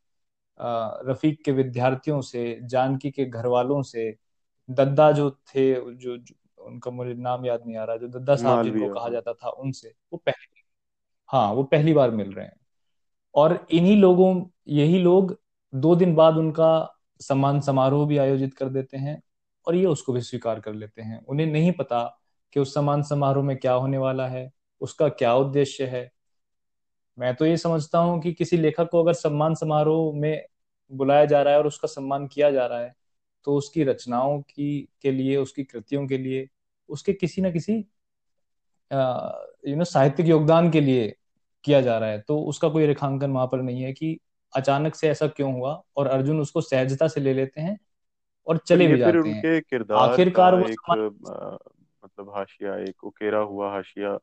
रफीक 0.59 1.43
के 1.45 1.51
विद्यार्थियों 1.51 2.21
से 2.21 2.59
जानकी 2.63 3.11
के 3.11 3.25
घर 3.25 3.47
वालों 3.47 3.81
से 3.83 4.17
दद्दा 4.69 5.11
जो 5.11 5.31
थे 5.31 5.95
जो, 5.95 6.17
जो 6.17 6.35
उनका 6.65 6.91
मुझे 6.91 7.13
नाम 7.13 7.45
याद 7.45 7.63
नहीं 7.67 7.77
आ 7.77 7.83
रहा 7.83 7.97
जो 7.97 8.07
दद्दा 8.07 8.35
साहब 8.35 8.63
जिनको 8.63 8.87
कहा 8.89 9.03
हाँ। 9.03 9.11
जाता 9.11 9.33
था 9.33 9.49
उनसे 9.49 9.93
वो 10.13 10.17
पहली 10.17 10.63
हाँ 11.27 11.53
वो 11.53 11.63
पहली 11.63 11.93
बार 11.93 12.11
मिल 12.11 12.33
रहे 12.33 12.45
हैं। 12.45 12.55
और 13.35 13.67
इन्हीं 13.71 13.97
लोगों 13.97 14.45
यही 14.67 14.99
लोग 14.99 15.39
दो 15.75 15.95
दिन 15.95 16.15
बाद 16.15 16.37
उनका 16.37 16.99
सम्मान 17.19 17.61
समारोह 17.61 18.07
भी 18.07 18.17
आयोजित 18.17 18.53
कर 18.53 18.69
देते 18.69 18.97
हैं 18.97 19.21
और 19.67 19.75
ये 19.75 19.85
उसको 19.85 20.13
भी 20.13 20.21
स्वीकार 20.21 20.59
कर 20.59 20.73
लेते 20.73 21.01
हैं। 21.01 21.25
उन्हें 21.25 21.47
नहीं 21.47 21.71
पता 21.71 22.19
कि 22.53 22.59
उस 22.59 22.73
सम्मान 22.73 23.03
समारोह 23.03 23.45
में 23.45 23.57
क्या 23.57 23.73
होने 23.73 23.97
वाला 23.97 24.27
है 24.27 24.51
उसका 24.81 25.09
क्या 25.09 25.35
उद्देश्य 25.35 25.85
है 25.85 26.11
मैं 27.17 27.36
तो 27.36 27.45
ये 27.45 27.58
समझता 27.58 27.99
हूँ 27.99 28.21
कि 28.21 28.34
किसी 28.34 28.58
लेखक 28.58 28.89
को 28.91 29.03
अगर 29.03 29.13
सम्मान 29.13 29.56
समारोह 29.56 30.15
में 30.19 30.45
बुलाया 30.91 31.25
जा 31.25 31.41
रहा 31.41 31.53
है 31.53 31.60
और 31.60 31.67
उसका 31.67 31.88
सम्मान 31.88 32.27
किया 32.27 32.51
जा 32.51 32.65
रहा 32.65 32.80
है 32.80 32.95
तो 33.45 33.56
उसकी 33.56 33.84
रचनाओं 33.84 34.41
की 34.41 34.89
के 35.01 35.12
लिए 35.12 35.38
उसकी 35.38 35.63
कृतियों 35.63 36.08
के 36.08 36.17
लिए 36.17 36.47
उसके 36.89 37.13
किसी 37.13 37.41
न 37.41 37.51
किसी 37.51 37.73
यू 39.67 39.75
नो 39.75 39.84
साहित्यिक 39.84 40.27
योगदान 40.27 40.71
के 40.71 40.82
लिए 40.82 41.15
किया 41.63 41.82
जा 41.82 41.97
रहा 41.97 42.10
है। 42.10 42.19
तो 42.19 42.39
उसका 42.41 42.69
कोई 42.69 42.86
रेखांकन 42.86 43.32
वहाँ 43.32 43.47
पर 43.47 43.62
नहीं 43.62 43.84
है 43.84 43.93
कि 43.93 44.19
अचानक 44.53 44.95
से 44.95 45.10
ऐसा 45.10 45.27
क्यों 45.27 45.53
हुआ 45.53 45.84
और 45.97 46.08
अर्जुन 46.08 46.39
उसको 46.39 46.62
सहजता 46.62 47.08
से 47.08 47.21
ले 47.21 47.34
लेते 47.34 47.62
हैं 47.62 47.77
और 48.47 48.58
चले 48.58 48.88
भी 48.88 48.97
जाते 48.97 49.30
हैं। 49.30 49.47
आखिरकार 49.95 50.56
वो 50.56 50.67
एक 50.67 50.80
मतलब 52.06 52.30
हाशिया 52.36 52.75
एक 52.77 53.03
उकेरा 53.03 53.39
हुआ 53.39 53.71
हाशिया 53.71 54.17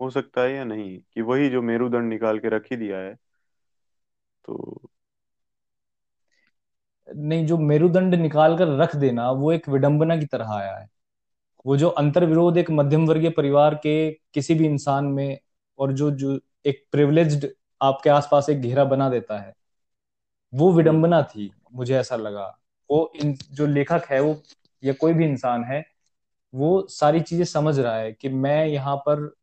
हो 0.00 0.10
सकता 0.10 0.42
है 0.42 0.54
या 0.54 0.64
नहीं 0.64 0.98
कि 1.14 1.22
वही 1.22 1.48
जो 1.50 1.62
मेरुदंड 1.62 2.08
निकाल 2.10 2.38
के 2.38 2.48
रख 2.48 2.66
ही 2.70 2.76
दिया 2.76 2.98
है 2.98 3.14
तो 4.44 4.56
नहीं, 7.08 7.46
जो 7.46 7.56
मेरुदंड 7.58 8.14
निकाल 8.14 8.56
कर 8.58 8.68
रख 8.78 8.96
देना, 8.96 9.30
वो 9.30 9.52
एक 9.52 9.68
विडंबना 9.68 10.16
की 10.16 10.26
तरह 10.26 10.52
आया 10.52 10.76
है। 10.78 10.88
वो 11.66 11.76
जो 11.76 11.88
अंतर्विरोध 11.88 12.56
एक 12.58 12.70
मध्यम 12.70 13.06
वर्गीय 13.06 13.30
परिवार 13.30 13.74
के 13.74 14.10
किसी 14.34 14.54
भी 14.54 14.66
इंसान 14.66 15.04
में 15.04 15.38
और 15.78 15.92
जो 15.92 16.10
जो 16.10 16.40
एक 16.66 16.84
प्रिविलेज्ड 16.92 17.46
आपके 17.82 18.10
आसपास 18.10 18.48
एक 18.50 18.60
घेरा 18.60 18.84
बना 18.84 19.08
देता 19.10 19.38
है, 19.38 19.54
वो 20.52 20.72
विडंबना 20.72 21.22
थी, 21.22 21.50
मुझे 21.74 21.96
ऐसा 21.96 22.16
लगा। 22.16 22.46
वो 22.90 23.12
इन, 23.22 23.34
जो 23.52 23.66
लेखक 23.66 24.06
है 24.10 24.20
वो, 24.20 24.42
या 24.82 24.92
कोई 24.92 25.12
भी 25.12 25.24
इंसान 25.24 25.64
है, 25.64 25.84
वो 26.54 26.86
सारी 26.90 27.20
चीज़ें 27.20 27.44
समझ 27.44 27.78
रहा 27.78 27.96
है 27.96 28.12
कि 28.12 28.28
मैं 28.28 28.66
यहाँ 28.66 28.96
पर 28.96 29.34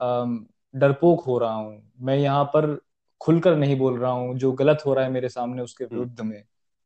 डरपोक 0.00 1.24
हो 1.24 1.38
रहा 1.38 1.52
हूँ। 1.52 1.82
मैं 2.00 2.16
यहाँ 2.16 2.44
पर 2.54 2.76
खुलकर 3.20 3.56
नहीं 3.56 3.76
बोल 3.78 3.98
रहा 3.98 4.10
हूँ। 4.12 4.34
जो 4.38 4.52
गलत 4.52 4.82
हो 4.86 4.94
रहा 4.94 5.04
है 5.04 5.10
मेरे 5.10 5.28
सामने 5.28 5.62
उसके 5.62 5.84
हम्म। 5.84 5.94
विरुद्ध 5.96 6.20
में 6.20 6.42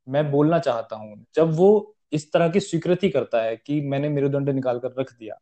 मैं 0.07 0.31
बोलना 0.31 0.59
चाहता 0.59 0.97
हूँ। 0.97 1.25
जब 1.35 1.55
वो 1.57 1.95
इस 2.13 2.33
तरह 2.33 2.49
की 2.51 2.61
स्वीकृति 2.61 3.09
करता 3.11 3.43
है 3.43 3.57
कि 3.57 3.81
मैंने 3.81 4.09
मेरुदंड 4.09 4.49
निकाल 4.51 4.79
कर 4.79 4.95
रख 4.99 5.13
दिया 5.13 5.35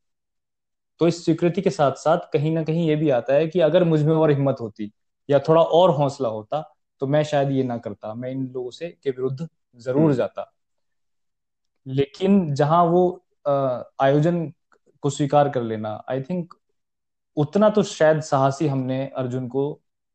तो 1.01 1.09
इस 1.09 1.25
स्वीकृति 1.25 1.63
के 1.63 1.71
साथ 1.71 1.93
साथ 1.97 2.19
कहीं 2.33 2.51
ना 2.53 2.63
कहीं 2.65 2.89
ये 2.89 2.97
भी 2.97 3.11
आता 3.11 3.35
है 3.35 3.47
कि 3.49 3.61
अगर 3.61 3.85
मुझमें 3.85 4.15
और 4.15 4.31
हिम्मत 4.31 4.57
होती 4.61 4.91
या 5.29 5.39
थोड़ा 5.39 5.63
और 5.63 5.91
हौसला 5.91 6.29
होता 6.29 6.61
तो 7.03 7.07
मैं 7.07 7.23
शायद 7.25 7.51
ये 7.51 7.63
ना 7.65 7.77
करता। 7.79 8.13
मैं 8.15 8.31
इन 8.31 8.47
लोगों 8.47 8.71
से 8.71 8.89
के 9.03 9.11
विरुद्ध 9.11 9.49
ज़रूर 9.79 10.03
हम्म। 10.03 10.13
जाता। 10.13 10.53
लेकिन 11.87 12.55
जहाँ 12.55 12.85
वो 12.85 13.03
आयोजन 14.01 14.47
को 15.03 15.11
स्वीकार 15.11 15.49
कर 15.49 15.63
लेना 15.63 15.91
आई 16.11 16.23
थिंक 16.23 16.55
उतना 17.38 17.68
तो 17.70 17.83
शायद 17.83 18.20
साहसी 18.20 18.66
हमने 18.66 19.07
अर्जुन 19.16 19.48
को 19.48 19.70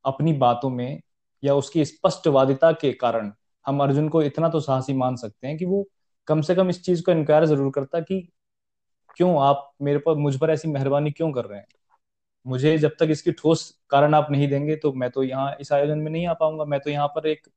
अपनी 0.05 0.33
बातों 0.33 0.69
में 0.69 1.01
या 1.43 1.55
उसकी 1.55 1.86
स्पष्टवादिता 1.86 2.71
के 2.71 2.91
कारण 2.93 3.31
हम 3.65 3.83
अर्जुन 3.83 4.09
को 4.09 4.21
इतना 4.23 4.49
तो 4.49 4.59
साहसी 4.59 4.93
मान 4.93 5.15
सकते 5.15 5.47
हैं 5.47 5.57
कि 5.57 5.65
वो 5.65 5.86
कम 6.27 6.41
से 6.41 6.55
कम 6.55 6.69
इस 6.69 6.83
चीज़ 6.83 7.03
को 7.03 7.12
इनकार 7.12 7.45
ज़रूर 7.45 7.71
करता 7.71 7.99
कि 7.99 8.21
क्यों 9.17 9.41
आप 9.43 9.71
मेरे 9.81 9.99
पर, 9.99 10.15
मुझ 10.15 10.39
पर 10.39 10.49
ऐसी 10.49 10.67
मेहरबानी 10.67 11.12
क्यों 11.12 11.31
कर 11.31 11.45
रहे 11.45 11.59
हैं? 11.59 11.65
मुझे 12.45 12.77
जब 12.77 12.95
तक 12.99 13.07
इसकी 13.12 13.31
ठोस 13.31 13.69
कारण 13.89 14.13
आप 14.13 14.27
नहीं 14.31 14.47
देंगे 14.49 14.75
तो 14.75 14.93
मैं 14.93 15.09
तो 15.12 15.23
यहाँ 15.23 15.55
इस 15.62 15.71
आयोजन 15.73 15.99
में 15.99 16.12
नहीं 16.12 16.27
आ 16.27 16.33
पाऊँगा। 16.33 16.65
मैं 16.65 16.79
तो 16.79 16.89
यहाँ 16.89 17.07
पर 17.07 17.27
एक 17.27 17.47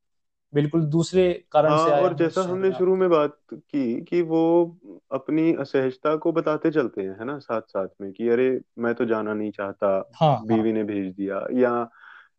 बिल्कुल 0.53 0.85
दूसरे 0.89 1.31
कारण 1.51 1.67
हाँ 1.67 1.77
से 1.77 1.91
आया 1.91 2.07
और 2.07 2.13
हूँ 2.13 2.15
जैसा 2.15 2.41
हमने 2.41 2.71
शुरू 2.71 2.95
में 2.95 3.09
बात 3.09 3.37
की 3.53 4.01
कि 4.03 4.21
वो 4.23 4.39
अपनी 5.11 5.53
असहजता 5.55 6.15
को 6.17 6.31
बताते 6.31 6.71
चलते 6.71 7.01
हैं 7.01 7.17
है 7.19 7.25
ना 7.25 7.37
साथ 7.39 7.61
साथ 7.67 7.87
में 8.01 8.11
कि 8.13 8.27
अरे 8.29 8.49
मैं 8.79 8.93
तो 8.95 9.05
जाना 9.05 9.33
नहीं 9.33 9.51
चाहता 9.51 9.89
हाँ 10.13 10.35
हाँ। 10.47 10.47
बीवी 10.47 10.71
ने 10.73 10.83
भेज 10.83 11.13
दिया 11.15 11.41
या 11.53 11.71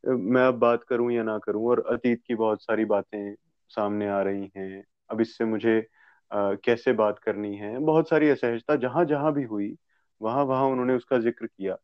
मैं 0.09 0.43
अब 0.43 0.59
बात 0.59 0.85
करूँ 0.85 1.11
या 1.13 1.23
ना 1.25 1.39
करूँ 1.39 1.67
और 1.69 1.85
अतीत 1.93 2.23
की 2.27 2.35
बहुत 2.37 2.63
सारी 2.63 2.85
बातें 2.87 3.35
सामने 3.71 4.09
आ 4.11 4.21
रही 4.23 4.51
हैं 4.57 4.83
अब 5.11 5.21
इससे 5.21 5.45
मुझे 5.47 5.79
अ, 5.81 6.55
कैसे 6.65 6.93
बात 6.95 7.19
करनी 7.19 7.57
है? 7.57 7.79
बहुत 7.81 8.09
सारी 8.09 8.29
असहजता 8.31 8.77
जहाँ 8.79 9.05
जहाँ 9.07 9.33
भी 9.35 9.43
हुई 9.45 9.75
वहाँ 10.21 10.45
वहाँ 10.45 10.65
उन्होंने 10.67 10.95
उसका 10.95 11.19
ज़िक्र 11.19 11.47
किया। 11.49 11.75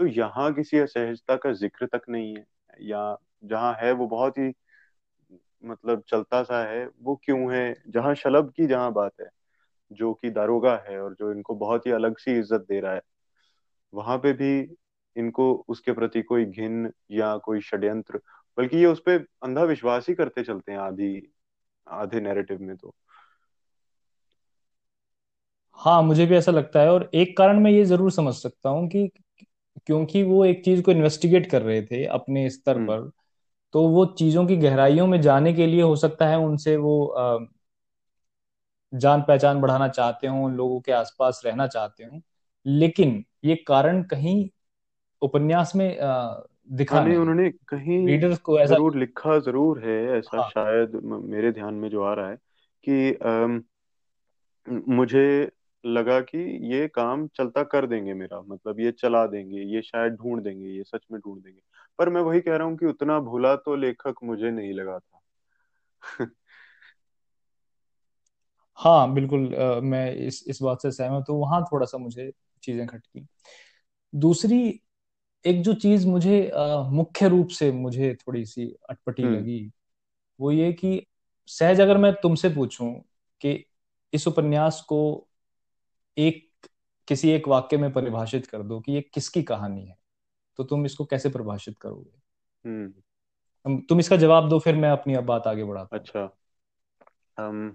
तो 0.00 0.06
यहाँ 0.08 0.52
किसी 0.54 0.78
असहजता 0.78 1.36
का 1.38 1.52
ज़िक्र 1.54 1.86
तक 1.88 2.02
नहीं 2.08 2.34
है 2.36 2.44
या 2.80 3.16
जहाँ 3.44 3.72
है 3.78 3.92
वो 3.94 4.06
बहुत 4.08 4.38
ही 4.38 4.52
मतलब 5.64 6.02
चलता 6.08 6.42
सा 6.42 6.62
है 6.64 6.86
वो 7.02 7.16
क्यों 7.24 7.54
है? 7.54 7.74
जहाँ 7.88 8.14
शलभ 8.14 8.52
की 8.56 8.66
जहाँ 8.66 8.92
बात 8.92 9.12
है 9.20 9.28
जो 9.90 10.12
कि 10.14 10.30
दारोगा 10.30 10.76
है 10.88 11.00
और 11.00 11.14
जो 11.14 11.32
इनको 11.32 11.54
बहुत 11.54 11.86
ही 11.86 11.92
अलग 11.92 12.18
सी 12.18 12.38
इज़्ज़त 12.38 12.66
दे 12.68 12.80
रहा 12.80 12.94
है 12.94 13.00
वहाँ 13.92 14.18
पे 14.18 14.32
भी 14.32 14.60
इनको 15.16 15.52
उसके 15.68 15.92
प्रति 15.92 16.22
कोई 16.22 16.44
घिन 16.44 16.92
या 17.10 17.36
कोई 17.36 17.60
षड्यंत्र 17.60 18.20
बल्कि 18.58 18.76
ये 18.76 18.86
उस 18.86 19.02
पे 19.06 19.16
अंधा 19.42 19.62
विश्वास 19.64 20.08
ही 20.08 20.14
करते 20.14 20.42
चलते 20.42 20.72
हैं 20.72 20.78
आधी 20.78 21.32
आधे 21.86 22.20
नैरेटिव 22.20 22.60
में 22.60 22.76
तो। 22.76 22.94
हाँ 25.78 26.02
मुझे 26.02 26.26
भी 26.26 26.36
ऐसा 26.36 26.52
लगता 26.52 26.80
है 26.80 26.90
और 26.90 27.10
एक 27.14 27.36
कारण 27.36 27.60
मैं 27.60 27.70
ये 27.70 27.84
ज़रूर 27.84 28.10
समझ 28.12 28.34
सकता 28.34 28.68
हूँ 28.68 28.88
कि 28.88 29.08
क्योंकि 29.86 30.22
वो 30.22 30.44
एक 30.44 30.64
चीज़ 30.64 30.82
को 30.82 30.90
इन्वेस्टिगेट 30.90 31.50
कर 31.50 31.62
रहे 31.62 31.82
थे 31.82 32.04
अपने 32.06 32.50
स्तर 32.50 32.76
हम्म। 32.76 32.86
पर 32.86 33.10
तो 33.74 33.82
वो 33.88 34.04
चीज़ों 34.18 34.46
की 34.46 34.56
गहराइयों 34.56 35.06
में 35.06 35.20
जाने 35.20 35.52
के 35.54 35.66
लिए 35.66 35.82
हो 35.82 35.96
सकता 35.96 36.26
है 36.28 36.38
उनसे 36.38 36.76
वो 36.76 36.94
जान 38.92 39.22
पहचान 39.22 39.60
बढ़ाना 39.60 39.88
चाहते 39.88 40.26
हों 40.26 40.44
उन 40.44 40.54
लोगों 40.54 40.80
के 40.80 40.92
आसपास 40.92 41.40
रहना 41.46 41.66
चाहते 41.66 42.04
हों। 42.04 42.20
लेकिन 42.66 43.24
ये 43.44 43.56
कारण 43.66 44.02
कहीं 44.02 44.48
उपन्यास 45.22 45.72
में 45.76 45.88
हाँ 46.00 46.44
दिखा 46.72 47.00
नहीं 47.00 47.16
नहीं। 47.16 47.16
उन्होंने 47.16 47.48
कहीं 47.68 47.98
रीडर्स 48.06 48.38
को 48.40 48.58
ऐसा 48.60 48.76
ज़रूर 48.76 48.96
लिखा 48.96 49.38
ज़रूर 49.38 49.78
है 49.84 49.96
ऐसा 50.18 50.40
हाँ। 50.40 50.50
शायद 50.50 50.94
मेरे 51.04 51.52
ध्यान 51.52 51.74
में 51.74 51.88
जो 51.90 52.02
आ 52.02 52.12
रहा 52.14 52.30
है 52.30 52.36
कि 52.84 53.12
अम, 53.14 53.62
मुझे 54.90 55.22
लगा 55.84 56.20
कि 56.20 56.38
ये 56.74 56.88
काम 56.88 57.26
चलता 57.28 57.62
कर 57.62 57.86
देंगे 57.86 58.14
मेरा 58.14 58.40
मतलब 58.42 58.80
ये 58.80 58.92
चला 58.92 59.26
देंगे 59.26 59.62
ये 59.76 59.82
शायद 59.82 60.12
ढूंढ 60.12 60.42
देंगे 60.42 60.68
ये 60.68 60.82
सच 60.84 61.00
में 61.12 61.20
ढूंढ 61.20 61.42
देंगे। 61.42 61.60
पर 61.98 62.08
मैं 62.08 62.20
वही 62.20 62.40
कह 62.40 62.56
रहा 62.56 62.66
हूँ 62.66 62.76
कि 62.76 62.86
उतना 62.86 63.20
भुला 63.20 63.56
तो 63.56 63.76
लेखक 63.76 64.14
मुझे 64.24 64.50
नहीं 64.50 64.72
लगा 64.74 64.98
था। 64.98 65.20
हाँ 68.78 69.14
बिल्कुल 69.14 69.52
अ, 69.54 69.80
मैं 69.80 70.12
इस 70.16 70.44
इस 70.48 70.62
बात 70.62 70.82
से 70.82 70.90
सहमत 70.92 71.24
हूँ 71.30 71.40
वहाँ 71.40 71.62
थोड़ा 71.72 71.86
सा 71.86 71.98
मुझे 71.98 72.32
चीज़ें 72.62 72.86
खटकी 72.86 73.26
दूसरी 74.14 74.80
एक 75.44 75.62
जो 75.62 75.74
चीज़ 75.74 76.06
मुझे 76.06 76.50
मुख्य 76.90 77.28
रूप 77.28 77.48
से 77.48 77.72
मुझे 77.72 78.14
थोड़ी 78.14 78.44
सी 78.46 78.76
अटपटी 78.90 79.22
हम्म। 79.22 79.34
लगी 79.36 79.70
वो 80.40 80.52
ये 80.52 80.72
कि 80.72 81.06
सहज 81.48 81.80
अगर 81.80 81.98
मैं 81.98 82.12
तुमसे 82.14 82.48
पूछूँ 82.48 82.92
कि 83.40 83.64
इस 84.12 84.28
उपन्यास 84.28 84.80
को 84.88 85.28
एक 86.18 86.66
किसी 87.08 87.30
एक 87.30 87.48
वाक्य 87.48 87.76
में 87.76 87.92
परिभाषित 87.92 88.46
कर 88.46 88.62
दो 88.62 88.80
कि 88.80 88.92
ये 88.92 89.00
किसकी 89.00 89.42
कहानी 89.42 89.86
है। 89.86 89.96
तो 90.56 90.64
तुम 90.64 90.86
इसको 90.86 91.04
कैसे 91.04 91.28
परिभाषित 91.28 91.78
करोगे? 91.78 92.22
हम्म। 92.68 93.80
तुम 93.80 94.00
इसका 94.00 94.16
जवाब 94.16 94.48
दो 94.48 94.58
फिर 94.58 94.76
मैं 94.76 94.90
अपनी 94.90 95.14
अब 95.14 95.24
बात 95.24 95.46
आगे 95.46 95.64
बढ़ाता 95.64 95.96
अच्छा। 95.96 96.36
um, 97.40 97.74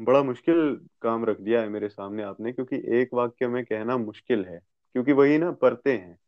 बड़ा 0.00 0.22
मुश्किल 0.22 0.80
काम 1.02 1.24
रख 1.24 1.40
दिया 1.40 1.60
है 1.60 1.68
मेरे 1.68 1.88
सामने 1.88 2.22
आपने 2.22 2.52
क्योंकि 2.52 2.76
एक 2.76 3.10
वाक्य 3.14 3.48
में 3.48 3.64
कहना 3.64 3.96
मुश्किल 3.96 4.44
है 4.44 4.60
क्योंकि 4.92 5.12
वही 5.12 5.38
ना 5.38 5.52
परतें 5.52 5.98
हैं। 5.98 6.18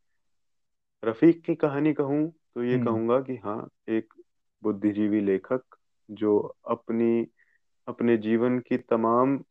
रफीक 1.05 1.45
की 1.45 1.55
कहानी 1.55 1.93
कहूँ 1.93 2.33
तो 2.55 2.65
ये 2.65 2.75
हम्म। 2.75 2.85
कहूँगा 2.85 3.21
कि 3.21 3.37
हाँ 3.37 3.69
एक 3.89 4.15
बुद्धिजीवी 4.63 5.21
लेखक 5.21 5.63
जो 6.11 6.57
अपनी 6.69 7.27
अपने 7.89 8.17
जीवन 8.17 8.59
की 8.59 8.77
तमाम 8.77 9.45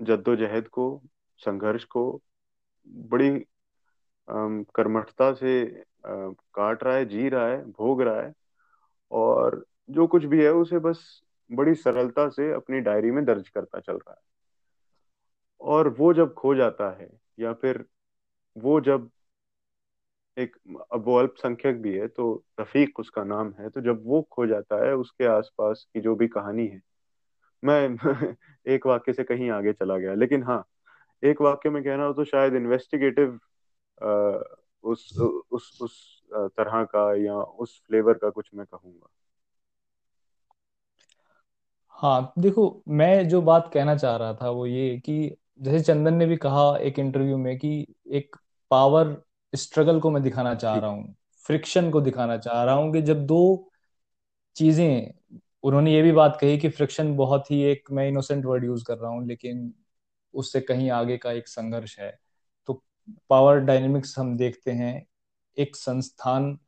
जद्दोजहद 0.00 0.68
को, 0.68 1.02
संघर्ष 1.40 1.84
को 1.84 2.20
बड़ी 2.86 3.30
कर्मठता 4.28 5.32
से 5.32 5.64
काट 6.06 6.82
रहा 6.84 6.94
है, 6.96 7.04
जी 7.04 7.28
रहा 7.28 7.46
है, 7.48 7.64
भोग 7.64 8.02
रहा 8.02 8.20
है 8.22 8.32
और 9.10 9.64
जो 9.90 10.06
कुछ 10.06 10.24
भी 10.24 10.42
है 10.44 10.52
उसे 10.52 10.78
बस 10.78 11.22
बड़ी 11.50 11.74
सरलता 11.74 12.28
से 12.28 12.52
अपनी 12.52 12.80
डायरी 12.80 13.10
में 13.10 13.24
दर्ज 13.24 13.48
करता 13.48 13.80
चल 13.80 13.92
रहा 13.92 14.12
है। 14.12 14.22
और 15.60 15.88
वो 15.88 16.12
जब 16.14 16.34
खो 16.34 16.54
जाता 16.54 16.90
है 17.00 17.08
या 17.40 17.52
फिर 17.52 17.84
वो 18.56 18.80
जब 18.80 19.10
एक, 20.36 20.56
अब 20.92 21.04
वो 21.04 21.16
अल्पसंख्यक 21.18 21.80
भी 21.82 21.92
है 21.94 22.06
तो 22.08 22.44
रफीक 22.60 22.98
उसका 23.00 23.24
नाम 23.24 23.52
है 23.60 23.68
तो 23.70 23.80
जब 23.80 24.02
वो 24.06 24.20
खो 24.30 24.46
जाता 24.46 24.84
है 24.86 24.94
उसके 24.96 25.24
आसपास 25.26 25.86
की 25.94 26.00
जो 26.00 26.14
भी 26.16 26.28
कहानी 26.28 26.66
है 26.66 26.80
मैं 27.64 27.88
एक 28.66 28.86
वाक्य 28.86 29.12
से 29.12 29.24
कहीं 29.24 29.50
आगे 29.50 29.72
चला 29.72 29.96
गया। 29.98 30.14
लेकिन 30.14 30.42
हाँ 30.42 30.64
एक 31.22 31.40
वाक्य 31.42 31.70
में 31.70 31.82
कहना 31.84 32.04
हो 32.04 32.12
तो 32.14 32.24
शायद 32.26 32.54
इन्वेस्टिगेटिव 32.54 33.38
उस 34.84 35.12
उस 35.52 35.72
उस 35.80 35.96
तरह 36.32 36.84
का 36.86 37.04
या 37.16 37.34
उस 37.58 37.80
फ्लेवर 37.88 38.18
का 38.18 38.30
कुछ 38.30 38.50
मैं 38.54 38.66
कहूँगा। 38.66 39.08
हाँ 41.94 42.32
देखो 42.38 42.62
मैं 42.90 43.28
जो 43.28 43.40
बात 43.42 43.70
कहना 43.74 43.94
चाह 43.96 44.16
रहा 44.16 44.34
था 44.34 44.50
वो 44.50 44.66
ये 44.66 44.98
कि 45.00 45.14
जैसे 45.60 45.80
चंदन 45.84 46.14
ने 46.14 46.26
भी 46.26 46.36
कहा 46.36 46.62
एक 46.78 46.98
इंटरव्यू 46.98 47.36
में 47.38 47.56
कि 47.58 47.70
एक 48.12 48.36
पावर 48.70 49.16
स्ट्रगल 49.52 50.00
को 50.00 50.10
मैं 50.10 50.22
दिखाना 50.22 50.54
चाह 50.54 50.78
रहा 50.78 50.90
हूँ 50.90 51.14
फ्रिक्शन 51.46 51.90
को 51.90 52.00
दिखाना 52.00 52.36
चाह 52.38 52.62
रहा 52.64 52.74
हूँ 52.74 52.92
कि 52.92 53.02
जब 53.02 53.26
दो 53.26 53.40
चीज़ें 54.56 55.12
उन्होंने 55.64 55.92
ये 55.92 56.02
भी 56.02 56.12
बात 56.12 56.38
कही 56.40 56.58
कि 56.58 56.68
फ्रिक्शन 56.68 57.16
बहुत 57.16 57.50
ही 57.50 57.62
एक 57.62 57.88
मैं 57.92 58.08
इनोसेंट 58.08 58.44
वर्ड 58.44 58.64
यूज़ 58.64 58.84
कर 58.84 58.98
रहा 58.98 59.10
हूँ 59.10 59.26
लेकिन 59.26 59.74
उससे 60.34 60.60
कहीं 60.60 60.90
आगे 60.90 61.16
का 61.16 61.32
एक 61.32 61.48
संघर्ष 61.48 61.98
है। 61.98 62.18
तो 62.66 62.84
पावर 63.30 63.58
डायनेमिक्स 63.58 64.18
हम 64.18 64.36
देखते 64.36 64.70
हैं 64.70 65.06
एक 65.58 65.76
संस्थान 65.76 66.58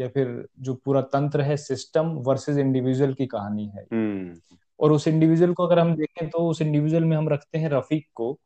या 0.00 0.08
फिर 0.08 0.48
जो 0.58 0.74
पूरा 0.74 1.00
तंत्र 1.00 1.40
है 1.40 1.56
सिस्टम 1.56 2.06
वर्सेस 2.06 2.56
इंडिविजुअल 2.56 3.14
की 3.14 3.26
कहानी 3.26 3.68
है। 3.68 3.86
हम्म। 3.92 4.56
और 4.80 4.92
उस 4.92 5.08
इंडिविजुअल 5.08 5.54
को 5.54 5.66
अगर 5.66 5.78
हम 5.78 5.94
देखें 5.94 6.30
तो 6.30 6.38
उस 6.38 6.62
इंडिविजुअल 6.62 7.04
में 7.04 7.16
हम 7.16 7.28
रखते 7.28 7.58
हैं 7.58 7.68
रफीक 7.68 8.08
को 8.14 8.40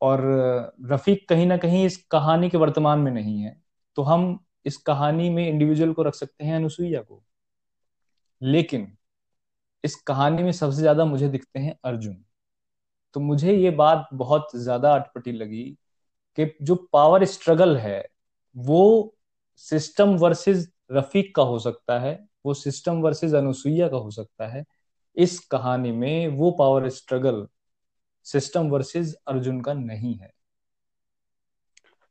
और 0.00 0.20
रफीक 0.84 1.28
कहीं 1.28 1.46
ना 1.46 1.56
कहीं 1.56 1.86
इस 1.86 1.96
कहानी 1.96 2.50
के 2.50 2.58
वर्तमान 2.58 2.98
में 2.98 3.12
नहीं 3.12 3.40
है। 3.40 3.62
तो 3.96 4.02
हम 4.02 4.44
इस 4.66 4.76
कहानी 4.76 5.30
में 5.30 5.48
इंडिविजुअल 5.48 5.92
को 5.92 6.02
रख 6.02 6.14
सकते 6.14 6.44
हैं 6.44 6.56
अनुसुईया 6.56 7.02
को। 7.02 7.22
लेकिन 8.42 8.92
इस 9.86 9.94
कहानी 9.96 10.42
में 10.42 10.52
सबसे 10.52 10.80
ज़्यादा 10.80 11.04
मुझे 11.04 11.28
दिखते 11.28 11.60
हैं 11.60 11.78
अर्जुन। 11.84 12.16
तो 13.14 13.20
मुझे 13.20 13.52
ये 13.52 13.70
बात 13.70 14.08
बहुत 14.14 14.48
ज़्यादा 14.56 14.94
अटपटी 14.94 15.32
लगी 15.32 15.64
कि 16.38 16.46
जो 16.62 16.74
पावर 16.92 17.24
स्ट्रगल 17.24 17.76
है, 17.76 18.08
वो 18.56 19.14
सिस्टम 19.56 20.16
वर्सेस 20.16 20.68
रफीक 20.92 21.34
का 21.36 21.42
हो 21.42 21.58
सकता 21.58 21.98
है, 21.98 22.14
वो 22.46 22.54
सिस्टम 22.54 23.00
वर्सेस 23.00 23.34
अनुसुईया 23.34 23.88
का 23.88 23.96
हो 23.96 24.10
सकता 24.10 24.46
है। 24.46 24.64
इस 25.16 25.38
कहानी 25.46 25.92
में 25.92 26.28
वो 26.28 26.50
power 26.50 26.88
struggle 26.88 27.46
system 28.26 28.68
versus 28.68 29.14
Arjun 29.28 29.60
का 29.60 29.72
नहीं 29.74 30.14
है। 30.14 30.30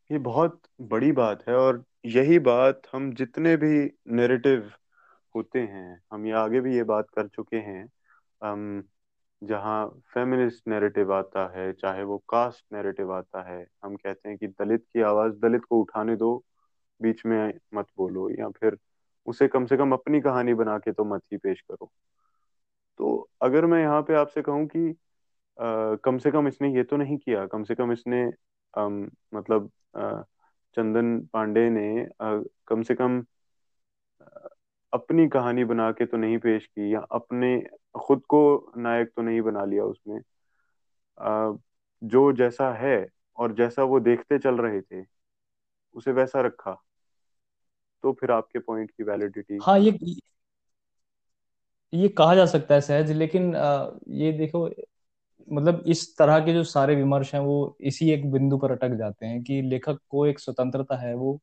ये 0.10 0.18
बहुत 0.20 0.62
बड़ी 0.82 1.12
बात 1.12 1.48
है 1.48 1.56
और 1.56 1.84
यही 2.06 2.40
बात 2.40 2.82
हम 2.94 3.14
जितने 3.14 3.56
भी 3.58 3.78
नैरेटिव 4.16 4.72
होते 5.36 5.60
हैं। 5.60 6.02
हम 6.14 6.26
ये 6.26 6.32
आगे 6.36 6.62
भी 6.62 6.76
ये 6.76 6.84
बात 6.84 7.10
कर 7.10 7.28
चुके 7.28 7.58
हैं 7.62 7.86
जहाँ 9.42 9.88
फेमिनिस्ट 10.14 10.68
नैरेटिव 10.68 11.14
आता 11.14 11.46
है 11.58 11.72
चाहे 11.74 12.04
वो 12.04 12.18
कास्ट 12.30 12.66
नैरेटिव 12.74 13.14
आता 13.14 13.42
है 13.50 13.66
हम 13.84 13.96
कहते 13.96 14.30
हैं 14.30 14.38
कि 14.38 14.48
दलित 14.48 14.86
की 14.94 15.02
आवाज़ 15.02 15.34
दलित 15.40 15.66
को 15.66 15.82
उठाने 15.82 16.16
दो 16.16 16.36
बीच 17.00 17.26
में 17.26 17.54
मत 17.74 17.88
बोलो 17.98 18.30
या 18.32 18.50
फिर 18.50 18.78
उसे 19.28 19.48
कम 19.48 19.66
से 19.66 19.78
कम 19.78 19.92
अपनी 19.92 20.22
कहानी 20.22 20.54
बना 20.54 20.78
के 20.80 20.92
तो 20.92 21.06
मत 21.06 21.22
ही 21.32 21.38
पेश 21.38 21.62
करो। 21.62 21.92
तो 23.00 23.30
अगर 23.42 23.66
मैं 23.66 23.82
यहाँ 23.82 24.02
पे 24.02 24.16
आपसे 24.16 24.42
कहूँ 24.42 24.66
कि 24.68 24.90
आ, 25.58 25.96
कम 25.96 26.18
से 26.18 26.32
कम 26.32 26.48
इसने 26.48 26.74
ये 26.76 26.84
तो 26.84 26.98
नहीं 26.98 27.18
किया 27.18 27.46
कम 27.48 27.64
से 27.64 27.76
कम 27.76 27.92
इसने 27.92 28.24
आ, 28.74 28.88
मतलब 29.36 29.72
आ, 29.98 30.22
चंदन 30.78 31.20
पांडे 31.34 31.70
ने 31.70 31.88
आ, 32.22 32.42
कम 32.68 32.82
से 32.84 32.96
कम 32.96 33.24
अपनी 34.96 35.28
कहानी 35.28 35.64
बना 35.66 35.92
के 35.92 36.06
तो 36.06 36.18
नहीं 36.18 36.38
पेश 36.38 36.66
की 36.68 36.94
या 36.94 37.00
अपने 37.12 37.58
खुद 38.00 38.22
को 38.30 38.42
नायक 38.78 39.12
तो 39.16 39.22
नहीं 39.22 39.42
बना 39.42 39.66
लिया 39.66 39.84
उसमें 39.84 40.20
आ, 41.18 41.54
जो 42.02 42.32
जैसा 42.34 42.74
है 42.74 42.98
और 43.38 43.54
जैसा 43.56 43.84
वो 43.84 44.00
देखते 44.00 44.40
चल 44.40 44.58
रहे 44.58 44.82
थे 44.82 45.06
उसे 45.96 46.12
वैसा 46.12 46.42
रखा। 46.42 46.82
तो 48.04 48.14
फिर 48.14 48.32
आपके 48.32 48.60
पॉइंट 48.60 48.92
की 48.92 49.04
वैलिडिटी 49.04 49.62
हाँ 49.62 49.80
ये 49.80 49.92
ये 51.94 52.08
कहा 52.10 52.36
जा 52.36 52.46
सकता 52.46 52.76
है 52.76 52.82
सहज 52.82 53.12
लेकिन 53.12 53.56
आ, 53.56 53.92
ये 54.08 54.32
देखो 54.34 54.68
मतलब 55.48 55.84
इस 55.88 56.18
तरह 56.18 56.40
के 56.40 56.54
जो 56.54 56.64
सारे 56.64 56.96
विमर्श 56.96 57.34
हैं 57.36 57.42
वो 57.42 57.78
इसी 57.82 58.12
एक 58.12 58.32
बिंदु 58.32 58.58
पर 58.58 58.72
अटक 58.72 58.96
जाते 58.98 59.26
हैं 59.26 59.44
कि 59.44 59.62
लेखक 59.62 60.00
को 60.10 60.26
एक 60.28 60.40
स्वतंत्रता 60.40 60.98
है 60.98 61.14
वो 61.16 61.40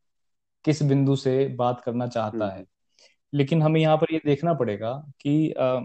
किस 0.65 0.83
बिंदु 0.83 1.17
से 1.17 1.49
बात 1.57 1.83
करना 1.87 2.07
चाहता 2.09 2.51
है। 2.51 2.65
लेकिन 3.33 3.63
हमें 3.63 3.81
यहाँ 3.81 3.97
पर 3.97 4.13
ये 4.13 4.21
देखना 4.27 4.55
पड़ेगा 4.55 4.93
कि 5.21 5.51
आ, 5.53 5.81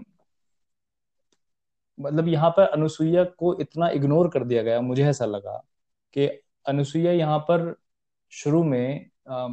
मतलब 1.98 2.28
यहाँ 2.28 2.50
पर 2.50 2.66
अनुसुईया 2.68 3.24
को 3.38 3.54
इतना 3.60 3.88
इग्नोर 3.90 4.28
कर 4.30 4.44
दिया 4.44 4.62
गया 4.62 4.80
मुझे 4.80 5.04
ऐसा 5.04 5.24
लगा 5.26 5.56
कि 6.16 6.26
अनुसुईया 6.66 7.12
यहाँ 7.12 7.38
पर 7.40 7.74
शुरू 8.32 8.62
में 8.64 9.10
आ, 9.28 9.48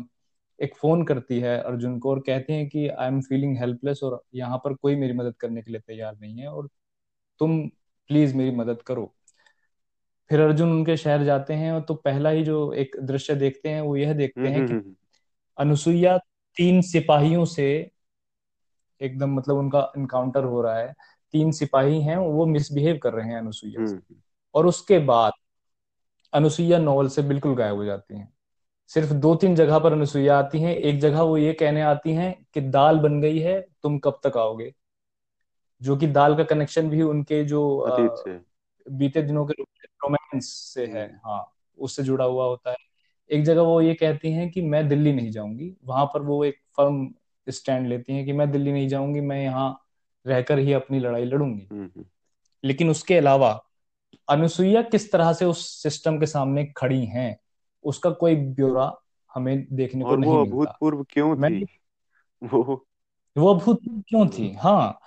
एक 0.60 0.76
फ़ोन 0.78 1.04
करती 1.06 1.40
है 1.40 1.58
अर्जुन 1.60 1.98
को 2.00 2.10
और 2.12 2.20
कहते 2.20 2.54
हैं 2.54 2.68
कि 2.70 2.88
आई 2.90 3.08
एम 3.08 3.22
फीलिंग 3.22 3.58
हेल्पलेस 3.58 4.00
और 4.04 4.22
यहाँ 4.36 4.58
पर 4.58 4.74
कोई 4.74 4.96
मेरी 4.96 5.14
मदद 5.14 5.36
करने 5.40 5.62
के 5.62 5.72
लिए 5.72 5.82
तैयार 5.82 6.18
नहीं 6.22 6.38
है 6.38 6.48
और 6.48 6.68
तुम 7.42 7.60
प्लीज़ 8.10 8.36
मेरी 8.36 8.52
मदद 8.52 8.82
करो 8.82 9.14
फिर 10.30 10.42
अर्जुन 10.42 10.72
उनके 10.72 10.96
शहर 10.98 11.24
जाते 11.24 11.54
हैं 11.54 11.72
और 11.72 11.82
तो 11.82 11.94
पहला 11.96 12.30
ही 12.30 12.44
जो 12.44 12.72
एक 12.76 12.96
दृश्य 13.02 13.36
देखते 13.36 13.70
हैं 13.70 13.82
वो 13.82 13.96
यह 13.98 14.14
देखते 14.14 14.42
हैं 14.42 14.56
हम्म, 14.56 14.68
कि 14.68 14.74
हम्म, 14.74 14.84
हम्म। 14.84 14.96
अनुसुईया 15.58 16.18
तीन 16.58 16.82
सिपाहियों 16.82 17.46
से 17.46 17.92
एकदम 19.02 19.34
मतलब 19.34 19.58
उनका 19.58 19.92
इनकाउंटर 19.98 20.44
हो 20.44 20.62
रहा 20.62 20.78
है। 20.78 20.94
तीन 21.34 21.52
सिपाही 21.52 22.02
हैं 22.02 22.18
वो 22.18 22.46
मिसबिहेव 22.46 23.00
कर 23.04 23.14
रहे 23.14 23.30
हैं 23.30 23.38
अनुसुईया 23.38 23.86
से। 23.86 23.96
और 24.54 24.68
उसके 24.68 25.00
बाद 25.00 25.34
अनुसुईया 26.34 26.78
नॉवल 26.78 27.08
से 27.08 27.22
बिल्कुल 27.22 27.56
गायब 27.56 27.76
हो 27.76 27.86
जाती 27.86 28.18
हैं। 28.18 28.34
सिर्फ़ 28.88 29.14
दो 29.14 29.36
तीन 29.36 29.56
जगह 29.56 29.80
पर 29.80 29.94
अनुसुईया 29.94 30.38
आती 30.40 30.60
हैं। 30.62 30.76
एक 30.76 31.00
जगह 31.00 31.22
वो 31.22 31.38
ये 31.38 31.54
कहने 31.54 31.82
आती 31.82 32.14
हैं 32.14 32.46
कि 32.54 32.62
दाल 32.62 33.00
बन 33.00 33.22
गई 33.22 33.40
है 33.40 33.68
तुम 33.84 34.00
कब 34.00 34.20
तक 34.26 34.38
आओगे? 34.38 34.74
जो 35.82 35.98
कि 35.98 36.08
दाल 36.08 36.36
का 36.36 36.44
कनेक्शन 36.44 36.90
भी 36.90 37.02
उनके 37.02 37.44
जो 37.44 37.86
बीते 38.92 39.22
दिनों 39.22 39.46
के 39.46 39.54
रोमांस 39.84 40.46
से 40.46 40.86
है। 40.86 41.22
हाँ 41.26 41.54
उससे 41.78 42.04
जुड़ा 42.04 42.26
हुआ 42.26 42.46
होता 42.46 42.70
है। 42.70 42.85
एक 43.32 43.44
जगह 43.44 43.62
वो 43.62 43.82
ये 43.82 43.94
कहती 43.94 44.32
हैं 44.32 44.50
कि 44.52 44.62
मैं 44.62 44.88
दिल्ली 44.88 45.14
नहीं 45.14 45.32
जाऊँगी। 45.32 45.74
वहाँ 45.86 46.06
पर 46.06 46.22
वो 46.22 46.44
एक 46.46 46.60
फर्म 46.78 47.14
स्टैंड 47.48 47.88
लेती 47.88 48.14
हैं 48.14 48.26
कि 48.26 48.34
मैं 48.34 48.52
दिल्ली 48.52 48.72
नहीं 48.72 48.88
जाऊँगी 48.88 49.20
मैं 49.20 49.44
यहाँ 49.44 49.86
रहकर 50.26 50.60
ही 50.60 50.74
अपनी 50.74 51.00
लड़ाई 51.00 51.26
लड़ूँगी। 51.26 51.68
लेकिन 52.64 52.90
उसके 52.90 53.18
अलावा 53.18 53.66
अनुसुईया 54.30 54.82
किस 54.82 55.12
तरह 55.12 55.34
से 55.34 55.46
उस 55.46 55.84
सिस्टम 55.84 56.20
के 56.20 56.26
सामने 56.26 56.66
खड़ी 56.78 57.06
हैं 57.06 57.38
उसका 57.84 58.10
कोई 58.10 58.36
ब्यौरा 58.36 58.92
हमें 59.34 59.66
देखने 59.72 60.04
को 60.04 60.16
नहीं 60.16 60.32
मिलता। 60.32 60.52
अभूतपूर्व 60.52 61.06
क्यों 61.10 61.36
थी? 61.36 61.64
वो 62.44 62.88
वो 63.38 63.54
अभूतपूर्व 63.54 64.02
क्यों 64.08 64.28
थी? 64.28 64.52
हाँ 64.54 65.00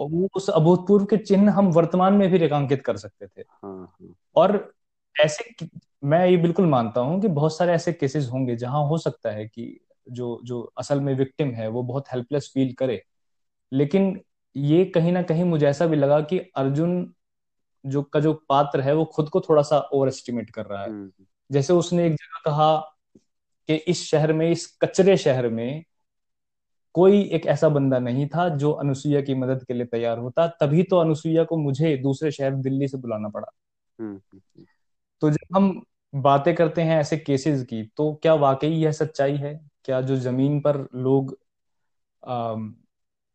वो 0.00 0.28
उस 0.34 0.48
अभूतपूर्व 0.50 1.04
के 1.04 1.16
चिन्ह 1.16 1.52
हम 1.52 1.66
वर्तमान 1.66 2.14
में 2.14 2.30
भी 2.30 2.38
रेखांकित 2.38 2.84
कर 2.84 2.96
सकते 2.96 3.26
थे। 3.26 3.40
हाँ, 3.40 3.96
हाँ। 4.02 4.14
और 4.36 4.74
ऐसे 5.16 5.44
मैं 6.04 6.26
ये 6.26 6.36
बिल्कुल 6.36 6.66
मानता 6.66 7.00
हूँ 7.00 7.20
कि 7.20 7.28
बहुत 7.28 7.56
सारे 7.56 7.72
ऐसे 7.72 7.92
केसेस 7.92 8.28
होंगे 8.32 8.56
जहाँ 8.56 8.86
हो 8.86 8.98
सकता 8.98 9.30
है 9.30 9.46
कि 9.46 9.80
जो 10.08 10.40
जो 10.44 10.72
असल 10.78 11.00
में 11.00 11.14
विक्टिम 11.14 11.50
है 11.50 11.68
वो 11.68 11.82
बहुत 11.82 12.04
हेल्पलेस 12.08 12.50
फील 12.54 12.72
करे। 12.72 13.04
लेकिन 13.72 14.20
ये 14.56 14.84
कहीं 14.84 15.12
ना 15.12 15.22
कहीं 15.22 15.44
मुझे 15.44 15.66
ऐसा 15.66 15.86
भी 15.86 15.96
लगा 15.96 16.20
कि 16.20 16.38
अर्जुन 16.38 17.14
जो 17.86 18.02
का 18.02 18.20
जो 18.20 18.44
पात्र 18.48 18.80
है 18.80 18.94
वो 18.94 19.04
खुद 19.04 19.28
को 19.28 19.40
थोड़ा 19.40 19.62
सा 19.62 19.78
ओवर 19.78 20.08
एस्टिमेट 20.08 20.50
कर 20.50 20.66
रहा 20.66 20.82
है। 20.82 20.90
हम्म, 20.90 21.02
हम्म। 21.02 21.24
जैसे 21.52 21.72
उसने 21.72 22.06
एक 22.06 22.12
जगह 22.12 22.40
कहा 22.44 22.76
कि 23.66 23.74
इस 23.74 24.04
शहर 24.04 24.32
में 24.32 24.50
इस 24.50 24.78
कचरे 24.80 25.16
शहर 25.16 25.48
में 25.48 25.84
कोई 26.92 27.22
एक 27.22 27.46
ऐसा 27.46 27.68
बंदा 27.68 27.98
नहीं 27.98 28.26
था 28.26 28.48
जो 28.48 28.70
अनुसुईया 28.70 29.20
की 29.20 29.34
मदद 29.34 29.64
के 29.64 29.74
लिए 29.74 29.86
तैयार 29.86 30.18
होता। 30.18 30.46
तभी 30.46 30.82
तो 30.82 30.96
अनुसुईया 30.96 31.44
को 31.44 31.56
मुझे 31.56 31.96
दूसरे 31.96 32.30
शहर 32.30 32.54
दिल्ली 32.54 32.88
से 32.88 32.98
बुलाना 32.98 33.28
पड़ा। 33.28 33.48
हम्म, 34.00 34.40
तो 35.20 35.30
जब 35.30 35.56
हम 35.56 35.84
बातें 36.14 36.54
करते 36.54 36.82
हैं 36.82 36.98
ऐसे 37.00 37.16
केसेस 37.18 37.64
की 37.66 37.82
तो 37.96 38.12
क्या 38.22 38.34
वाकई 38.36 38.68
यह 38.70 38.92
सच्चाई 38.92 39.36
है? 39.36 39.54
क्या 39.84 40.00
जो 40.00 40.16
ज़मीन 40.18 40.60
पर 40.60 40.76
लोग 40.96 41.36
आ, 42.22 42.54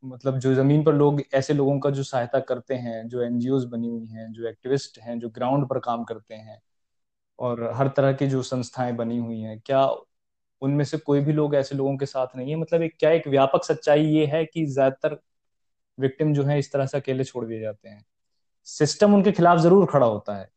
मतलब 0.03 0.37
जो 0.39 0.53
ज़मीन 0.55 0.83
पर 0.83 0.93
लोग 0.93 1.21
ऐसे 1.33 1.53
लोगों 1.53 1.79
का 1.79 1.89
जो 1.89 2.03
सहायता 2.03 2.39
करते 2.41 2.75
हैं 2.77 3.07
जो 3.09 3.21
एनजीओ 3.23 3.59
बनी 3.67 3.87
हुई 3.87 4.05
हैं 4.07 4.31
जो 4.33 4.47
एक्टिविस्ट 4.49 4.99
हैं 5.01 5.19
जो 5.19 5.29
ग्राउंड 5.29 5.67
पर 5.69 5.79
काम 5.79 6.03
करते 6.03 6.35
हैं 6.35 6.59
और 7.39 7.63
हर 7.75 7.87
तरह 7.89 8.13
की 8.13 8.27
जो 8.27 8.41
संस्थाएँ 8.43 8.93
बनी 8.95 9.17
हुई 9.17 9.39
हैं 9.41 9.59
क्या 9.61 9.85
उनमें 10.61 10.85
से 10.85 10.97
कोई 10.99 11.21
भी 11.21 11.33
लोग 11.33 11.55
ऐसे 11.55 11.75
लोगों 11.75 11.97
के 11.97 12.05
साथ 12.05 12.35
नहीं 12.37 12.49
है? 12.51 12.55
मतलब 12.57 12.81
एक 12.81 12.95
क्या 12.99 13.11
एक 13.11 13.27
व्यापक 13.27 13.63
सच्चाई 13.65 14.05
ये 14.07 14.25
है 14.27 14.45
कि 14.45 14.65
ज़्यादातर 14.67 15.19
विक्टिम 15.97 16.33
जो 16.33 16.43
है 16.45 16.59
इस 16.59 16.71
तरह 16.73 16.85
से 16.85 16.97
अकेले 16.99 17.23
छोड़ 17.23 17.45
दिए 17.45 17.59
जाते 17.61 17.89
हैं? 17.89 18.05
सिस्टम 18.67 19.13
उनके 19.15 19.31
खिलाफ 19.31 19.59
ज़रूर 19.59 19.87
खड़ा 19.91 20.07
होता 20.07 20.35
है। 20.37 20.49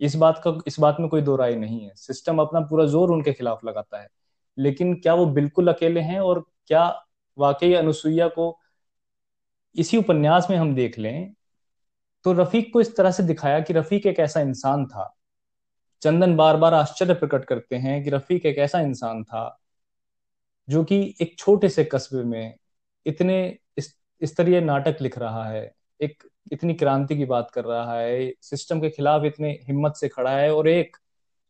इस 0.00 0.14
बात 0.16 0.40
का, 0.44 0.58
इस 0.66 0.78
बात 0.80 0.96
में 1.00 1.08
कोई 1.08 1.22
दो 1.22 1.36
राय 1.36 1.54
नहीं 1.56 1.80
है। 1.84 1.92
सिस्टम 1.96 2.38
अपना 2.38 2.60
पूरा 2.60 2.84
ज़ोर 2.86 3.10
उनके 3.10 3.32
खिलाफ 3.32 3.64
लगाता 3.64 4.00
है। 4.02 4.08
लेकिन 4.58 4.94
क्या 4.94 5.14
वो 5.14 5.26
बिल्कुल 5.28 5.72
अकेले 5.72 6.00
हैं 6.00 6.20
और 6.20 6.44
क्या 6.66 6.86
वाकई 7.38 7.72
अनुसुईया 7.74 8.28
को 8.28 8.58
इसी 9.76 9.96
उपन्यास 9.96 10.46
में 10.50 10.56
हम 10.56 10.74
देख 10.74 10.98
लें 10.98 11.32
तो 12.24 12.32
रफीक 12.32 12.72
को 12.72 12.80
इस 12.80 12.96
तरह 12.96 13.10
से 13.10 13.22
दिखाया 13.22 13.60
कि 13.60 13.72
रफीक 13.72 14.06
एक 14.06 14.18
ऐसा 14.20 14.40
इंसान 14.40 14.86
था। 14.86 15.14
चंदन 16.02 16.36
बार 16.36 16.56
बार 16.56 16.74
आश्चर्य 16.74 17.14
प्रकट 17.14 17.44
करते 17.44 17.76
हैं 17.76 18.02
कि 18.04 18.10
रफीक 18.10 18.46
एक 18.46 18.58
ऐसा 18.58 18.80
इंसान 18.80 19.22
था 19.24 19.58
जो 20.68 20.82
कि 20.84 20.98
एक 21.22 21.38
छोटे 21.38 21.68
से 21.68 21.84
कस्बे 21.84 22.22
में 22.24 22.54
इतने 23.06 23.58
स्तरीय 24.20 24.60
नाटक 24.60 24.96
लिख 25.02 25.18
रहा 25.18 25.44
है। 25.44 25.72
एक 26.00 26.22
इतनी 26.52 26.74
क्रांति 26.74 27.16
की 27.16 27.24
बात 27.24 27.50
कर 27.50 27.64
रहा 27.64 27.98
है 28.00 28.32
सिस्टम 28.42 28.80
के 28.80 28.90
खिलाफ 28.90 29.24
इतने 29.24 29.50
हिम्मत 29.68 29.96
से 29.96 30.08
खड़ा 30.08 30.30
है 30.30 30.52
और 30.54 30.68
एक 30.68 30.96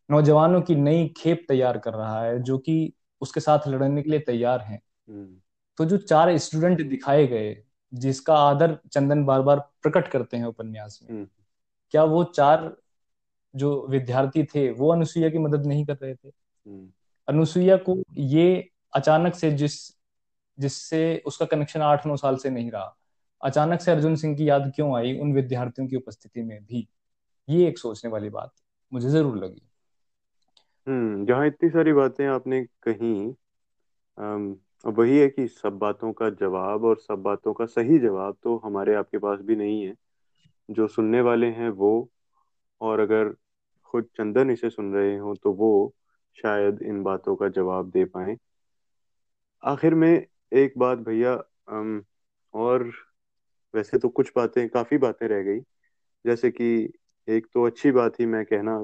नौजवानों 0.09 0.61
की 0.61 0.75
नई 0.75 1.07
खेप 1.17 1.45
तैयार 1.47 1.77
कर 1.77 1.93
रहा 1.93 2.23
है 2.23 2.41
जो 2.43 2.57
कि 2.57 2.93
उसके 3.21 3.39
साथ 3.39 3.67
लड़ने 3.67 4.01
के 4.03 4.09
लिए 4.09 4.19
तैयार 4.19 4.61
हैं 4.61 4.81
हम्म। 5.09 5.39
तो 5.77 5.85
जो 5.85 5.97
चार 5.97 6.37
स्टूडेंट 6.37 6.81
दिखाए 6.81 7.25
गए 7.27 7.55
जिसका 7.93 8.35
आदर 8.39 8.77
चंदन 8.93 9.23
बार 9.25 9.41
बार 9.41 9.59
प्रकट 9.81 10.07
करते 10.07 10.37
हैं 10.37 10.45
उपन्यास 10.45 10.99
में 11.03 11.09
हम्म। 11.09 11.27
क्या 11.93 12.03
वो 12.03 12.23
चार 12.23 12.75
जो 13.53 13.71
विद्यार्थी 13.89 14.43
थे 14.45 14.69
वो 14.71 14.91
अनुसुईया 14.93 15.29
की 15.29 15.37
मदद 15.37 15.65
नहीं 15.65 15.85
कर 15.85 15.95
रहे 15.95 16.13
थे 16.15 16.27
हम्म, 16.27 16.89
अनुसुईया 17.27 17.77
को 17.79 17.97
ये 18.17 18.69
अचानक 18.93 19.35
से 19.35 19.51
जिस 19.51 19.79
जिससे 20.57 21.01
उसका 21.25 21.45
कनेक्शन 21.45 21.81
आठ 21.81 22.05
नौ 22.07 22.15
साल 22.17 22.37
से 22.37 22.49
नहीं 22.49 22.71
रहा 22.71 22.95
अचानक 23.41 23.81
से 23.81 23.91
अर्जुन 23.91 24.15
सिंह 24.15 24.35
की 24.37 24.49
याद 24.49 24.71
क्यों 24.75 24.95
आई 24.97 25.17
उन 25.19 25.33
विद्यार्थियों 25.33 25.87
की 25.87 25.95
उपस्थिति 25.95 26.43
में 26.43 26.63
भी? 26.63 26.87
ये 27.47 27.67
एक 27.67 27.77
सोचने 27.77 28.11
वाली 28.11 28.29
बात 28.31 28.51
मुझे 28.91 29.09
ज़रूर 29.09 29.37
लगी। 29.37 29.61
हम्म 30.87 31.25
जहाँ 31.25 31.47
इतनी 31.47 31.69
सारी 31.69 31.93
बातें 31.93 32.25
आपने 32.27 32.63
कही 32.83 33.13
अब 34.17 34.93
वही 34.97 35.17
है 35.19 35.27
कि 35.29 35.47
सब 35.47 35.77
बातों 35.79 36.11
का 36.13 36.29
जवाब 36.31 36.83
और 36.85 36.97
सब 36.99 37.21
बातों 37.23 37.53
का 37.53 37.65
सही 37.67 37.97
जवाब 37.99 38.37
तो 38.43 38.55
हमारे 38.57 38.95
आपके 38.95 39.17
पास 39.17 39.39
भी 39.41 39.55
नहीं 39.55 39.81
है। 39.83 39.93
जो 40.69 40.87
सुनने 40.87 41.21
वाले 41.21 41.47
हैं 41.51 41.69
वो, 41.71 42.09
और 42.81 42.99
अगर 42.99 43.33
खुद 43.93 44.07
चंदन 44.17 44.51
इसे 44.51 44.69
सुन 44.69 44.93
रहे 44.93 45.15
हो 45.17 45.35
तो 45.35 45.53
वो 45.53 45.71
शायद 46.37 46.81
इन 46.83 47.01
बातों 47.03 47.35
का 47.35 47.47
जवाब 47.49 47.89
दे 47.91 48.05
पाए। 48.07 48.35
आखिर 49.63 49.95
में 49.95 50.09
एक 50.51 50.73
बात 50.77 50.97
भैया 50.99 51.33
और 52.53 52.91
वैसे 53.73 53.97
तो 53.97 54.09
कुछ 54.09 54.31
बातें 54.35 54.67
काफ़ी 54.69 54.97
बातें 54.97 55.27
रह 55.27 55.43
गई। 55.43 55.59
जैसे 56.25 56.51
कि 56.51 56.67
एक 57.27 57.47
तो 57.53 57.65
अच्छी 57.65 57.91
बात 57.91 58.19
ही 58.19 58.25
मैं 58.25 58.43
कहना 58.45 58.77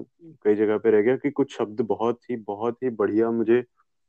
कई 0.45 0.55
जगह 0.55 0.77
पे 0.77 0.91
रह 0.91 1.01
गया 1.01 1.15
कि 1.17 1.31
कुछ 1.31 1.57
शब्द 1.57 1.81
बहुत 1.83 2.19
ही 2.31 2.35
बहुत 2.45 2.83
ही 2.83 2.89
बढ़िया 2.91 3.31
मुझे 3.31 3.63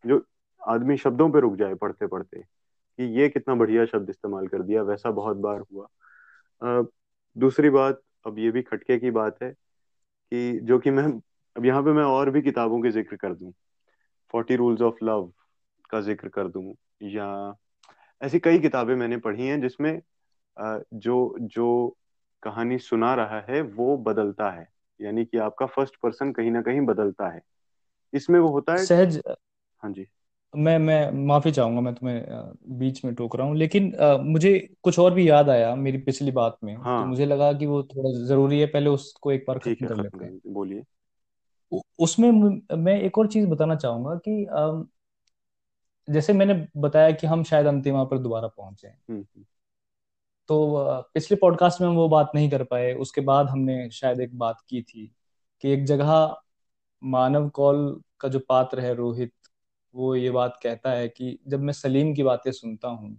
जो 0.04 0.24
आदमी 0.62 0.96
शब्दों 0.96 1.30
पे 1.32 1.40
रुक 1.40 1.56
जाए 1.56 1.74
पढ़ते 1.76 2.06
पढ़ते 2.06 2.40
कि 2.78 3.04
ये 3.20 3.28
कितना 3.28 3.54
बढ़िया 3.54 3.84
शब्द 3.86 4.10
इस्तेमाल 4.10 4.46
कर 4.48 4.62
दिया 4.62 4.82
वैसा 4.82 5.10
बहुत 5.12 5.36
बार 5.38 5.60
हुआ। 5.74 5.86
अ, 6.62 6.82
दूसरी 7.36 7.70
बात 7.70 8.02
अब 8.26 8.38
ये 8.38 8.50
भी 8.50 8.62
खटके 8.62 8.98
की 8.98 9.10
बात 9.12 9.42
है 9.42 9.50
कि 10.08 10.60
जो 10.62 10.78
कि 10.78 10.90
मैं 10.90 11.04
अब 11.56 11.66
यहाँ 11.66 11.82
पे 11.82 11.92
मैं 11.92 12.04
और 12.04 12.30
भी 12.30 12.42
किताबों 12.42 12.82
के 12.82 12.90
ज़िक्र 12.90 13.16
कर 13.16 13.34
दूँ। 13.34 13.52
फोर्टी 14.34 14.56
रूल्स 14.56 14.80
ऑफ़ 14.82 15.04
लव 15.04 15.32
का 15.90 16.00
ज़िक्र 16.02 16.28
कर 16.28 16.48
दूँ 16.48 16.74
या 17.04 17.28
ऐसी 18.20 18.38
कई 18.38 18.58
किताबें 18.58 18.94
मैंने 18.96 19.16
पढ़ी 19.18 19.46
हैं 19.46 19.60
जिसमें 19.60 20.00
जो 20.58 21.36
जो 21.40 21.96
कहानी 22.42 22.78
सुना 22.78 23.14
रहा 23.14 23.40
है 23.40 23.60
वो 23.62 23.96
बदलता 23.98 24.50
है। 24.50 24.68
यानी 25.00 25.24
कि 25.24 25.38
आपका 25.38 25.66
फ़र्स्ट 25.66 25.96
पर्सन 25.96 26.32
कहीं 26.32 26.50
ना 26.50 26.62
कहीं 26.62 26.80
बदलता 26.80 27.28
है। 27.28 27.42
इसमें 28.12 28.40
वो 28.40 28.48
होता 28.48 28.72
है 28.72 28.86
सहज 28.86 29.22
हाँ 29.82 29.92
जी। 29.92 30.06
मैं 30.54 30.78
मैं 30.78 31.26
माफ़ी 31.26 31.50
चाहूँगा 31.52 31.80
मैं 31.80 31.94
तुम्हें 31.94 32.78
बीच 32.78 33.04
में 33.04 33.14
टोक 33.14 33.36
रहा 33.36 33.46
हूँ। 33.46 33.56
लेकिन 33.56 33.92
अ, 33.92 34.16
मुझे 34.16 34.58
कुछ 34.82 34.98
और 34.98 35.14
भी 35.14 35.30
याद 35.30 35.48
आया 35.48 35.74
मेरी 35.74 35.98
पिछली 35.98 36.30
बात 36.30 36.58
में 36.64 36.76
तो 36.76 36.82
हाँ। 36.82 37.06
मुझे 37.06 37.26
लगा 37.26 37.52
कि 37.52 37.66
वो 37.66 37.82
थोड़ा 37.82 38.26
ज़रूरी 38.26 38.60
है 38.60 38.66
पहले 38.66 38.90
उसको 38.90 39.32
एक 39.32 39.44
बार 39.48 39.58
खत्म 39.58 39.86
कर 39.86 39.96
लेते 39.96 40.24
हैं। 40.24 40.40
बोलिए। 40.54 40.84
उसमें 41.98 42.30
मैं 42.76 43.00
एक 43.00 43.18
और 43.18 43.26
चीज़ 43.26 43.46
बताना 43.46 43.76
चाहूँगा 43.76 44.14
कि 44.14 44.44
अम, 44.44 44.88
जैसे 46.08 46.32
मैंने 46.32 46.66
बताया 46.76 47.10
कि 47.10 47.26
हम 47.26 47.42
शायद 47.44 47.66
अंतिमा 47.66 48.04
पर 48.04 48.18
दोबारा 48.18 48.48
पहुँचे 48.48 48.88
तो 50.48 50.76
पिछले 51.14 51.36
पॉडकास्ट 51.36 51.80
में 51.80 51.88
हम 51.88 51.94
वो 51.94 52.08
बात 52.08 52.30
नहीं 52.34 52.50
कर 52.50 52.64
पाए। 52.64 52.92
उसके 52.92 53.20
बाद 53.20 53.48
हमने 53.48 53.90
शायद 53.90 54.20
एक 54.20 54.38
बात 54.38 54.56
की 54.68 54.82
थी 54.82 55.14
कि 55.60 55.70
एक 55.70 55.84
जगह 55.84 56.36
मानव 57.02 57.48
कौल 57.48 58.00
का 58.20 58.28
जो 58.28 58.38
पात्र 58.38 58.80
है 58.80 58.94
रोहित 58.94 59.32
वो 59.94 60.14
ये 60.14 60.30
बात 60.30 60.58
कहता 60.62 60.90
है 60.90 61.08
कि 61.08 61.38
जब 61.48 61.60
मैं 61.60 61.72
सलीम 61.72 62.14
की 62.14 62.22
बातें 62.22 62.52
सुनता 62.52 62.88
हूँ 62.88 63.18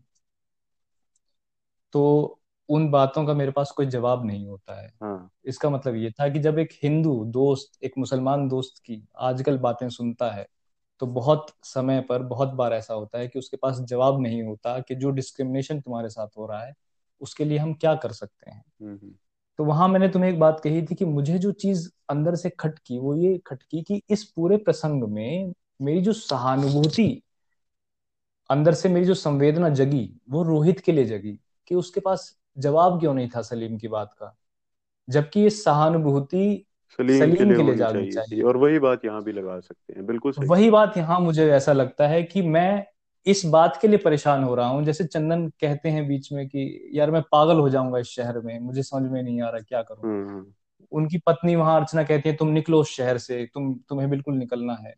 तो 1.93 2.39
उन 2.69 2.89
बातों 2.91 3.25
का 3.25 3.33
मेरे 3.33 3.51
पास 3.51 3.71
कोई 3.71 3.85
जवाब 3.85 4.25
नहीं 4.25 4.47
होता 4.47 4.81
है। 4.81 4.93
हाँ। 5.03 5.31
इसका 5.45 5.69
मतलब 5.69 5.95
ये 5.95 6.11
था 6.11 6.29
कि 6.29 6.39
जब 6.39 6.59
एक 6.59 6.69
हिंदू 6.83 7.25
दोस्त 7.25 7.83
एक 7.83 7.93
मुसलमान 7.97 8.47
दोस्त 8.47 8.83
की 8.85 9.07
आजकल 9.17 9.57
बातें 9.57 9.89
सुनता 9.89 10.31
है 10.31 10.47
तो 10.99 11.07
बहुत 11.07 11.47
समय 11.63 12.01
पर 12.01 12.23
बहुत 12.23 12.49
बार 12.49 12.73
ऐसा 12.73 12.93
होता 12.93 13.19
है 13.19 13.27
कि 13.27 13.39
उसके 13.39 13.57
पास 13.57 13.79
जवाब 13.79 14.21
नहीं 14.21 14.43
होता 14.43 14.79
कि 14.79 14.95
जो 14.95 15.11
डिस्क्रिमिनेशन 15.11 15.81
तुम्हारे 15.81 16.09
साथ 16.09 16.27
हो 16.37 16.47
रहा 16.47 16.63
है 16.65 16.73
उसके 17.21 17.45
लिए 17.45 17.57
हम 17.57 17.73
क्या 17.73 17.95
कर 17.95 18.11
सकते 18.11 18.51
हैं? 18.51 18.63
हम्म 18.81 18.91
हम्म, 18.91 19.13
तो 19.57 19.63
वहाँ 19.63 19.87
मैंने 19.87 20.09
तुम्हें 20.09 20.31
एक 20.31 20.39
बात 20.39 20.59
कही 20.59 20.81
थी 20.81 20.95
कि 20.95 21.05
मुझे 21.05 21.39
जो 21.39 21.51
चीज़ 21.51 21.89
अंदर 22.09 22.35
से 22.35 22.49
खटकी 22.49 22.99
वो 22.99 23.15
ये 23.15 23.37
खटकी 23.37 23.81
कि 23.81 24.01
इस 24.09 24.23
पूरे 24.23 24.57
प्रसंग 24.57 25.03
में 25.03 25.53
मेरी 25.81 26.01
जो 26.01 26.13
सहानुभूति 26.13 27.23
अंदर 28.49 28.73
से 28.73 28.89
मेरी 28.89 29.05
जो 29.05 29.13
संवेदना 29.13 29.69
जगी 29.69 30.13
वो 30.29 30.43
रोहित 30.43 30.79
के 30.79 30.91
लिए 30.91 31.05
जगी 31.05 31.39
कि 31.67 31.75
उसके 31.75 31.99
पास 31.99 32.37
जवाब 32.57 32.99
क्यों 32.99 33.13
नहीं 33.13 33.29
था 33.29 33.41
सलीम 33.41 33.77
की 33.77 33.87
बात 33.87 34.13
का? 34.13 34.37
जबकि 35.09 35.39
ये 35.39 35.49
सहानुभूति 35.49 36.65
सलीम 36.89 37.07
के 37.07 37.19
सलीम 37.19 37.29
लिए 37.29 37.37
के 37.37 37.45
लिए 37.45 37.63
होनी 37.63 37.77
जागनी 37.77 38.11
चाहिए। 38.11 38.11
चाहिए। 38.11 38.43
और 38.43 38.57
वही 38.57 38.79
बात 38.79 39.05
यहाँ 39.05 39.23
भी 39.23 39.31
लगा 39.31 39.59
सकते 39.59 39.93
हैं। 39.93 40.05
बिल्कुल 40.05 40.31
सही। 40.31 40.47
वही 40.47 40.69
बात 40.69 40.97
यहाँ 40.97 41.19
मुझे 41.19 41.51
ऐसा 41.51 41.73
लगता 41.73 42.07
है 42.07 42.23
कि 42.23 42.41
मैं 42.41 42.85
इस 43.25 43.45
बात 43.45 43.79
के 43.81 43.87
लिए 43.87 43.97
परेशान 43.97 44.43
हो 44.43 44.55
रहा 44.55 44.67
हूँ। 44.67 44.83
जैसे 44.83 45.03
चंदन 45.03 45.47
कहते 45.47 45.89
हैं 45.89 46.07
बीच 46.07 46.31
में 46.31 46.47
कि 46.47 46.91
यार 46.93 47.11
मैं 47.11 47.21
पागल 47.21 47.59
हो 47.59 47.69
जाऊँगा 47.69 47.99
इस 47.99 48.07
शहर 48.07 48.39
में 48.39 48.59
मुझे 48.59 48.83
समझ 48.83 49.11
में 49.11 49.23
नहीं 49.23 49.41
आ 49.41 49.49
रहा 49.49 49.61
क्या 49.61 49.81
करूँ? 49.81 50.03
हम्म 50.03 50.29
हम्म, 50.29 50.45
उनकी 50.91 51.17
पत्नी 51.17 51.55
वहाँ 51.55 51.79
अर्चना 51.79 52.03
कहती 52.03 52.29
है 52.29 52.35
तुम 52.35 52.47
निकलो 52.47 52.81
उस 52.81 52.89
शहर 52.89 53.17
से 53.17 53.45
तुम 53.53 53.73
तुम्हें 53.89 54.09
बिल्कुल 54.09 54.35
निकलना 54.35 54.73
है। 54.73 54.95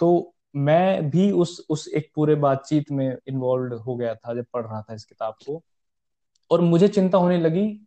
तो 0.00 0.34
मैं 0.56 1.10
भी 1.10 1.30
उस 1.30 1.66
उस 1.70 1.88
एक 1.88 2.10
पूरे 2.14 2.34
बातचीत 2.34 2.90
में 2.90 3.16
इन्वॉल्व 3.28 3.74
हो 3.74 3.96
गया 3.96 4.14
था 4.14 4.34
जब 4.34 4.44
पढ़ 4.52 4.64
रहा 4.64 4.82
था 4.82 4.94
इस 4.94 5.04
किताब 5.04 5.34
को। 5.46 5.62
और 6.50 6.60
मुझे 6.60 6.88
चिंता 6.88 7.18
होने 7.18 7.38
लगी 7.38 7.86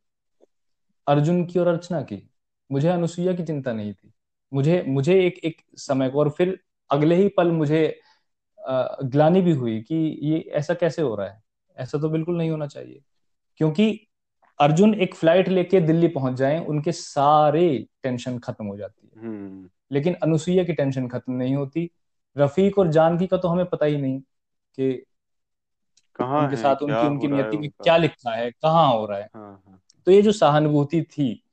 अर्जुन 1.07 1.45
की 1.45 1.59
और 1.59 1.67
अर्चना 1.67 2.01
की। 2.01 2.29
मुझे 2.71 2.89
अनुसुईया 2.89 3.33
की 3.33 3.43
चिंता 3.43 3.73
नहीं 3.73 3.93
थी। 3.93 4.13
मुझे 4.53 4.83
मुझे 4.87 5.25
एक 5.25 5.39
एक 5.43 5.61
समय 5.77 6.09
को 6.09 6.19
और 6.19 6.29
फिर 6.29 6.59
अगले 6.91 7.15
ही 7.15 7.27
पल 7.27 7.51
मुझे 7.51 7.99
ग्लानि 9.03 9.41
भी 9.41 9.51
हुई 9.51 9.81
कि 9.81 10.19
ये 10.21 10.39
ऐसा 10.39 10.73
कैसे 10.73 11.01
हो 11.01 11.15
रहा 11.15 11.27
है? 11.27 11.43
ऐसा 11.77 11.97
तो 11.97 12.09
बिल्कुल 12.09 12.37
नहीं 12.37 12.49
होना 12.49 12.67
चाहिए। 12.67 13.01
क्योंकि 13.57 14.07
अर्जुन 14.59 14.93
एक 14.93 15.15
फ़्लाइट 15.15 15.49
लेके 15.49 15.81
दिल्ली 15.81 16.07
पहुँच 16.07 16.33
जाए 16.33 16.65
उनके 16.65 16.91
सारे 16.91 17.87
टेंशन 18.03 18.39
खत्म 18.39 18.65
हो 18.65 18.77
जाती 18.77 19.11
है। 19.15 19.27
हम्म। 19.27 19.69
लेकिन 19.91 20.13
अनुसुईया 20.13 20.63
की 20.63 20.73
टेंशन 20.73 21.07
खत्म 21.07 21.33
नहीं 21.33 21.55
होती। 21.55 21.91
रफीक 22.37 22.77
और 22.77 22.87
जानकी 22.87 23.27
का 23.27 23.37
तो 23.37 23.47
हमें 23.47 23.65
पता 23.65 23.85
ही 23.85 23.97
नहीं 23.97 24.19
कि 24.75 25.05
कहाँ 26.15 26.43
उनके 26.43 26.55
है 26.55 26.61
साथ 26.61 26.75
उनकी 26.75 27.07
उनकी 27.07 27.27
नियति 27.27 27.57
में 27.57 27.69
क्या 27.69 27.97
लिखा 27.97 28.31
है 28.31 28.51
कहाँ 28.51 28.93
हो 28.93 29.05
रहा 29.05 29.19
है। 29.19 29.29
हाँ 29.35 29.63
हाँ। 29.67 29.81
तो 30.05 30.11
ये 30.11 30.21
जो 30.21 30.31
सहानुभूति 30.31 31.01
थी 31.01 31.43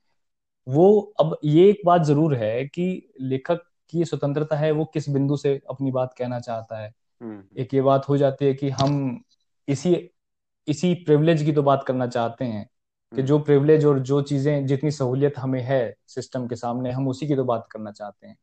वो 0.67 1.13
अब 1.19 1.37
ये 1.43 1.69
एक 1.69 1.81
बात 1.85 2.01
ज़रूर 2.01 2.35
है 2.35 2.65
कि 2.65 3.13
लेखक 3.21 3.61
की 3.89 4.05
स्वतंत्रता 4.05 4.55
है 4.55 4.71
वो 4.71 4.85
किस 4.85 5.09
बिंदु 5.09 5.37
से 5.37 5.61
अपनी 5.69 5.91
बात 5.91 6.13
कहना 6.17 6.39
चाहता 6.39 6.79
है। 6.79 6.93
हम्म। 7.21 7.43
एक 7.57 7.73
ये 7.73 7.81
बात 7.81 8.09
हो 8.09 8.17
जाती 8.17 8.45
है 8.45 8.53
कि 8.53 8.69
हम 8.69 9.23
इसी 9.67 10.09
इसी 10.67 10.93
प्रिविलेज 10.93 11.43
की 11.43 11.51
तो 11.51 11.63
बात 11.63 11.83
करना 11.83 12.07
चाहते 12.07 12.45
हैं 12.45 12.65
कि 12.65 13.15
हम्म। 13.15 13.25
जो 13.25 13.39
प्रिविलेज 13.39 13.85
और 13.85 13.99
जो 13.99 14.21
चीज़ें 14.21 14.65
जितनी 14.65 14.91
सहूलियत 14.91 15.37
हमें 15.37 15.61
है 15.61 15.95
सिस्टम 16.07 16.47
के 16.47 16.55
सामने 16.55 16.91
हम 16.91 17.07
उसी 17.07 17.27
की 17.27 17.35
तो 17.35 17.43
बात 17.43 17.67
करना 17.71 17.91
चाहते 17.91 18.27
हैं। 18.27 18.37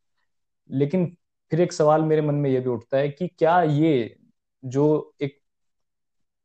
लेकिन 0.70 1.16
फिर 1.50 1.60
एक 1.60 1.72
सवाल 1.72 2.02
मेरे 2.02 2.22
मन 2.22 2.34
में 2.34 2.50
ये 2.50 2.60
भी 2.60 2.68
उठता 2.68 2.96
है 2.96 3.08
कि 3.08 3.28
क्या 3.28 3.62
ये 3.62 4.16
जो 4.64 5.14
एक 5.20 5.40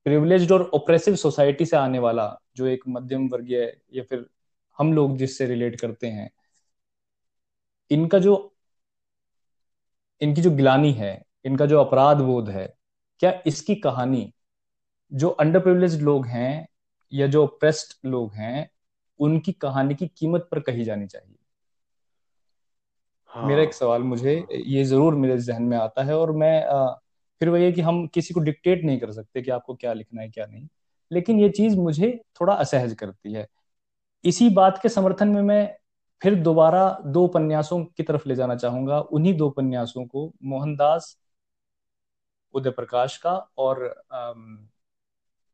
प्रिविलेज्ड 0.03 0.51
और 0.51 0.61
ओप्रेसिव 0.73 1.15
सोसाइटी 1.15 1.65
से 1.65 1.77
आने 1.77 1.99
वाला 1.99 2.39
जो 2.55 2.65
एक 2.65 2.83
मध्यम 2.87 3.27
वर्गीय 3.27 3.77
या 3.93 4.03
फिर 4.03 4.25
हम 4.79 4.93
लोग 4.93 5.17
जिससे 5.17 5.45
रिलेट 5.45 5.81
करते 5.81 6.07
हैं 6.07 6.29
इनका 7.91 8.19
जो 8.19 8.55
इनकी 10.21 10.41
जो 10.41 10.51
गिलानी 10.51 10.91
है 10.93 11.21
इनका 11.45 11.65
जो 11.65 11.79
अपराध 11.83 12.17
बोध 12.17 12.49
है 12.49 12.73
क्या 13.19 13.33
इसकी 13.47 13.75
कहानी 13.75 14.31
जो 15.11 15.29
अंडर 15.29 15.59
प्रिविलेज्ड 15.59 16.01
लोग 16.01 16.25
हैं 16.25 16.67
या 17.13 17.27
जो 17.27 17.43
ओप्रेस्ड 17.43 18.09
लोग 18.09 18.33
हैं 18.33 18.69
उनकी 19.19 19.51
कहानी 19.51 19.95
की 19.95 20.07
कीमत 20.07 20.47
पर 20.51 20.59
कही 20.59 20.83
जानी 20.83 21.07
चाहिए? 21.07 21.35
हाँ। 23.31 23.45
मेरा 23.45 23.61
एक 23.63 23.73
सवाल 23.73 24.03
मुझे 24.03 24.33
ये 24.65 24.83
ज़रूर 24.83 25.15
मेरे 25.15 25.37
जहन 25.37 25.63
में 25.63 25.77
आता 25.77 26.03
है 26.03 26.17
और 26.17 26.31
मैं 26.31 26.61
अ, 26.63 26.95
फिर 27.41 27.49
वही 27.49 27.63
है 27.63 27.71
कि 27.71 27.81
हम 27.81 28.07
किसी 28.07 28.33
को 28.33 28.39
डिक्टेट 28.39 28.83
नहीं 28.85 28.99
कर 28.99 29.11
सकते 29.11 29.41
कि 29.41 29.51
आपको 29.51 29.75
क्या 29.75 29.93
लिखना 29.93 30.21
है 30.21 30.29
क्या 30.29 30.45
नहीं। 30.45 30.67
लेकिन 31.11 31.39
ये 31.39 31.49
चीज़ 31.49 31.75
मुझे 31.77 32.21
थोड़ा 32.41 32.53
असहज 32.53 32.93
करती 32.93 33.33
है। 33.33 33.47
इसी 34.23 34.49
बात 34.49 34.79
के 34.83 34.89
समर्थन 34.89 35.27
में 35.27 35.41
मैं 35.41 35.63
फिर 36.21 36.35
दोबारा 36.35 36.89
दो 37.05 37.23
उपन्यासों 37.23 37.83
की 37.85 38.03
तरफ़ 38.03 38.27
ले 38.27 38.35
जाना 38.35 38.55
चाहूँगा। 38.55 38.99
उन्हीं 38.99 39.35
दो 39.37 39.47
उपन्यासों 39.47 40.05
को 40.05 40.31
मोहनदास 40.43 41.17
उदय 42.53 42.69
प्रकाश 42.69 43.17
का 43.17 43.33
और 43.57 43.83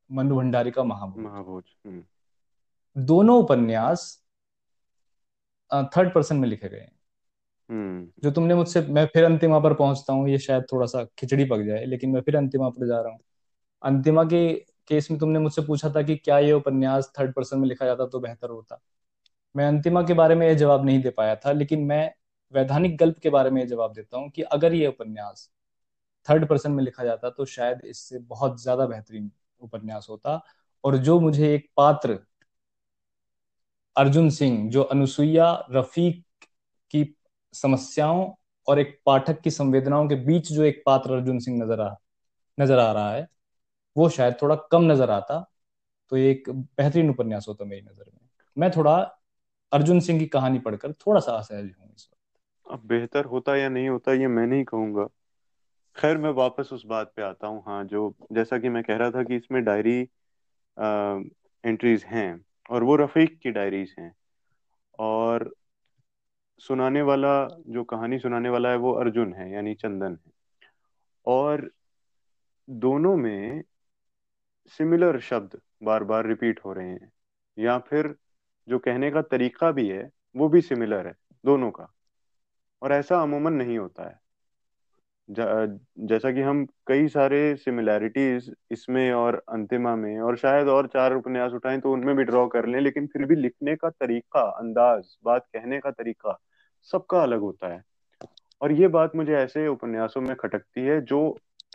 मनु 0.09 0.35
भंडारी 0.35 0.71
का 0.71 0.83
महाभूत 0.83 1.23
महाभोज 1.23 1.63
हम्म। 1.85 2.03
दोनों 2.95 3.39
उपन्यास 3.39 4.23
थर्ड 5.71 6.13
पर्सन 6.13 6.35
में 6.35 6.47
लिखे 6.47 6.69
गए 6.69 6.79
हैं। 6.79 6.91
हम्म। 7.69 8.07
जो 8.23 8.31
तुमने 8.31 8.55
मुझसे 8.55 8.81
मैं 8.81 9.05
फिर 9.05 9.23
अंतिमा 9.23 9.59
पर 9.59 9.73
पहुँचता 9.73 10.13
हूँ 10.13 10.29
ये 10.29 10.37
शायद 10.37 10.65
थोड़ा 10.73 10.85
सा 10.85 11.03
खिचड़ी 11.19 11.45
पक 11.45 11.61
जाए 11.61 11.85
लेकिन 11.85 12.11
मैं 12.11 12.21
फिर 12.21 12.35
अंतिमा 12.35 12.69
पर 12.69 12.87
जा 12.87 13.01
रहा 13.01 13.11
हूँ। 13.11 13.19
अंतिमा 13.83 14.23
के 14.23 14.53
केस 14.87 15.11
में 15.11 15.19
तुमने 15.19 15.39
मुझसे 15.39 15.61
पूछा 15.61 15.89
था 15.89 16.01
कि 16.01 16.15
क्या 16.15 16.37
ये 16.39 16.53
उपन्यास 16.53 17.11
थर्ड 17.19 17.33
पर्सन 17.33 17.59
में 17.59 17.67
लिखा 17.67 17.85
जाता 17.85 18.05
तो 18.05 18.19
बेहतर 18.19 18.49
होता। 18.49 18.79
मैं 19.57 19.67
अंतिमा 19.67 20.01
के 20.03 20.13
बारे 20.13 20.35
में 20.35 20.47
यह 20.47 20.53
जवाब 20.55 20.85
नहीं 20.85 21.01
दे 21.01 21.09
पाया 21.09 21.35
था, 21.35 21.51
लेकिन 21.51 21.83
मैं 21.83 22.11
वैधानिक 22.53 22.97
गल्प 22.97 23.17
के 23.19 23.29
बारे 23.29 23.49
में 23.49 23.61
यह 23.61 23.67
जवाब 23.67 23.93
देता 23.93 24.17
हूँ 24.17 24.29
कि 24.29 24.41
अगर 24.43 24.73
ये 24.73 24.87
उपन्यास 24.87 25.49
थर्ड 26.27 26.47
पर्सन 26.49 26.71
में 26.71 26.83
लिखा 26.83 27.03
जाता 27.03 27.29
तो 27.29 27.45
शायद 27.47 27.81
इससे 27.85 28.19
बहुत 28.19 28.61
ज़्यादा 28.61 28.85
बेहतरीन 28.87 29.31
उपन्यास 29.61 30.07
होता। 30.09 30.41
और 30.83 30.97
जो 30.99 31.19
मुझे 31.19 31.53
एक 31.55 31.69
पात्र 31.77 32.19
अर्जुन 33.95 34.29
सिंह, 34.29 34.69
जो 34.69 34.81
अनुसुईया, 34.83 35.51
रफीक 35.71 36.23
की 36.93 37.15
समस्याओं 37.53 38.29
और 38.67 38.79
एक 38.79 38.99
पाठक 39.05 39.41
की 39.41 39.51
संवेदनाओं 39.51 40.07
के 40.09 40.15
बीच 40.25 40.51
जो 40.51 40.63
एक 40.63 40.81
पात्र 40.85 41.13
अर्जुन 41.13 41.39
सिंह 41.39 41.63
नज़र 41.63 41.81
आ 41.81 41.93
नज़र 42.57 42.79
आ 42.79 42.91
रहा 42.91 43.11
है, 43.13 43.27
वो 43.95 44.09
शायद 44.09 44.35
थोड़ा 44.41 44.55
कम 44.71 44.91
नज़र 44.91 45.11
आता 45.11 45.39
तो 46.11 46.17
एक 46.17 46.49
बेहतरीन 46.49 47.09
उपन्यास 47.09 47.45
होता 47.47 47.65
मेरी 47.65 47.81
नज़र 47.81 48.05
में। 48.05 48.27
मैं 48.57 48.71
थोड़ा 48.71 48.97
अर्जुन 49.71 49.99
सिंह 49.99 50.19
की 50.19 50.25
कहानी 50.25 50.59
पढ़कर 50.59 50.93
थोड़ा 50.93 51.19
सा 51.19 51.31
असहज 51.31 51.73
हूँ 51.79 51.93
इस 51.95 52.09
वक्त। 52.11 52.71
अब 52.71 52.87
बेहतर 52.87 53.25
होता 53.25 53.55
या 53.55 53.69
नहीं 53.69 53.89
होता, 53.89 54.13
ये 54.13 54.27
मैं 54.27 54.45
नहीं 54.47 54.63
कहूँगा। 54.63 55.05
खैर, 55.95 56.17
मैं 56.17 56.29
वापस 56.29 56.69
उस 56.73 56.85
बात 56.85 57.11
पे 57.15 57.21
आता 57.21 57.47
हूँ। 57.47 57.63
हाँ 57.67 57.83
जो 57.85 58.13
जैसा 58.31 58.57
कि 58.57 58.69
मैं 58.69 58.83
कह 58.83 58.97
रहा 58.97 59.11
था 59.11 59.23
कि 59.23 59.35
इसमें 59.35 59.63
डायरी 59.63 59.99
एंट्रीज 61.63 62.03
हैं 62.03 62.45
और 62.69 62.83
वो 62.83 62.95
रफीक 62.95 63.39
की 63.39 63.51
डायरीज 63.51 63.95
हैं। 63.99 64.13
और 64.99 65.53
सुनाने 66.61 67.01
वाला, 67.01 67.47
जो 67.67 67.83
कहानी 67.83 68.19
सुनाने 68.19 68.49
वाला 68.49 68.69
है 68.69 68.77
वो 68.77 68.93
अर्जुन 68.93 69.33
है, 69.33 69.51
यानी 69.51 69.73
चंदन 69.75 70.17
है। 70.25 70.31
और 71.25 71.69
दोनों 72.67 73.15
में 73.17 73.63
सिमिलर 74.79 75.19
शब्द 75.19 75.59
बार 75.83 76.03
बार 76.03 76.27
रिपीट 76.27 76.59
हो 76.65 76.73
रहे 76.73 76.89
हैं। 76.89 77.11
या 77.57 77.77
फिर 77.79 78.15
जो 78.67 78.79
कहने 78.79 79.11
का 79.11 79.21
तरीका 79.21 79.71
भी 79.71 79.87
है, 79.89 80.09
वो 80.35 80.49
भी 80.49 80.61
सिमिलर 80.61 81.07
है, 81.07 81.13
दोनों 81.43 81.71
का। 81.71 81.91
और 82.81 82.91
ऐसा 82.91 83.21
अमूमन 83.21 83.53
नहीं 83.53 83.77
होता 83.77 84.07
है। 84.07 84.19
जैसा 85.29 86.31
कि 86.31 86.41
हम 86.41 86.65
कई 86.87 87.07
सारे 87.07 87.55
सिमिलैरिटीज 87.55 88.51
इसमें 88.71 89.11
और 89.13 89.41
अंतिमा 89.49 89.95
में 89.95 90.19
और 90.19 90.37
शायद 90.37 90.67
और 90.67 90.87
चार 90.87 91.13
उपन्यास 91.13 91.51
उठाएँ 91.51 91.79
तो 91.79 91.91
उनमें 91.93 92.15
भी 92.15 92.23
ड्रॉ 92.23 92.45
कर 92.47 92.65
लें, 92.65 92.79
लेकिन 92.81 93.07
फिर 93.07 93.25
भी 93.25 93.35
लिखने 93.35 93.75
का 93.75 93.89
तरीका, 93.89 94.41
अंदाज, 94.41 95.17
बात 95.25 95.45
कहने 95.53 95.79
का 95.79 95.91
तरीका 95.91 96.37
सबका 96.89 97.21
अलग 97.23 97.39
होता 97.39 97.73
है। 97.73 97.81
और 98.61 98.71
ये 98.71 98.87
बात 98.87 99.15
मुझे 99.15 99.33
ऐसे 99.35 99.67
उपन्यासों 99.67 100.21
में 100.21 100.35
खटकती 100.35 100.81
है 100.81 100.99
जो 101.01 101.19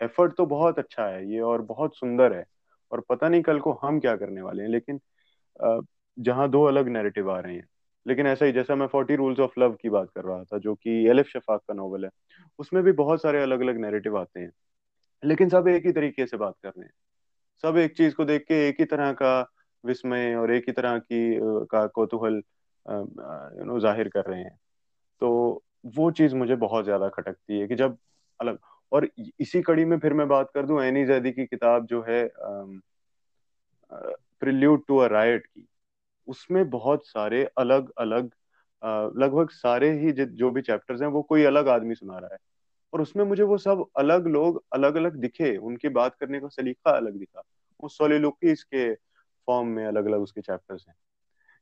एफर्ट 0.03 0.35
तो 0.37 0.45
बहुत 0.45 0.79
अच्छा 0.79 1.05
है 1.05 1.25
ये 1.31 1.39
और 1.41 1.61
बहुत 1.61 1.95
सुंदर 1.97 2.33
है 2.33 2.43
और 2.91 3.03
पता 3.09 3.29
नहीं 3.29 3.41
कल 3.41 3.59
को 3.59 3.71
हम 3.83 3.99
क्या 3.99 4.15
करने 4.15 4.41
वाले 4.41 4.63
हैं, 4.63 4.69
लेकिन 4.69 4.99
जहाँ 6.17 6.49
दो 6.49 6.63
अलग 6.63 6.87
नैरेटिव 6.89 7.31
आ 7.31 7.39
रहे 7.39 7.55
हैं। 7.55 7.67
लेकिन 8.05 8.27
ऐसा 8.27 8.45
ही, 8.45 8.51
जैसा 8.51 8.75
मैं 8.75 8.87
फोर्टी 8.87 9.15
रूल्स 9.15 9.39
ऑफ़ 9.39 9.59
लव 9.59 9.73
की 9.81 9.89
बात 9.89 10.09
कर 10.15 10.23
रहा 10.23 10.43
था, 10.43 10.57
जो 10.57 10.73
कि 10.75 11.05
एलिफ 11.09 11.27
शफाक 11.27 11.61
का 11.67 11.73
नॉवल 11.73 12.05
है, 12.05 12.09
उसमें 12.59 12.83
भी 12.83 12.91
बहुत 12.93 13.21
सारे 13.21 13.41
अलग 13.43 13.61
अलग 13.61 13.77
नैरेटिव 13.81 14.17
आते 14.17 14.39
हैं। 14.39 14.51
लेकिन 15.23 15.49
सब 15.49 15.67
एक 15.67 15.85
ही 15.85 15.91
तरीके 15.91 16.25
से 16.25 16.37
बात 16.37 16.55
कर 16.63 16.69
रहे 16.69 16.85
हैं। 16.85 16.91
सब 17.63 17.77
एक 17.77 17.95
चीज़ 17.97 18.15
को 18.15 18.25
देख 18.25 18.45
के 18.47 18.67
एक 18.67 18.79
ही 18.79 18.85
तरह 18.85 19.11
का 19.13 19.39
विस्मय 19.83 20.35
और 20.35 20.51
एक 20.51 20.63
ही 20.67 20.73
तरह 20.73 20.97
की 21.01 21.39
का 21.67 21.85
कौतूहल 21.89 22.33
यू 22.35 23.63
नो 23.65 23.79
ज़ाहिर 23.79 24.09
कर 24.09 24.25
रहे 24.25 24.39
हैं। 24.39 24.57
तो 25.21 25.63
वो 25.95 26.09
चीज़ 26.11 26.35
मुझे 26.35 26.55
बहुत 26.57 26.85
ज़्यादा 26.85 27.09
खटकती 27.09 27.59
है 27.59 27.67
कि 27.67 27.75
जब 27.75 27.97
अलग, 28.39 28.57
और 28.91 29.07
इसी 29.39 29.61
कड़ी 29.61 29.85
में 29.85 29.97
फिर 29.99 30.13
मैं 30.13 30.27
बात 30.27 30.51
कर 30.53 30.65
दूँ, 30.65 30.81
एनी 30.81 31.05
जैदी 31.05 31.31
की 31.31 31.45
किताब 31.45 31.85
जो 31.85 32.01
है 32.09 32.29
प्रिल्यूड 34.41 34.83
टू 34.87 34.97
अ 34.97 35.07
राइट 35.07 35.45
की। 35.45 35.67
उसमें 36.27 36.69
बहुत 36.69 37.07
सारे 37.07 37.43
अलग 37.57 37.91
अलग 37.97 38.31
लगभग 39.17 39.49
सारे 39.49 39.91
ही 39.99 40.11
जो 40.11 40.49
भी 40.51 40.61
चैप्टर्स 40.61 41.01
हैं, 41.01 41.07
वो 41.09 41.21
कोई 41.21 41.43
अलग 41.43 41.67
आदमी 41.67 41.95
सुना 41.95 42.17
रहा 42.17 42.33
है। 42.33 42.37
और 42.93 43.01
उसमें 43.01 43.23
मुझे 43.25 43.43
वो 43.43 43.57
सब 43.57 43.85
अलग 43.97 44.27
लोग 44.27 44.63
अलग 44.73 44.95
अलग 44.95 45.15
दिखे। 45.15 45.55
उनकी 45.57 45.89
बात 45.89 46.15
करने 46.15 46.39
का 46.39 46.47
सलीका 46.47 46.91
अलग 46.91 47.17
दिखा। 47.19 47.41
वो 47.83 47.89
सोलिलुकीज 47.89 48.63
के 48.63 48.93
फॉर्म 49.47 49.67
में 49.67 49.85
अलग 49.85 50.05
अलग 50.05 50.21
उसके 50.21 50.41
चैप्टर्स 50.41 50.85
हैं। 50.87 50.95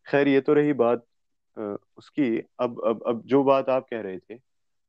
खैर, 0.08 0.28
ये 0.28 0.42
तो 0.42 0.54
रही 0.54 0.74
बात 0.74 1.06
उसकी। 1.98 2.38
अब 2.60 2.82
अब 2.86 3.04
अब 3.08 3.22
जो 3.26 3.44
बात 3.44 3.70
आप 3.70 3.88
कह 3.92 4.02
रहे 4.02 4.18
थे, 4.20 4.40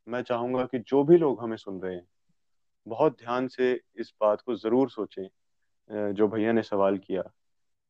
मैं 0.06 0.22
चाहूँगा 0.22 0.64
कि 0.64 0.78
जो 0.78 1.04
भी 1.04 1.16
लोग 1.16 1.42
हमें 1.42 1.56
सुन 1.56 1.80
रहे 1.82 1.94
हैं, 1.94 2.06
बहुत 2.86 3.18
ध्यान 3.18 3.48
से 3.48 3.72
इस 3.96 4.12
बात 4.20 4.40
को 4.40 4.54
ज़रूर 4.54 4.90
सोचें 4.90 6.12
जो 6.14 6.28
भैया 6.28 6.52
ने 6.52 6.62
सवाल 6.62 6.98
किया। 6.98 7.22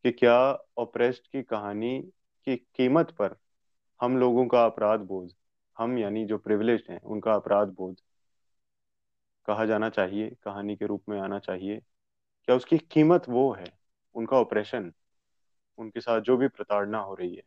कि 0.05 0.13
क्या 0.13 0.59
ओप्रेस्ड 0.77 1.23
की 1.33 1.43
कहानी 1.43 2.01
की 2.47 2.57
कीमत 2.57 3.11
पर 3.11 3.37
हम 4.03 4.19
लोगों 4.19 4.47
का 4.47 4.65
अपराध 4.65 5.01
बोझ 5.01 5.31
हम 5.79 5.99
यानी 5.99 6.25
जो 6.25 6.39
प्रिविलेज 6.39 6.85
हैं, 6.91 7.01
उनका 7.01 7.35
अपराध 7.35 7.69
बोझ 7.69 7.97
कहा 9.47 9.65
जाना 9.65 9.89
चाहिए, 9.89 10.37
कहानी 10.45 10.77
के 10.77 10.87
रूप 10.87 11.03
में 11.09 11.21
आना 11.21 11.39
चाहिए। 11.39 11.77
क्या 12.45 12.57
उसकी 12.57 12.79
कीमत 12.79 13.23
वो 13.29 13.53
है, 13.53 13.79
उनका 14.15 14.37
ऑपरेशन 14.37 14.93
उनके 15.79 16.01
साथ 16.01 16.21
जो 16.21 16.37
भी 16.37 16.49
प्रताड़ना 16.49 16.99
हो 16.99 17.15
रही 17.15 17.35
है। 17.35 17.43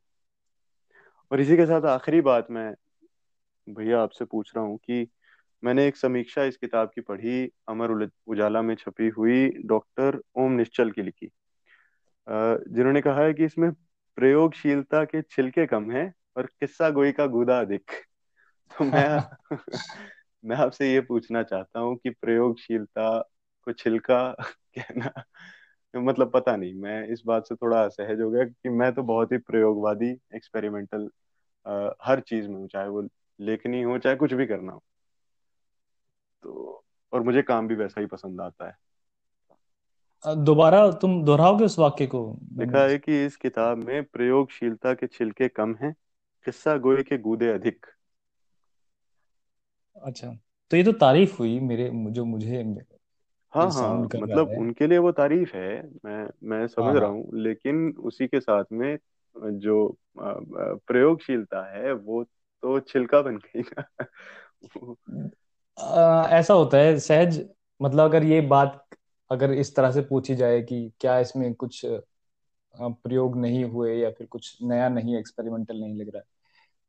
और 1.31 1.41
इसी 1.41 1.57
के 1.57 1.65
साथ 1.65 1.81
आखिरी 1.81 2.21
बात 2.21 2.51
मैं 2.51 2.75
भैया 3.69 4.01
आपसे 4.01 4.25
पूछ 4.25 4.51
रहा 4.55 4.65
हूँ 4.65 4.77
कि 4.77 5.07
मैंने 5.63 5.87
एक 5.87 5.97
समीक्षा 5.97 6.43
इस 6.43 6.57
किताब 6.57 6.91
की 6.95 7.01
पढ़ी, 7.01 7.51
अमर 7.67 8.09
उजाला 8.27 8.61
में 8.61 8.75
छपी 8.75 9.07
हुई, 9.07 9.49
डॉक्टर 9.49 10.21
ओम 10.35 10.51
निश्चल 10.51 10.91
की 10.91 11.01
लिखी। 11.01 11.31
जिन्होंने 12.29 13.01
कहा 13.01 13.21
है 13.21 13.33
कि 13.33 13.45
इसमें 13.45 13.71
प्रयोगशीलता 14.17 15.03
के 15.05 15.21
छिलके 15.21 15.65
कम 15.65 15.91
हैं 15.91 16.13
और 16.37 16.45
किस्सा 16.45 16.89
गोई 16.89 17.11
का 17.11 17.25
गुदा 17.25 17.59
अधिक। 17.59 17.91
तो 18.79 18.85
मैं 18.85 19.21
मैं 20.45 20.55
आपसे 20.55 20.93
ये 20.93 21.01
पूछना 21.01 21.43
चाहता 21.43 21.79
हूँ 21.79 21.95
कि 21.97 22.09
प्रयोगशीलता 22.09 23.19
को 23.63 23.71
छिलका 23.71 24.31
कहना 24.77 25.23
मतलब 25.93 26.31
पता 26.31 26.55
नहीं 26.55 26.73
मैं 26.73 27.07
इस 27.07 27.21
बात 27.25 27.47
से 27.47 27.55
थोड़ा 27.55 27.83
असहज 27.85 28.21
हो 28.21 28.31
गया 28.31 28.43
कि 28.43 28.69
मैं 28.69 28.93
तो 28.93 29.03
बहुत 29.03 29.31
ही 29.31 29.37
प्रयोगवादी 29.37 30.09
एक्सपेरिमेंटल 30.35 31.09
हर 32.05 32.19
चीज़ 32.19 32.47
में 32.47 32.55
हूँ 32.55 32.67
चाहे 32.67 32.87
वो 32.87 33.07
लेखनी 33.39 33.81
हो 33.81 33.97
चाहे 33.97 34.15
कुछ 34.15 34.33
भी 34.33 34.45
करना 34.45 34.73
हो। 34.73 34.83
तो 36.43 36.83
और 37.13 37.21
मुझे 37.21 37.41
काम 37.41 37.67
भी 37.67 37.75
वैसा 37.75 38.01
ही 38.01 38.07
पसंद 38.07 38.41
आता 38.41 38.67
है। 38.67 38.75
दोबारा 40.25 40.91
तुम 40.91 41.23
दोहराओगे 41.23 41.65
उस 41.65 41.79
वाक्य 41.79 42.05
को? 42.07 42.37
लिखा 42.59 42.83
है 42.85 42.97
कि 42.97 43.25
इस 43.25 43.35
किताब 43.37 43.77
में 43.77 44.03
प्रयोगशीलता 44.03 44.93
के 44.93 45.07
छिलके 45.07 45.47
कम 45.47 45.75
हैं 45.75 45.93
किस्सा 46.45 46.77
गोए 46.77 47.03
के 47.03 47.17
गूदे 47.17 47.49
अधिक। 47.49 47.85
अच्छा 49.95 50.37
तो 50.71 50.77
ये 50.77 50.83
तो 50.83 50.91
तारीफ़ 50.91 51.37
हुई 51.37 51.59
मेरे 51.59 51.89
जो 52.11 52.25
मुझे 52.25 52.63
हाँ 53.53 53.71
हाँ 53.73 54.09
मतलब 54.15 54.51
उनके 54.53 54.87
लिए 54.87 54.97
वो 54.97 55.11
तारीफ़ 55.11 55.55
है 55.55 55.89
मैं 56.05 56.29
मैं 56.43 56.67
समझ 56.67 56.95
हाँ, 56.95 56.95
रहा 56.95 57.09
हाँ। 57.09 57.09
हूँ 57.09 57.29
लेकिन 57.33 57.89
उसी 57.99 58.27
के 58.27 58.39
साथ 58.39 58.63
में 58.71 58.97
जो 59.37 59.97
प्रयोगशीलता 60.17 61.77
है 61.77 61.93
वो 61.93 62.23
तो 62.23 62.79
छिलका 62.79 63.21
बन 63.21 63.37
गई 63.37 63.61
ना। 63.61 64.05
ऐसा 66.29 66.53
होता 66.53 66.77
है 66.77 66.99
सहज 66.99 67.49
मतलब 67.81 68.03
अगर 68.05 68.23
ये 68.23 68.41
बात 68.41 68.84
अगर 69.31 69.51
इस 69.51 69.75
तरह 69.75 69.91
से 69.91 70.01
पूछी 70.01 70.35
जाए 70.35 70.61
कि 70.61 70.91
क्या 70.99 71.19
इसमें 71.19 71.53
कुछ 71.53 71.81
प्रयोग 72.75 73.37
नहीं 73.37 73.65
हुए 73.65 73.95
या 73.97 74.11
फिर 74.11 74.27
कुछ 74.27 74.57
नया 74.63 74.89
नहीं 74.89 75.17
एक्सपेरिमेंटल 75.17 75.77
नहीं 75.77 75.95
लग 75.95 76.07
रहा 76.09 76.17
है 76.17 76.25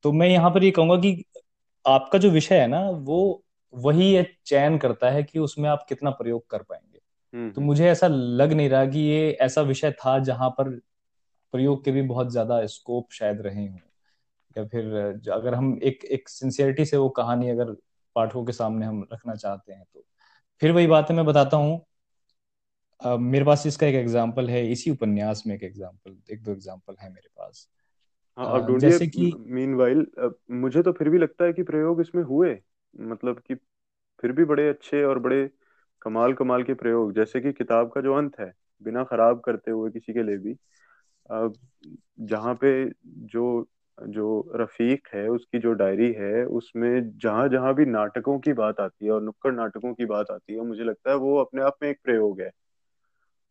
तो 0.04 0.12
मैं 0.12 0.28
यहाँ 0.28 0.50
पर 0.50 0.64
ये 0.64 0.70
कहूँगा 0.70 0.96
कि 0.96 1.24
आपका 1.86 2.18
जो 2.18 2.30
विषय 2.30 2.60
है 2.60 2.66
ना 2.66 2.90
वो 2.90 3.42
वही 3.74 4.04
ये 4.14 4.36
चयन 4.46 4.78
करता 4.78 5.10
है 5.10 5.22
कि 5.22 5.38
उसमें 5.38 5.68
आप 5.70 5.86
कितना 5.88 6.10
प्रयोग 6.10 6.46
कर 6.50 6.62
पाएँगे। 6.62 6.98
हम्म, 7.34 7.50
तो 7.50 7.60
हम्म। 7.60 7.66
मुझे 7.66 7.88
ऐसा 7.90 8.06
लग 8.08 8.52
नहीं 8.52 8.68
रहा 8.70 8.86
कि 8.86 8.98
ये 8.98 9.30
ऐसा 9.32 9.62
विषय 9.62 9.90
था 9.92 10.18
जहाँ 10.18 10.50
पर 10.50 10.70
प्रयोग 11.52 11.84
के 11.84 11.90
भी 11.92 12.02
बहुत 12.02 12.30
ज़्यादा 12.32 12.66
स्कोप 12.66 13.12
शायद 13.12 13.40
रहे 13.40 13.66
हों। 13.68 13.78
या 14.56 14.64
फिर 14.64 14.94
अगर 15.32 15.54
हम 15.54 15.80
एक 15.82 16.04
एक 16.04 16.28
सिंसियरिटी 16.28 16.84
से 16.84 16.96
वो 16.96 17.08
कहानी 17.08 17.50
अगर 17.50 17.72
पाठकों 18.16 18.44
के 18.44 18.52
सामने 18.52 18.86
हम 18.86 19.08
रखना 19.12 19.34
चाहते 19.34 19.72
हैं 19.72 19.84
तो। 19.94 20.04
फिर 20.60 20.72
वही 20.72 20.86
बात 20.86 21.10
है 21.10 21.16
मैं 21.16 21.24
बताता 21.26 21.56
हूँ 21.56 21.86
uh, 23.00 23.18
मेरे 23.18 23.44
पास 23.44 23.66
इसका 23.66 23.86
एक 23.86 23.94
एग्ज़ाम्पल 23.94 24.48
है 24.48 24.66
इसी 24.72 24.90
उपन्यास 24.90 25.42
में 25.46 25.54
एक 25.54 25.62
एग्ज़ाम्पल 25.62 26.16
एक 26.32 26.42
दो 26.42 26.52
एग्ज़ाम्पल 26.52 26.96
है 27.00 27.08
मेरे 27.10 27.28
पास। 27.36 27.68
हाँ 28.38 28.54
अब 28.54 28.66
ढूंढिए 28.66 28.90
जैसे 28.90 29.06
कि 29.06 29.32
मीनवाइल 29.48 30.06
मुझे 30.50 30.82
तो 30.82 30.92
फिर 30.92 31.08
भी 31.08 31.18
लगता 31.18 31.44
है 31.44 31.52
कि 31.52 31.62
प्रयोग 31.62 32.00
इसमें 32.00 32.22
हुए 32.22 32.58
मतलब 32.94 33.38
कि 33.38 33.54
फिर 34.22 34.32
भी 34.32 34.44
बड़े 34.44 34.68
अच्छे 34.68 35.02
और 35.04 35.18
बड़े 35.18 35.48
कमाल 36.02 36.32
कमाल 36.32 36.62
के 36.62 36.74
प्रयोग 36.74 37.12
जैसे 37.12 37.40
कि 37.40 37.52
किताब 37.52 37.90
का 37.90 38.00
जो 38.00 38.14
अंत 38.14 38.38
है 38.40 38.52
बिना 38.82 39.04
खराब 39.04 39.40
करते 39.40 39.70
हुए 39.70 39.90
किसी 39.90 40.12
के 40.12 40.22
लिए 40.22 40.36
भी। 40.36 40.56
जहाँ 42.26 42.54
पे 42.54 42.70
जो 43.06 43.66
जो 43.98 44.52
रफीक 44.54 45.08
है 45.14 45.28
उसकी 45.28 45.58
जो 45.58 45.72
डायरी 45.72 46.12
है 46.12 46.44
उसमें 46.44 47.18
जहाँ 47.18 47.48
जहाँ 47.48 47.74
भी 47.74 47.84
नाटकों 47.84 48.38
की 48.38 48.52
बात 48.52 48.80
आती 48.80 49.04
है 49.04 49.10
और 49.10 49.22
नुक्कड़ 49.22 49.52
नाटकों 49.54 49.92
की 49.94 50.04
बात 50.04 50.30
आती 50.30 50.54
है 50.54 50.60
मुझे 50.60 50.84
लगता 50.84 51.10
है 51.10 51.16
वो 51.16 51.36
अपने 51.36 51.62
आप 51.62 51.76
में 51.82 51.88
एक 51.90 51.98
प्रयोग 52.04 52.40
है। 52.40 52.50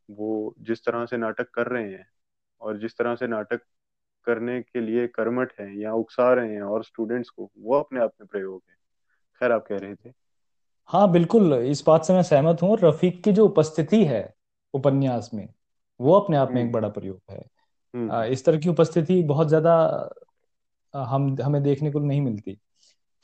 वो 0.09 0.55
जिस 0.59 0.85
तरह 0.85 1.05
से 1.05 1.17
नाटक 1.17 1.49
कर 1.49 1.67
रहे 1.67 1.89
हैं 1.89 2.07
और 2.61 2.77
जिस 2.77 2.97
तरह 2.97 3.15
से 3.15 3.27
नाटक 3.27 3.61
करने 4.25 4.61
के 4.61 4.81
लिए 4.81 5.07
कर्मठ 5.07 5.51
हैं 5.59 5.73
या 5.75 5.93
उकसा 5.93 6.33
रहे 6.33 6.53
हैं 6.53 6.61
और 6.61 6.83
स्टूडेंट्स 6.83 7.29
को 7.29 7.51
वो 7.59 7.79
अपने 7.79 7.99
आप 7.99 8.11
में 8.21 8.27
प्रयोग 8.27 8.61
है। 8.69 8.75
खैर 9.41 9.51
आप 9.51 9.65
कह 9.67 9.77
रहे 9.77 9.95
थे। 9.95 10.13
हाँ 10.89 11.11
बिल्कुल 11.11 11.53
इस 11.53 11.83
बात 11.87 12.05
से 12.05 12.13
मैं 12.13 12.23
सहमत 12.23 12.61
हूँ। 12.61 12.77
रफीक 12.83 13.23
की 13.23 13.31
जो 13.31 13.45
उपस्थिति 13.45 14.03
है 14.05 14.33
उपन्यास 14.73 15.29
में 15.33 15.47
वो 15.99 16.13
अपने 16.13 16.37
आप 16.37 16.51
में 16.51 16.57
एक 16.57 16.63
हम्म। 16.63 16.73
बड़ा 16.73 16.89
प्रयोग 16.89 17.21
है। 17.31 17.45
हम्म। 17.93 18.23
इस 18.23 18.45
तरह 18.45 18.57
की 18.57 18.69
उपस्थिति 18.69 19.23
बहुत 19.23 19.47
ज़्यादा 19.47 19.75
हम 20.93 21.35
हमें 21.41 21.63
देखने 21.63 21.91
को 21.91 21.99
नहीं 21.99 22.21
मिलती। 22.21 22.57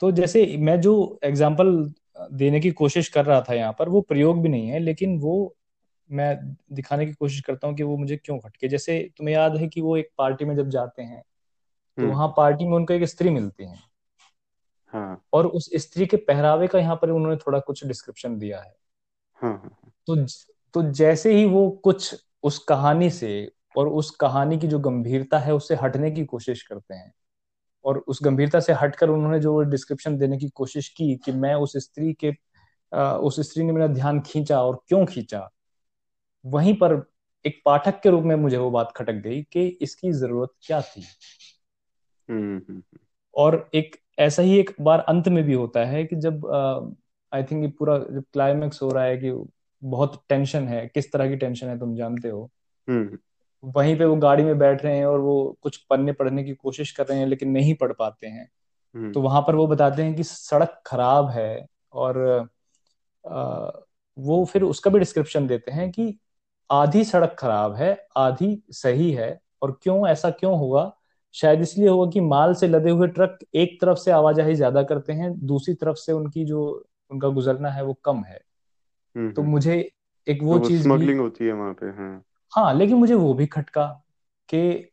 तो 0.00 0.10
जैसे 0.10 0.56
मैं 0.58 0.80
जो 0.80 1.18
एग्ज़ाम्पल 1.24 1.92
देने 2.32 2.60
की 2.60 2.70
कोशिश 2.70 3.08
कर 3.08 3.24
रहा 3.24 3.40
था 3.40 3.54
यहाँ 3.54 3.72
पर 3.78 3.88
वो 3.88 4.00
प्रयोग 4.00 4.42
भी 4.42 4.48
नहीं 4.48 4.68
है 4.68 4.78
लेकिन 4.78 5.18
वो 5.18 5.56
मैं 6.10 6.56
दिखाने 6.72 7.06
की 7.06 7.12
कोशिश 7.12 7.40
करता 7.40 7.68
हूँ 7.68 7.76
कि 7.76 7.82
वो 7.82 7.96
मुझे 7.96 8.16
क्यों 8.16 8.38
खटके। 8.38 8.68
जैसे 8.68 9.10
तुम्हें 9.16 9.34
याद 9.34 9.56
है 9.56 9.68
कि 9.68 9.80
वो 9.80 9.96
एक 9.96 10.10
पार्टी 10.18 10.44
में 10.44 10.56
जब 10.56 10.68
जाते 10.68 11.02
हैं 11.02 11.22
तो 11.98 12.02
हम्म। 12.02 12.12
वहाँ 12.12 12.34
पार्टी 12.36 12.64
में 12.64 12.72
उनको 12.72 12.94
एक 12.94 13.04
स्त्री 13.04 13.30
मिलती 13.30 13.64
है। 13.64 13.78
हाँ। 14.86 15.24
और 15.32 15.46
उस 15.46 15.70
स्त्री 15.74 16.06
के 16.06 16.16
पहरावे 16.16 16.66
का 16.66 16.78
यहाँ 16.78 16.96
पर 16.96 17.10
उन्होंने 17.10 17.36
थोड़ा 17.36 17.58
कुछ 17.58 17.86
डिस्क्रिप्शन 17.86 18.38
दिया 18.38 18.60
है। 18.60 18.74
हाँ 19.42 19.52
हाँ। 19.52 19.92
तो 20.06 20.26
तो 20.74 20.82
जैसे 20.82 21.34
ही 21.34 21.44
वो 21.44 21.70
कुछ 21.70 22.24
उस 22.42 22.58
कहानी 22.58 23.10
से 23.10 23.52
और 23.76 23.88
उस 23.88 24.10
कहानी 24.10 24.58
की 24.58 24.66
जो 24.66 24.78
गंभीरता 24.78 25.38
है 25.38 25.54
उससे 25.54 25.74
हटने 25.74 26.10
की 26.10 26.24
कोशिश 26.24 26.62
करते 26.62 26.94
हैं 26.94 27.12
और 27.84 27.98
उस 27.98 28.18
गंभीरता 28.22 28.60
से 28.60 28.72
हटकर 28.72 29.08
उन्होंने 29.08 29.40
जो 29.40 29.60
डिस्क्रिप्शन 29.62 30.18
देने 30.18 30.38
की 30.38 30.48
कोशिश 30.48 30.88
की 30.88 31.16
कि 31.16 31.32
मैं 31.32 31.54
उस 31.54 31.76
स्त्री 31.76 32.16
के 32.24 32.32
उस 32.96 33.40
स्त्री 33.40 33.64
ने 33.64 33.72
मेरा 33.72 33.86
ध्यान 33.86 34.20
खींचा 34.20 34.62
और 34.62 34.82
क्यों 34.88 35.06
खींचा 35.06 35.50
वहीं 36.46 36.74
पर 36.74 37.02
एक 37.46 37.62
पाठक 37.64 38.00
के 38.00 38.10
रूप 38.10 38.24
में 38.24 38.34
मुझे 38.36 38.56
वो 38.56 38.70
बात 38.70 38.92
खटक 38.96 39.12
गई 39.12 39.42
कि 39.42 39.66
इसकी 39.82 40.12
ज़रूरत 40.12 40.50
क्या 40.62 40.80
थी। 40.80 41.02
हम्म 42.28 42.56
हम्म 42.68 42.82
और 43.34 43.70
एक 43.74 43.96
ऐसा 44.18 44.42
ही 44.42 44.58
एक 44.58 44.70
बार 44.80 45.00
अंत 45.00 45.28
में 45.28 45.44
भी 45.44 45.52
होता 45.52 45.84
है 45.84 46.04
कि 46.04 46.16
जब 46.16 46.46
आई 47.32 47.42
थिंक 47.42 47.62
ये 47.62 47.68
पूरा 47.68 47.98
जब 47.98 48.24
क्लाइमेक्स 48.32 48.82
हो 48.82 48.90
रहा 48.90 49.04
है 49.04 49.16
कि 49.16 49.32
बहुत 49.82 50.22
टेंशन 50.28 50.68
है 50.68 50.86
किस 50.88 51.12
तरह 51.12 51.28
की 51.28 51.36
टेंशन 51.36 51.66
है 51.66 51.78
तुम 51.78 51.96
जानते 51.96 52.28
हो। 52.28 52.50
हम्म 52.88 53.18
वहीं 53.64 53.98
पे 53.98 54.04
वो 54.04 54.16
गाड़ी 54.16 54.44
में 54.44 54.58
बैठ 54.58 54.84
रहे 54.84 54.96
हैं 54.96 55.06
और 55.06 55.20
वो 55.20 55.58
कुछ 55.62 55.76
पन्ने 55.76 56.12
पढ़ने 56.12 56.44
की 56.44 56.52
कोशिश 56.52 56.90
कर 56.90 57.06
रहे 57.06 57.18
हैं 57.18 57.26
लेकिन 57.26 57.50
नहीं 57.50 57.74
पढ़ 57.74 57.92
पाते 57.92 58.26
हैं। 58.26 58.50
हम्म। 58.94 59.12
तो 59.12 59.20
वहाँ 59.20 59.42
पर 59.42 59.54
वो 59.54 59.66
बताते 59.66 60.02
हैं 60.02 60.14
कि 60.14 60.24
सड़क 60.24 60.82
खराब 60.86 61.28
है 61.30 61.66
और 61.92 62.48
आ, 63.26 63.70
वो 64.18 64.44
फिर 64.44 64.62
उसका 64.62 64.90
भी 64.90 64.98
डिस्क्रिप्शन 64.98 65.46
देते 65.46 65.72
हैं 65.72 65.90
कि 65.90 66.18
आधी 66.72 67.04
सड़क 67.04 67.36
खराब 67.38 67.74
है 67.74 68.06
आधी 68.16 68.62
सही 68.70 69.12
है 69.12 69.40
और 69.62 69.78
क्यों 69.82 70.08
ऐसा 70.08 70.30
क्यों 70.30 70.58
हुआ? 70.58 70.96
शायद 71.32 71.60
इसलिए 71.60 71.88
होगा 71.88 72.10
कि 72.10 72.20
माल 72.20 72.54
से 72.54 72.68
लदे 72.68 72.90
हुए 72.90 73.08
ट्रक 73.08 73.38
एक 73.54 73.80
तरफ़ 73.80 73.98
से 73.98 74.10
आवाजाही 74.10 74.54
ज़्यादा 74.54 74.82
करते 74.82 75.12
हैं 75.12 75.46
दूसरी 75.46 75.74
तरफ़ 75.74 75.96
से 75.96 76.12
उनकी 76.12 76.44
जो 76.44 76.86
उनका 77.10 77.28
गुजरना 77.28 77.70
है 77.70 77.84
वो 77.84 77.92
कम 78.04 78.24
है। 78.24 78.40
हम्म 79.16 79.32
तो 79.32 79.42
हम्म। 79.42 79.50
मुझे 79.50 79.92
एक 80.26 80.42
वो 80.42 80.58
तो 80.58 80.68
चीज़ 80.68 80.78
भी 80.78 80.82
स्मगलिंग 80.82 81.20
होती 81.20 81.44
है 81.44 81.52
वहाँ 81.52 81.72
पे 81.72 81.86
हाँ। 81.86 82.22
हाँ 82.56 82.74
लेकिन 82.74 82.96
मुझे 82.96 83.14
वो 83.14 83.34
भी 83.34 83.46
खटका 83.46 83.86
कि 84.48 84.88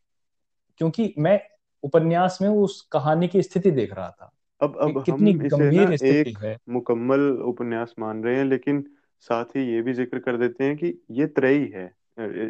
क्योंकि 0.78 1.14
मैं 1.18 1.40
उपन्यास 1.82 2.38
में 2.42 2.48
उस 2.48 2.88
कहानी 2.92 3.28
की 3.28 3.42
स्थिति 3.42 3.70
देख 3.70 3.94
रहा 3.94 4.10
था 4.10 4.32
अब 4.60 4.76
अब 4.76 5.02
कितनी 5.04 5.32
हम 5.32 5.42
इसे 5.42 5.56
गंभीर 5.56 5.96
स्थिति 5.96 6.30
एक 6.30 6.38
है। 6.38 6.56
मुकम्मल 6.68 7.20
उपन्यास 7.30 7.94
मान 7.98 8.24
रहे 8.24 8.36
हैं 8.36 8.44
लेकिन 8.44 8.84
साथ 9.22 9.44
ही 9.56 9.64
ये 9.72 9.80
भी 9.82 9.92
ज़िक्र 9.92 10.18
कर 10.18 10.36
देते 10.36 10.64
हैं 10.64 10.76
कि 10.76 10.94
ये 11.10 11.26
त्रयी 11.26 11.66
है। 11.74 11.84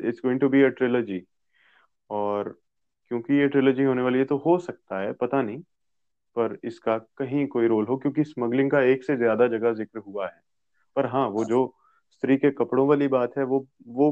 It's 0.08 0.20
going 0.24 0.40
to 0.40 0.48
be 0.48 0.62
a 0.62 0.68
trilogy. 0.68 1.22
और 2.10 2.58
क्योंकि 3.10 3.34
ये 3.34 3.48
ट्रिलॉजी 3.48 3.82
होने 3.82 4.02
वाली 4.02 4.18
है 4.18 4.24
तो 4.24 4.36
हो 4.36 4.58
सकता 4.58 5.00
है 5.00 5.12
पता 5.12 5.42
नहीं 5.42 5.58
पर 6.36 6.58
इसका 6.64 6.96
कहीं 7.18 7.46
कोई 7.46 7.66
रोल 7.66 7.86
हो 7.86 7.96
क्योंकि 7.96 8.24
स्मगलिंग 8.24 8.70
का 8.70 8.80
एक 8.82 9.04
से 9.04 9.16
ज़्यादा 9.16 9.46
जगह 9.48 9.72
ज़िक्र 9.72 9.98
हुआ 9.98 10.26
है। 10.26 10.40
पर 10.96 11.06
हाँ 11.06 11.26
वो 11.28 11.44
जो 11.44 11.66
स्त्री 12.12 12.36
के 12.36 12.50
कपड़ों 12.50 12.88
वाली 12.88 13.08
बात 13.08 13.38
है 13.38 13.44
वो 13.44 13.66
वो 13.88 14.10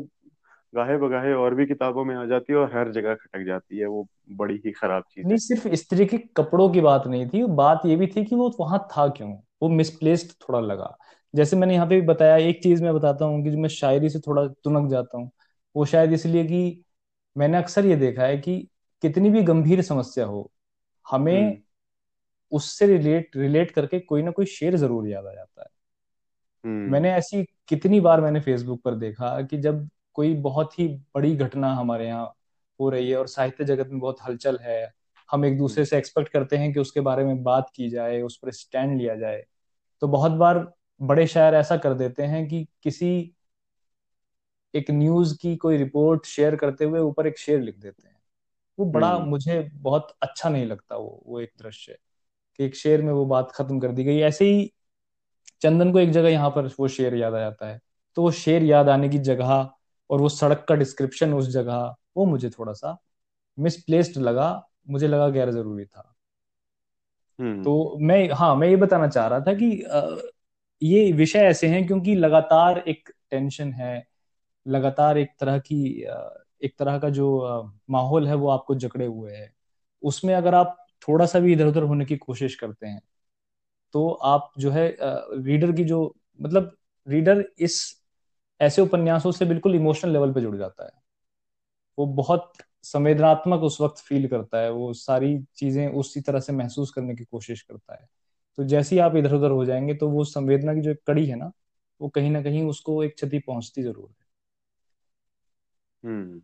गाहे 0.74 0.96
बगाहे 0.98 1.32
और 1.32 1.54
भी 1.54 1.66
किताबों 1.66 2.04
में 2.04 2.14
आ 2.16 2.24
जाती 2.26 2.52
है 2.52 2.58
और 2.58 2.76
हर 2.76 2.90
जगह 2.92 3.14
खटक 3.14 3.44
जाती 3.46 3.78
है 3.78 3.86
वो 3.86 4.06
बड़ी 4.32 4.60
ही 4.66 4.72
खराब 4.72 5.04
चीज़ 5.10 5.26
नहीं 5.26 5.38
सिर्फ़ 5.38 5.68
स्त्री 5.74 6.06
के 6.06 6.18
कपड़ों 6.36 6.68
की 6.70 6.80
बात 6.80 7.06
नहीं 7.06 7.28
थी 7.28 7.44
बात 7.44 7.82
ये 7.86 7.96
भी 7.96 8.06
थी 8.06 8.24
कि 8.24 8.34
वो 8.34 8.50
वहाँ 8.60 8.78
था 8.92 9.08
क्यों? 9.08 9.32
वो 9.62 9.68
मिसप्लेस्ड 9.68 10.32
थोड़ा 10.42 10.60
लगा। 10.60 10.96
जैसे 11.34 11.56
मैंने 11.56 11.74
यहाँ 11.74 11.86
पे 11.86 12.00
भी 12.00 12.06
बताया 12.06 12.36
एक 12.36 12.62
चीज़ 12.62 12.82
मैं 12.82 12.94
बताता 12.94 13.24
हूँ 13.24 13.42
कि 13.44 13.50
जो 13.50 13.58
मैं 13.58 13.68
शायरी 13.68 14.08
से 14.10 14.20
थोड़ा 14.20 14.46
तुनक 14.64 14.90
जाता 14.90 15.18
हूँ 15.18 15.30
वो 15.76 15.84
शायद 15.84 16.12
इसलिए 16.12 16.44
कि 16.44 16.84
मैंने 17.36 17.58
अक्सर 17.58 17.86
ये 17.86 17.96
देखा 17.96 18.22
है 18.22 18.38
कि 18.38 18.58
कितनी 19.02 19.30
भी 19.30 19.42
गंभीर 19.42 19.82
समस्या 19.82 20.24
हो 20.26 20.40
हम्म। 21.06 21.22
हमें 21.22 21.62
उससे 22.52 22.86
रिलेट 22.86 23.36
रिलेट 23.36 23.70
करके 23.70 24.00
कोई 24.00 24.22
ना 24.22 24.30
कोई 24.30 24.46
शेर 24.46 24.76
ज़रूर 24.76 25.08
याद 25.08 25.26
आ 25.26 25.32
जाता 25.32 25.62
है। 25.62 25.68
हम्म। 26.64 26.90
मैंने 26.92 27.12
ऐसी 27.12 27.44
कितनी 27.68 28.00
बार 28.00 28.20
मैंने 28.20 28.40
फेसबुक 28.40 28.82
पर 28.82 28.94
देखा 28.94 29.40
कि 29.42 29.58
जब 29.58 29.88
कोई 30.14 30.34
बहुत 30.34 30.78
ही 30.78 30.88
बड़ी 31.14 31.36
घटना 31.36 31.74
हमारे 31.74 32.06
यहाँ 32.06 32.34
हो 32.80 32.90
रही 32.90 33.10
है 33.10 33.16
और 33.16 33.26
साहित्य 33.26 33.64
जगत 33.64 33.88
में 33.88 34.00
बहुत 34.00 34.18
हलचल 34.22 34.58
है 34.62 34.80
हम 35.28 35.44
एक 35.44 35.50
हम्म। 35.50 35.58
दूसरे 35.58 35.84
से 35.84 35.98
एक्सपेक्ट 35.98 36.32
करते 36.32 36.56
हैं 36.56 36.72
कि 36.72 36.80
उसके 36.80 37.00
बारे 37.00 37.24
में 37.24 37.42
बात 37.42 37.70
की 37.74 37.88
जाए 37.90 38.20
उस 38.22 38.38
पर 38.38 38.50
स्टैंड 38.50 38.98
लिया 38.98 39.16
जाए 39.16 39.44
तो 40.02 40.08
बहुत 40.08 40.32
बार 40.32 40.58
बड़े 41.02 41.26
शायर 41.26 41.54
ऐसा 41.54 41.76
कर 41.76 41.94
देते 41.94 42.22
हैं 42.22 42.48
कि 42.48 42.66
किसी 42.82 43.34
एक 44.74 44.90
न्यूज़ 44.90 45.38
की 45.38 45.56
कोई 45.56 45.76
रिपोर्ट 45.76 46.26
शेयर 46.26 46.56
करते 46.56 46.84
हुए 46.84 47.00
ऊपर 47.00 47.26
एक 47.26 47.38
शेर 47.38 47.60
लिख 47.60 47.78
देते 47.78 48.08
हैं। 48.08 48.16
वो 48.78 48.86
बड़ा 48.86 49.08
हम्म। 49.08 49.28
मुझे 49.28 49.70
बहुत 49.74 50.16
अच्छा 50.22 50.48
नहीं 50.48 50.66
लगता 50.66 50.96
वो 50.96 51.22
वो 51.26 51.40
एक 51.40 51.52
दृश्य 51.62 51.98
कि 52.56 52.64
एक 52.64 52.76
शेर 52.76 53.02
में 53.02 53.12
वो 53.12 53.26
बात 53.26 53.52
खत्म 53.54 53.80
कर 53.80 53.92
दी 53.92 54.04
गई। 54.04 54.18
ऐसे 54.18 54.44
ही 54.44 54.72
चंदन 55.60 55.92
को 55.92 55.98
एक 55.98 56.10
जगह 56.10 56.28
यहाँ 56.28 56.50
पर 56.50 56.66
वो 56.80 56.88
शेर 56.88 57.14
याद 57.14 57.34
आ 57.34 57.38
जाता 57.38 57.68
है। 57.68 57.80
तो 58.16 58.22
वो 58.22 58.30
शेर 58.30 58.62
याद 58.62 58.88
आने 58.88 59.08
की 59.08 59.18
जगह 59.18 59.70
और 60.10 60.20
वो 60.20 60.28
सड़क 60.28 60.66
का 60.68 60.74
डिस्क्रिप्शन 60.74 61.34
उस 61.34 61.48
जगह 61.48 61.96
वो 62.16 62.24
मुझे 62.24 62.50
थोड़ा 62.50 62.72
सा 62.72 62.98
मिसप्लेस्ड 63.58 64.18
लगा। 64.18 64.68
मुझे 64.90 65.08
लगा 65.08 65.28
गैर 65.28 65.50
ज़रूरी 65.50 65.84
था। 65.84 66.14
हम्म। 67.40 67.64
तो 67.64 67.98
मैं 68.00 68.30
हाँ 68.30 68.56
मैं 68.56 68.68
ये 68.68 68.76
बताना 68.76 69.08
चाह 69.08 69.26
रहा 69.26 69.40
था 69.40 69.54
कि 69.54 69.84
ये 70.82 71.10
विषय 71.12 71.38
ऐसे 71.40 71.66
हैं 71.68 71.86
क्योंकि 71.86 72.14
लगातार 72.14 72.78
एक 72.80 73.08
टेंशन 73.30 73.72
है, 73.72 74.06
लगातार 74.66 75.18
एक 75.18 75.30
तरह 75.40 75.58
की 75.60 75.84
एक 76.64 76.74
तरह 76.78 76.98
का 76.98 77.08
जो 77.10 77.28
माहौल 77.90 78.28
है 78.28 78.34
वो 78.36 78.48
आपको 78.50 78.74
जकड़े 78.76 79.06
हुए 79.06 79.32
है। 79.32 79.50
उसमें 80.02 80.34
अगर 80.34 80.54
आप 80.54 80.76
थोड़ा 81.08 81.26
सा 81.26 81.40
भी 81.40 81.52
इधर 81.52 81.66
उधर 81.66 81.82
होने 81.82 82.04
की 82.04 82.16
कोशिश 82.18 82.54
करते 82.54 82.86
हैं 82.86 83.00
तो 83.94 84.08
आप 84.10 84.52
जो 84.58 84.70
है 84.70 84.88
रीडर 85.00 85.72
की 85.72 85.84
जो 85.84 86.00
मतलब 86.40 86.76
रीडर 87.06 87.44
इस 87.60 87.80
ऐसे 88.60 88.82
उपन्यासों 88.82 89.32
से 89.32 89.44
बिल्कुल 89.46 89.74
इमोशनल 89.74 90.12
लेवल 90.12 90.32
पे 90.32 90.40
जुड़ 90.40 90.56
जाता 90.56 90.84
है। 90.86 90.92
वो 91.98 92.06
बहुत 92.06 92.52
संवेदनात्मक 92.84 93.62
उस 93.62 93.80
वक्त 93.80 93.98
फील 93.98 94.28
करता 94.28 94.60
है, 94.60 94.70
वो 94.72 94.92
सारी 94.94 95.38
चीज़ें 95.56 95.88
उसी 95.88 96.20
तरह 96.20 96.40
से 96.40 96.52
महसूस 96.52 96.90
करने 96.90 97.14
की 97.14 97.24
कोशिश 97.24 97.62
करता 97.62 97.94
है। 97.94 98.06
तो 98.58 98.64
जैसे 98.66 98.94
ही 98.94 99.00
आप 99.00 99.16
इधर 99.16 99.34
उधर 99.34 99.50
हो 99.52 99.64
जाएँगे 99.64 99.94
तो 99.94 100.08
वो 100.10 100.24
संवेदना 100.26 100.74
की 100.74 100.80
जो 100.80 100.90
एक 100.90 101.00
कड़ी 101.06 101.26
है 101.26 101.36
ना 101.36 101.50
वो 102.00 102.08
कहीं 102.10 102.30
ना 102.30 102.42
कहीं 102.42 102.64
उसको 102.66 103.02
एक 103.04 103.14
क्षति 103.14 103.38
पहुँचती 103.40 103.82
ज़रूर 103.82 104.08
है। 104.10 104.26
हम्म। 106.02 106.40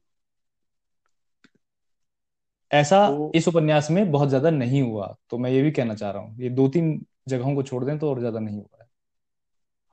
ऐसा 2.71 2.99
तो 3.09 3.31
इस 3.35 3.49
उपन्यास 3.49 3.91
में 3.91 4.11
बहुत 4.11 4.29
ज़्यादा 4.29 4.51
नहीं 4.51 4.83
हुआ 4.83 5.07
तो 5.31 5.39
मैं 5.39 5.51
ये 5.51 5.63
भी 5.63 5.71
कहना 5.71 5.95
चाह 5.95 6.11
रहा 6.11 6.23
हूँ 6.23 6.37
ये 6.41 6.51
दो 6.53 6.69
तीन 6.69 6.99
जगहों 7.29 7.55
को 7.55 7.63
छोड़ 7.63 7.85
दें 7.85 7.99
तो 7.99 8.11
और 8.11 8.19
ज़्यादा 8.21 8.39
नहीं 8.41 8.57
हुआ 8.57 8.83
है। 8.83 8.89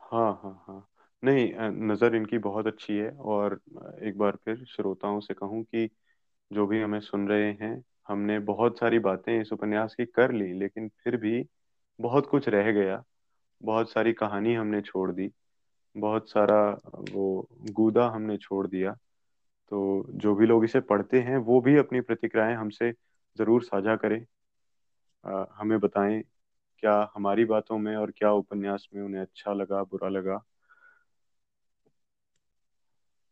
हाँ 0.02 0.32
हाँ 0.44 0.64
हाँ। 0.68 0.88
नहीं 1.24 1.52
नज़र 1.88 2.16
इनकी 2.16 2.38
बहुत 2.40 2.68
अच्छी 2.68 2.98
है 2.98 3.10
और 3.12 3.60
एक 4.04 4.18
बार 4.18 4.36
फिर 4.46 4.64
श्रोताओं 4.68 5.20
से 5.20 5.34
कहूँ 5.34 5.64
कि 5.66 5.90
जो 6.52 6.66
भी 6.68 6.82
हमें 6.82 7.00
सुन 7.02 7.28
रहे 7.28 7.52
हैं 7.62 7.76
हमने 8.10 8.40
बहुत 8.46 8.80
सारी 8.80 9.00
बातें 9.02 9.42
इस 9.42 9.54
उपन्यास 9.54 9.96
की 9.96 10.06
कर 10.08 10.32
ली 10.34 10.54
लेकिन 10.56 10.90
फिर 11.04 11.18
भी 11.18 11.42
बहुत 12.02 12.28
कुछ 12.28 12.48
रह 12.50 12.72
गया। 12.72 13.04
बहुत 13.62 13.92
सारी 13.92 14.14
कहानी 14.14 14.54
हमने 14.56 14.82
छोड़ 14.82 15.12
दी। 15.12 15.32
बहुत 15.96 16.30
सारा 16.30 16.62
वो 17.12 17.26
गूदा 17.72 18.08
हमने 18.08 18.38
छोड़ 18.38 18.68
दिया। 18.68 18.94
तो 19.72 20.06
जो 20.16 20.36
भी 20.36 20.46
लोग 20.46 20.66
इसे 20.66 20.80
पढ़ते 20.84 21.22
हैं 21.22 21.38
वो 21.44 21.62
भी 21.62 21.78
अपनी 21.78 22.02
प्रतिक्रियाएँ 22.02 22.56
हमसे 22.56 22.92
ज़रूर 23.38 23.64
साझा 23.64 23.96
करें। 23.96 24.26
अ, 25.24 25.46
हमें 25.54 25.80
बताएँ 25.80 26.22
क्या 26.84 26.96
हमारी 27.16 27.46
बातों 27.46 27.78
में 27.78 27.96
और 27.96 28.12
क्या 28.12 28.32
उपन्यास 28.34 28.88
में 28.96 29.02
उन्हें 29.04 29.22
अच्छा 29.22 29.54
लगा 29.54 29.84
बुरा 29.84 30.10
लगा। 30.10 30.42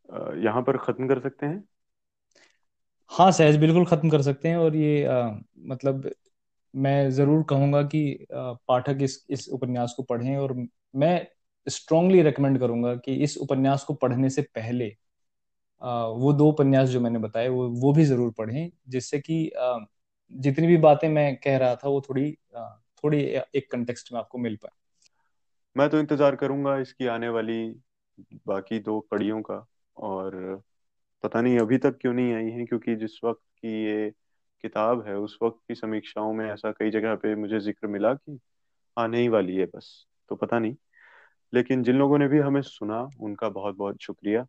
अ, 0.09 0.33
यहाँ 0.35 0.61
पर 0.63 0.77
ख़त्म 0.77 1.07
कर 1.07 1.19
सकते 1.19 1.45
हैं? 1.45 1.63
हाँ 3.11 3.31
सहज 3.31 3.57
बिल्कुल 3.57 3.85
खत्म 3.85 4.09
कर 4.09 4.21
सकते 4.21 4.49
हैं 4.49 4.57
और 4.57 4.75
ये 4.75 5.03
अ, 5.03 5.39
मतलब 5.59 6.09
मैं 6.73 7.09
ज़रूर 7.11 7.43
कहूँगा 7.43 7.81
कि 7.83 8.27
पाठक 8.33 8.97
इस 9.01 9.25
इस 9.29 9.47
उपन्यास 9.49 9.93
को 9.97 10.03
पढ़ें 10.03 10.35
और 10.37 10.53
मैं 10.95 11.27
स्ट्रांगली 11.67 12.21
रेकमेंड 12.21 12.59
करूँगा 12.59 12.95
कि 12.95 13.15
इस 13.23 13.37
उपन्यास 13.37 13.83
को 13.83 13.93
पढ़ने 13.95 14.29
से 14.29 14.41
पहले 14.55 14.87
वो 15.81 16.33
दो 16.33 16.47
उपन्यास 16.49 16.89
जो 16.89 16.99
मैंने 17.01 17.19
बताए, 17.19 17.47
वो 17.47 17.67
वो 17.71 17.91
भी 17.93 18.03
ज़रूर 18.05 18.31
पढ़ें, 18.37 18.71
जिससे 18.89 19.19
कि 19.19 19.51
जितनी 20.31 20.67
भी 20.67 20.77
बातें 20.77 21.07
मैं 21.09 21.35
कह 21.37 21.57
रहा 21.57 21.75
था 21.75 21.89
वो 21.89 22.01
थोड़ी 22.09 22.31
थोड़ी 23.03 23.19
एक 23.55 23.71
कंटेक्स्ट 23.71 24.11
में 24.13 24.19
आपको 24.19 24.37
मिल 24.37 24.55
पाए। 24.55 24.71
मैं 25.75 25.89
तो 25.89 25.99
इंतज़ार 25.99 26.35
करूँगा 26.35 26.77
इसकी 26.79 27.07
आने 27.07 27.29
वाली 27.29 27.63
बाकी 28.47 28.79
दो 28.79 28.99
कड़ियों 29.11 29.41
का, 29.41 29.65
और 29.97 30.61
पता 31.23 31.41
नहीं 31.41 31.59
अभी 31.59 31.77
तक 31.77 31.97
क्यों 32.01 32.13
नहीं 32.13 32.33
आई 32.33 32.49
है, 32.49 32.65
क्योंकि 32.65 32.95
जिस 32.95 33.19
वक्त 33.23 33.41
की 33.57 33.83
ये 33.85 34.11
किताब 34.61 35.07
है, 35.07 35.15
उस 35.15 35.37
वक्त 35.43 35.59
की 35.67 35.75
समीक्षाओं 35.75 36.33
में 36.33 36.51
ऐसा 36.51 36.71
कई 36.71 36.89
जगह 36.89 37.15
पे 37.15 37.35
मुझे 37.35 37.59
ज़िक्र 37.59 37.87
मिला 37.87 38.13
कि 38.13 38.39
आने 38.97 39.21
ही 39.21 39.29
वाली 39.29 39.55
है 39.55 39.65
बस 39.65 40.07
तो 40.29 40.35
पता 40.35 40.59
नहीं। 40.59 40.75
लेकिन 41.53 41.83
जिन 41.83 41.95
लोगों 41.95 42.17
ने 42.17 42.27
भी 42.27 42.39
हमें 42.39 42.61
सुना, 42.61 43.09
उनका 43.19 43.49
बहुत 43.49 43.75
बहुत 43.75 44.01
शुक्रिया। 44.01 44.45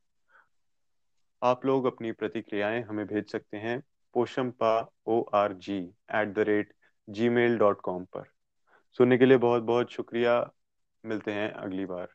आप 1.42 1.66
लोग 1.66 1.84
अपनी 1.84 2.12
प्रतिक्रियाएँ 2.12 2.82
हमें 2.82 3.06
भेज 3.06 3.30
सकते 3.32 3.56
हैं 3.56 3.82
Poshampa 4.14 4.90
O 5.06 5.22
R 5.34 5.52
G 5.52 5.78
at 6.14 6.34
the 6.34 6.38
rate 6.38 6.72
Gmail 7.28 7.58
dot 7.58 7.80
com 7.80 8.04
पर। 8.04 8.24
सुनने 8.98 9.18
के 9.18 9.26
लिए 9.26 9.36
बहुत 9.36 9.62
बहुत 9.62 9.90
शुक्रिया। 9.90 10.50
मिलते 11.04 11.32
हैं 11.32 11.50
अगली 11.52 11.86
बार। 11.86 12.08